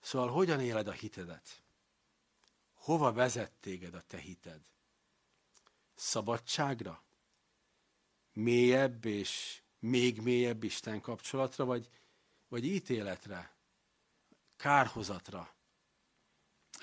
Szóval 0.00 0.28
hogyan 0.28 0.60
éled 0.60 0.88
a 0.88 0.92
hitedet? 0.92 1.62
Hova 2.74 3.12
vezet 3.12 3.52
téged 3.52 3.94
a 3.94 4.02
te 4.02 4.18
hited? 4.18 4.60
Szabadságra? 5.94 7.02
mélyebb 8.32 9.04
és 9.04 9.60
még 9.78 10.20
mélyebb 10.20 10.62
Isten 10.62 11.00
kapcsolatra, 11.00 11.64
vagy, 11.64 11.88
vagy 12.48 12.64
ítéletre, 12.64 13.54
kárhozatra, 14.56 15.54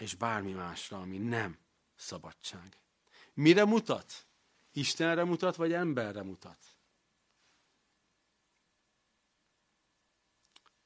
és 0.01 0.15
bármi 0.15 0.51
másra, 0.51 0.99
ami 0.99 1.17
nem 1.17 1.57
szabadság. 1.95 2.77
Mire 3.33 3.65
mutat? 3.65 4.27
Istenre 4.71 5.23
mutat, 5.23 5.55
vagy 5.55 5.73
emberre 5.73 6.23
mutat? 6.23 6.57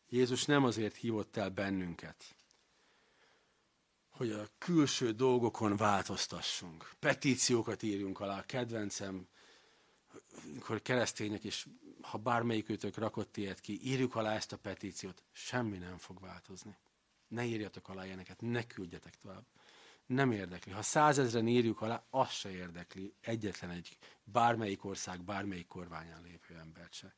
Jézus 0.10 0.46
nem 0.46 0.64
azért 0.64 0.96
hívott 0.96 1.38
el 1.38 1.50
bennünket, 1.50 2.36
hogy 4.10 4.32
a 4.32 4.48
külső 4.58 5.12
dolgokon 5.12 5.78
változtassunk. 5.78 6.92
Petíciókat 7.00 7.84
írjunk 7.84 8.20
alá. 8.20 8.46
Kedvencem, 8.46 9.28
amikor 10.46 10.82
keresztények, 10.82 11.44
és 11.44 11.68
ha 12.02 12.18
bármelyik 12.18 12.70
őtök 12.70 12.98
rakott 12.98 13.38
ilyet 13.38 13.60
ki, 13.60 13.80
írjuk 13.84 14.16
alá 14.16 14.36
ezt 14.36 14.52
a 14.52 14.58
petíciót, 14.58 15.24
semmi 15.32 15.78
nem 15.78 15.98
fog 15.98 16.20
változni. 16.20 16.78
Ne 17.34 17.46
írjatok 17.46 17.90
alá 17.90 18.06
ilyeneket, 18.06 18.42
ne 18.42 18.68
küldjetek 18.68 19.16
tovább. 19.16 19.46
Nem 20.06 20.32
érdekli. 20.32 20.72
Ha 20.72 20.82
százezren 20.82 21.48
írjuk 21.48 21.82
alá, 21.82 22.04
az 22.10 22.30
se 22.30 22.52
érdekli 22.52 23.14
egyetlen 23.22 23.70
egy 23.70 23.98
bármelyik 24.24 24.86
ország, 24.86 25.22
bármelyik 25.22 25.68
kormányán 25.68 26.22
lévő 26.22 26.60
embert 26.60 26.94
se. 26.94 27.14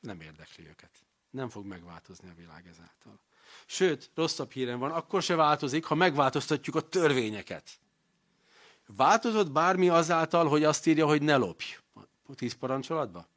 Nem 0.00 0.20
érdekli 0.20 0.66
őket. 0.68 0.90
Nem 1.30 1.48
fog 1.48 1.66
megváltozni 1.66 2.28
a 2.28 2.34
világ 2.34 2.66
ezáltal. 2.66 3.18
Sőt, 3.66 4.10
rosszabb 4.14 4.50
hírem 4.50 4.78
van, 4.78 4.90
akkor 4.90 5.22
se 5.22 5.34
változik, 5.34 5.84
ha 5.84 5.94
megváltoztatjuk 5.94 6.76
a 6.76 6.88
törvényeket. 6.88 7.70
Változott 8.86 9.50
bármi 9.50 9.88
azáltal, 9.88 10.48
hogy 10.48 10.64
azt 10.64 10.86
írja, 10.86 11.06
hogy 11.06 11.22
ne 11.22 11.36
lopj. 11.36 11.78
A 12.26 12.34
tíz 12.34 12.52
parancsolatba? 12.52 13.28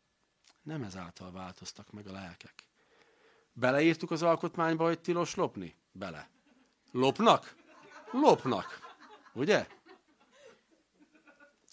Nem 0.61 0.83
ezáltal 0.83 1.31
változtak 1.31 1.91
meg 1.91 2.07
a 2.07 2.11
lelkek. 2.11 2.64
Beleírtuk 3.57 4.11
az 4.11 4.23
alkotmányba, 4.23 4.85
hogy 4.85 4.99
tilos 4.99 5.35
lopni? 5.35 5.75
Bele. 5.91 6.29
Lopnak? 6.91 7.55
Lopnak. 8.11 8.79
Ugye? 9.33 9.67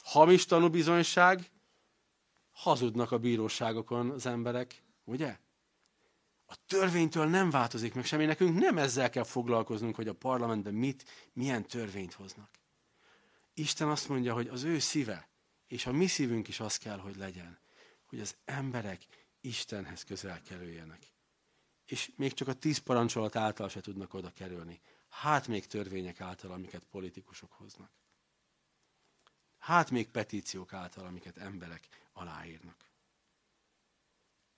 Hamis 0.04 0.44
tanúbizonyság? 0.44 1.50
Hazudnak 2.52 3.12
a 3.12 3.18
bíróságokon 3.18 4.10
az 4.10 4.26
emberek. 4.26 4.82
Ugye? 5.04 5.38
A 6.46 6.54
törvénytől 6.66 7.26
nem 7.26 7.50
változik 7.50 7.94
meg 7.94 8.04
semmi, 8.04 8.24
nekünk 8.24 8.58
nem 8.58 8.78
ezzel 8.78 9.10
kell 9.10 9.24
foglalkoznunk, 9.24 9.94
hogy 9.94 10.08
a 10.08 10.14
parlamentben 10.14 10.74
mit, 10.74 11.04
milyen 11.32 11.66
törvényt 11.66 12.12
hoznak. 12.12 12.50
Isten 13.54 13.88
azt 13.88 14.08
mondja, 14.08 14.34
hogy 14.34 14.48
az 14.48 14.62
ő 14.62 14.78
szíve, 14.78 15.28
és 15.66 15.86
a 15.86 15.92
mi 15.92 16.06
szívünk 16.06 16.48
is 16.48 16.60
az 16.60 16.76
kell, 16.76 16.98
hogy 16.98 17.16
legyen, 17.16 17.58
hogy 18.06 18.20
az 18.20 18.36
emberek 18.44 19.06
Istenhez 19.40 20.04
közel 20.04 20.42
kerüljenek. 20.42 21.11
És 21.86 22.10
még 22.16 22.32
csak 22.32 22.48
a 22.48 22.54
tíz 22.54 22.78
parancsolat 22.78 23.36
által 23.36 23.68
se 23.68 23.80
tudnak 23.80 24.14
oda 24.14 24.30
kerülni. 24.30 24.80
Hát 25.08 25.48
még 25.48 25.66
törvények 25.66 26.20
által, 26.20 26.50
amiket 26.50 26.84
politikusok 26.90 27.52
hoznak. 27.52 27.90
Hát 29.58 29.90
még 29.90 30.08
petíciók 30.08 30.72
által, 30.72 31.06
amiket 31.06 31.36
emberek 31.36 31.88
aláírnak 32.12 32.92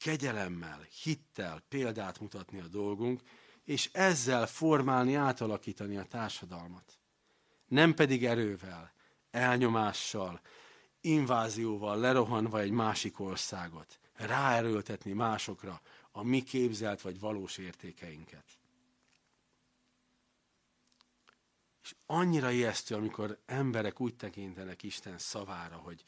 kegyelemmel, 0.04 0.86
hittel 1.02 1.62
példát 1.68 2.20
mutatni 2.20 2.60
a 2.60 2.66
dolgunk, 2.68 3.20
és 3.64 3.90
ezzel 3.92 4.46
formálni, 4.46 5.14
átalakítani 5.14 5.96
a 5.96 6.04
társadalmat. 6.04 6.98
Nem 7.66 7.94
pedig 7.94 8.24
erővel, 8.24 8.92
elnyomással, 9.30 10.40
invázióval 11.00 11.98
lerohanva 11.98 12.60
egy 12.60 12.70
másik 12.70 13.20
országot, 13.20 13.98
ráerőltetni 14.14 15.12
másokra 15.12 15.80
a 16.16 16.22
mi 16.22 16.42
képzelt 16.42 17.00
vagy 17.00 17.20
valós 17.20 17.58
értékeinket. 17.58 18.44
És 21.82 21.94
annyira 22.06 22.50
ijesztő, 22.50 22.94
amikor 22.94 23.38
emberek 23.46 24.00
úgy 24.00 24.16
tekintenek 24.16 24.82
Isten 24.82 25.18
szavára, 25.18 25.76
hogy 25.76 26.04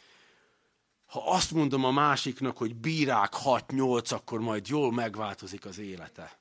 ha 1.07 1.31
azt 1.31 1.51
mondom 1.51 1.85
a 1.85 1.91
másiknak, 1.91 2.57
hogy 2.57 2.77
bírák 2.77 3.33
6-8, 3.45 4.13
akkor 4.13 4.41
majd 4.41 4.69
jól 4.69 4.93
megváltozik 4.93 5.65
az 5.65 5.79
élete. 5.79 6.39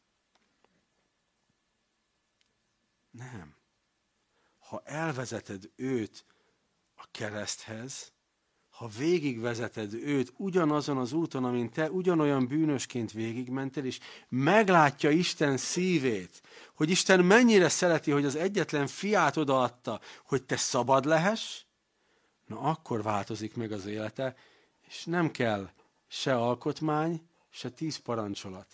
Nem. 3.11 3.55
Ha 4.59 4.81
elvezeted 4.83 5.71
őt 5.75 6.25
a 6.95 7.07
kereszthez, 7.11 8.13
ha 8.75 8.87
végigvezeted 8.87 9.93
őt 9.93 10.33
ugyanazon 10.37 10.97
az 10.97 11.13
úton, 11.13 11.43
amin 11.43 11.71
te 11.71 11.91
ugyanolyan 11.91 12.47
bűnösként 12.47 13.11
végigmentél, 13.11 13.85
és 13.85 13.99
meglátja 14.29 15.09
Isten 15.09 15.57
szívét, 15.57 16.41
hogy 16.73 16.89
Isten 16.89 17.25
mennyire 17.25 17.69
szereti, 17.69 18.11
hogy 18.11 18.25
az 18.25 18.35
egyetlen 18.35 18.87
fiát 18.87 19.37
odaadta, 19.37 19.99
hogy 20.25 20.43
te 20.43 20.57
szabad 20.57 21.05
lehess, 21.05 21.61
na 22.45 22.59
akkor 22.59 23.03
változik 23.03 23.55
meg 23.55 23.71
az 23.71 23.85
élete, 23.85 24.35
és 24.87 25.05
nem 25.05 25.31
kell 25.31 25.69
se 26.07 26.35
alkotmány, 26.35 27.21
se 27.49 27.69
tíz 27.69 27.97
parancsolat. 27.97 28.73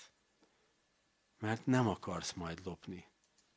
Mert 1.39 1.65
nem 1.65 1.87
akarsz 1.87 2.33
majd 2.33 2.59
lopni. 2.63 3.05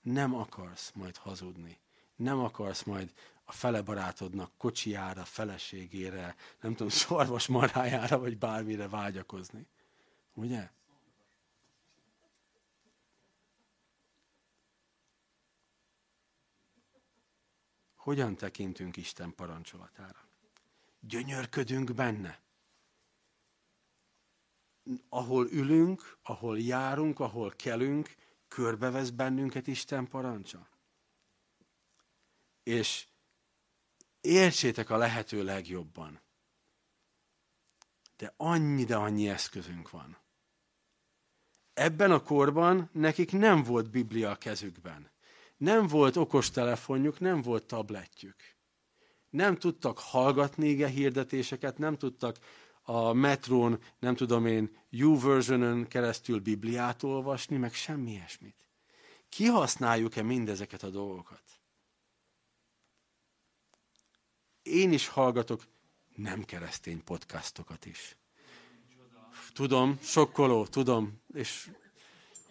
Nem 0.00 0.34
akarsz 0.34 0.90
majd 0.94 1.16
hazudni. 1.16 1.78
Nem 2.16 2.38
akarsz 2.38 2.82
majd 2.82 3.12
a 3.44 3.52
fele 3.52 3.82
barátodnak 3.82 4.52
kocsijára, 4.56 5.24
feleségére, 5.24 6.36
nem 6.60 6.70
tudom, 6.70 6.88
szarvas 7.04 7.46
marájára, 7.46 8.18
vagy 8.18 8.38
bármire 8.38 8.88
vágyakozni. 8.88 9.66
Ugye? 10.34 10.70
Hogyan 17.94 18.36
tekintünk 18.36 18.96
Isten 18.96 19.34
parancsolatára? 19.34 20.28
Gyönyörködünk 21.00 21.94
benne 21.94 22.42
ahol 25.08 25.46
ülünk, 25.50 26.16
ahol 26.22 26.58
járunk, 26.58 27.20
ahol 27.20 27.52
kelünk, 27.56 28.14
körbevesz 28.48 29.10
bennünket 29.10 29.66
Isten 29.66 30.08
parancsa. 30.08 30.68
És 32.62 33.06
értsétek 34.24 34.90
a 34.90 34.96
lehető 34.96 35.44
legjobban. 35.44 36.20
De 38.16 38.34
annyi, 38.36 38.84
de 38.84 38.96
annyi 38.96 39.28
eszközünk 39.28 39.90
van. 39.90 40.16
Ebben 41.72 42.10
a 42.10 42.22
korban 42.22 42.90
nekik 42.92 43.32
nem 43.32 43.62
volt 43.62 43.90
Biblia 43.90 44.30
a 44.30 44.36
kezükben. 44.36 45.10
Nem 45.56 45.86
volt 45.86 46.16
okostelefonjuk, 46.16 47.20
nem 47.20 47.42
volt 47.42 47.66
tabletjük. 47.66 48.36
Nem 49.30 49.56
tudtak 49.56 49.98
hallgatni 49.98 50.68
ige 50.68 50.88
hirdetéseket, 50.88 51.78
nem 51.78 51.96
tudtak 51.96 52.38
a 52.82 53.12
metrón, 53.12 53.80
nem 53.98 54.16
tudom 54.16 54.46
én, 54.46 54.76
YouVersion-ön 54.90 55.86
keresztül 55.86 56.40
Bibliát 56.40 57.02
olvasni, 57.02 57.56
meg 57.56 57.74
semmi 57.74 58.10
ilyesmit. 58.10 58.68
Kihasználjuk-e 59.28 60.22
mindezeket 60.22 60.82
a 60.82 60.90
dolgokat? 60.90 61.42
Én 64.64 64.92
is 64.92 65.08
hallgatok 65.08 65.66
nem 66.14 66.44
keresztény 66.44 67.04
podcastokat 67.04 67.84
is. 67.84 68.16
Tudom, 69.52 69.98
sokkoló, 70.02 70.66
tudom, 70.66 71.20
és 71.34 71.70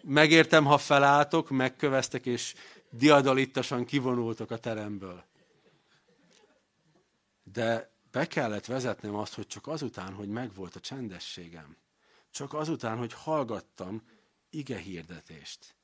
megértem, 0.02 0.64
ha 0.64 0.78
felálltok, 0.78 1.50
megköveztek, 1.50 2.26
és 2.26 2.54
diadalittasan 2.90 3.84
kivonultok 3.84 4.50
a 4.50 4.58
teremből. 4.58 5.24
De 7.42 7.90
be 8.10 8.26
kellett 8.26 8.64
vezetnem 8.64 9.14
azt, 9.14 9.34
hogy 9.34 9.46
csak 9.46 9.66
azután, 9.66 10.12
hogy 10.12 10.28
megvolt 10.28 10.76
a 10.76 10.80
csendességem, 10.80 11.76
csak 12.30 12.52
azután, 12.52 12.98
hogy 12.98 13.12
hallgattam 13.12 14.02
ige 14.50 14.78
hirdetést, 14.78 15.74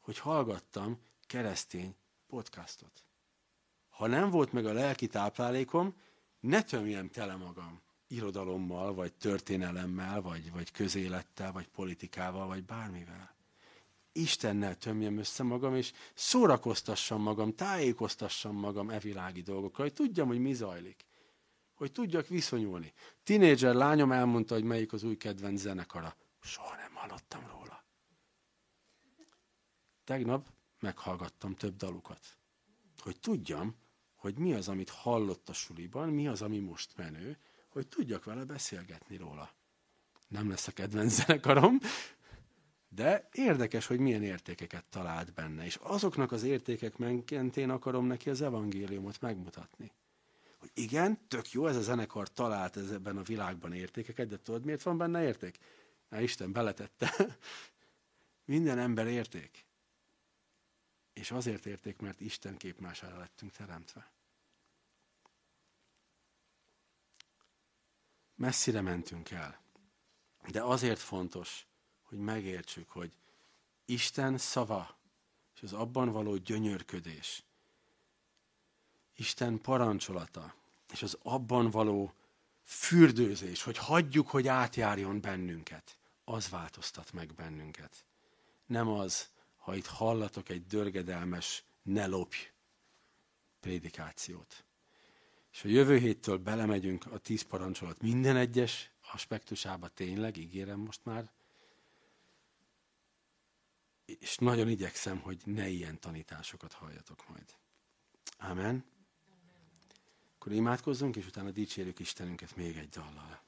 hogy 0.00 0.18
hallgattam 0.18 1.02
keresztény 1.26 1.96
podcastot. 2.26 3.07
Ha 3.98 4.06
nem 4.06 4.30
volt 4.30 4.52
meg 4.52 4.66
a 4.66 4.72
lelki 4.72 5.06
táplálékom, 5.06 5.94
ne 6.40 6.62
tömjem 6.62 7.10
tele 7.10 7.36
magam 7.36 7.80
irodalommal, 8.06 8.94
vagy 8.94 9.12
történelemmel, 9.12 10.20
vagy, 10.20 10.52
vagy 10.52 10.70
közélettel, 10.70 11.52
vagy 11.52 11.68
politikával, 11.68 12.46
vagy 12.46 12.64
bármivel. 12.64 13.34
Istennel 14.12 14.76
tömjem 14.76 15.18
össze 15.18 15.42
magam, 15.42 15.74
és 15.74 15.92
szórakoztassam 16.14 17.22
magam, 17.22 17.54
tájékoztassam 17.54 18.56
magam 18.56 18.90
e 18.90 18.98
világi 18.98 19.42
dolgokról, 19.42 19.86
hogy 19.86 19.96
tudjam, 19.96 20.28
hogy 20.28 20.40
mi 20.40 20.54
zajlik 20.54 21.06
hogy 21.78 21.92
tudjak 21.92 22.26
viszonyulni. 22.26 22.92
Tinédzser 23.22 23.74
lányom 23.74 24.12
elmondta, 24.12 24.54
hogy 24.54 24.64
melyik 24.64 24.92
az 24.92 25.02
új 25.02 25.16
kedvenc 25.16 25.60
zenekara. 25.60 26.16
Soha 26.40 26.76
nem 26.76 26.94
hallottam 26.94 27.46
róla. 27.46 27.84
Tegnap 30.04 30.48
meghallgattam 30.80 31.54
több 31.54 31.76
dalukat, 31.76 32.38
hogy 32.98 33.20
tudjam, 33.20 33.76
hogy 34.28 34.38
mi 34.38 34.52
az, 34.52 34.68
amit 34.68 34.90
hallott 34.90 35.48
a 35.48 35.52
suliban, 35.52 36.08
mi 36.08 36.28
az, 36.28 36.42
ami 36.42 36.58
most 36.58 36.96
menő, 36.96 37.38
hogy 37.68 37.86
tudjak 37.86 38.24
vele 38.24 38.44
beszélgetni 38.44 39.16
róla. 39.16 39.50
Nem 40.28 40.48
lesz 40.48 40.68
a 40.68 40.72
kedvenc 40.72 41.12
zenekarom, 41.12 41.78
de 42.88 43.28
érdekes, 43.32 43.86
hogy 43.86 43.98
milyen 43.98 44.22
értékeket 44.22 44.84
talált 44.84 45.34
benne. 45.34 45.64
És 45.64 45.78
azoknak 45.82 46.32
az 46.32 46.42
értékek 46.42 46.96
mentén 46.96 47.70
akarom 47.70 48.06
neki 48.06 48.30
az 48.30 48.40
evangéliumot 48.40 49.20
megmutatni. 49.20 49.92
Hogy 50.58 50.70
igen, 50.74 51.18
tök 51.28 51.50
jó, 51.50 51.66
ez 51.66 51.76
a 51.76 51.82
zenekar 51.82 52.32
talált 52.32 52.76
ebben 52.76 53.16
a 53.16 53.22
világban 53.22 53.72
értékeket, 53.72 54.28
de 54.28 54.38
tudod, 54.42 54.64
miért 54.64 54.82
van 54.82 54.98
benne 54.98 55.22
érték? 55.22 55.58
Mert 56.08 56.22
Isten 56.22 56.52
beletette. 56.52 57.14
Minden 58.44 58.78
ember 58.78 59.06
érték. 59.06 59.66
És 61.12 61.30
azért 61.30 61.66
érték, 61.66 61.98
mert 61.98 62.20
Isten 62.20 62.56
képmására 62.56 63.18
lettünk 63.18 63.52
teremtve. 63.52 64.17
Messzire 68.38 68.80
mentünk 68.80 69.30
el. 69.30 69.60
De 70.50 70.62
azért 70.62 70.98
fontos, 70.98 71.66
hogy 72.02 72.18
megértsük, 72.18 72.90
hogy 72.90 73.12
Isten 73.84 74.38
szava 74.38 74.96
és 75.54 75.62
az 75.62 75.72
abban 75.72 76.12
való 76.12 76.36
gyönyörködés, 76.36 77.42
Isten 79.16 79.60
parancsolata 79.60 80.54
és 80.92 81.02
az 81.02 81.18
abban 81.22 81.70
való 81.70 82.12
fürdőzés, 82.62 83.62
hogy 83.62 83.76
hagyjuk, 83.76 84.28
hogy 84.28 84.48
átjárjon 84.48 85.20
bennünket, 85.20 85.98
az 86.24 86.48
változtat 86.48 87.12
meg 87.12 87.34
bennünket. 87.34 88.04
Nem 88.66 88.88
az, 88.88 89.28
ha 89.56 89.74
itt 89.74 89.86
hallatok 89.86 90.48
egy 90.48 90.66
dörgedelmes 90.66 91.64
ne 91.82 92.06
lopj 92.06 92.50
prédikációt. 93.60 94.64
És 95.58 95.64
a 95.64 95.68
jövő 95.68 95.96
héttől 95.96 96.36
belemegyünk 96.36 97.06
a 97.06 97.18
tíz 97.18 97.42
parancsolat 97.42 98.02
minden 98.02 98.36
egyes 98.36 98.90
aspektusába 99.12 99.88
tényleg, 99.88 100.36
ígérem 100.36 100.78
most 100.80 101.04
már, 101.04 101.30
és 104.04 104.36
nagyon 104.36 104.68
igyekszem, 104.68 105.18
hogy 105.20 105.40
ne 105.44 105.68
ilyen 105.68 106.00
tanításokat 106.00 106.72
halljatok 106.72 107.28
majd. 107.28 107.54
Amen. 108.38 108.84
Akkor 110.34 110.52
imádkozzunk, 110.52 111.16
és 111.16 111.26
utána 111.26 111.50
dicsérjük 111.50 111.98
Istenünket 111.98 112.56
még 112.56 112.76
egy 112.76 112.88
dallal. 112.88 113.42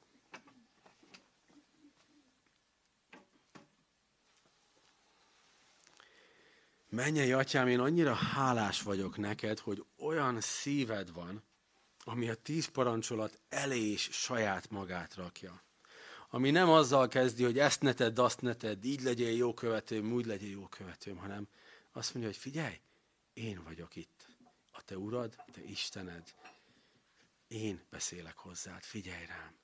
Mennyei 6.89 7.31
atyám, 7.31 7.67
én 7.67 7.79
annyira 7.79 8.13
hálás 8.13 8.81
vagyok 8.81 9.17
neked, 9.17 9.59
hogy 9.59 9.85
olyan 9.97 10.41
szíved 10.41 11.13
van, 11.13 11.43
ami 12.11 12.29
a 12.29 12.35
tíz 12.35 12.67
parancsolat 12.67 13.39
elé 13.49 13.91
is 13.91 14.09
saját 14.11 14.69
magát 14.69 15.15
rakja. 15.15 15.63
Ami 16.29 16.51
nem 16.51 16.69
azzal 16.69 17.07
kezdi, 17.07 17.43
hogy 17.43 17.59
ezt 17.59 17.81
ne 17.81 17.93
tedd, 17.93 18.19
azt 18.19 18.41
ne 18.41 18.55
tedd, 18.55 18.83
így 18.83 19.01
legyél 19.01 19.35
jó 19.35 19.53
követőm, 19.53 20.11
úgy 20.11 20.25
legyél 20.25 20.49
jó 20.49 20.67
követőm, 20.67 21.17
hanem 21.17 21.47
azt 21.91 22.13
mondja, 22.13 22.31
hogy 22.31 22.41
figyelj, 22.41 22.81
én 23.33 23.63
vagyok 23.63 23.95
itt. 23.95 24.27
A 24.71 24.83
te 24.83 24.97
urad, 24.97 25.35
a 25.37 25.51
te 25.51 25.63
Istened. 25.63 26.33
Én 27.47 27.81
beszélek 27.89 28.37
hozzád, 28.37 28.83
figyelj 28.83 29.25
rám. 29.25 29.55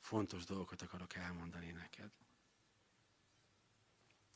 Fontos 0.00 0.44
dolgokat 0.44 0.82
akarok 0.82 1.14
elmondani 1.14 1.70
neked. 1.70 2.10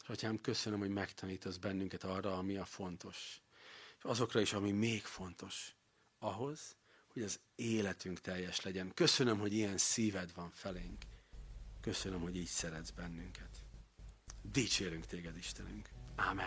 Atyám, 0.07 0.41
köszönöm, 0.41 0.79
hogy 0.79 0.91
megtanítasz 0.91 1.57
bennünket 1.57 2.05
arra, 2.05 2.39
ami 2.39 2.57
a 2.57 2.65
fontos. 2.65 3.41
És 3.99 4.05
azokra 4.05 4.41
is, 4.41 4.53
ami 4.53 4.71
még 4.71 5.03
fontos. 5.05 5.75
Ahhoz, 6.19 6.78
hogy 7.19 7.27
az 7.27 7.41
életünk 7.55 8.21
teljes 8.21 8.61
legyen. 8.61 8.91
Köszönöm, 8.95 9.39
hogy 9.39 9.53
ilyen 9.53 9.79
szíved 9.79 10.35
van 10.35 10.51
felénk. 10.51 11.03
Köszönöm, 11.81 12.21
hogy 12.21 12.37
így 12.37 12.47
szeretsz 12.47 12.91
bennünket. 12.91 13.63
Dicsérünk 14.43 15.07
téged, 15.07 15.37
Istenünk. 15.37 15.89
Amen. 16.17 16.47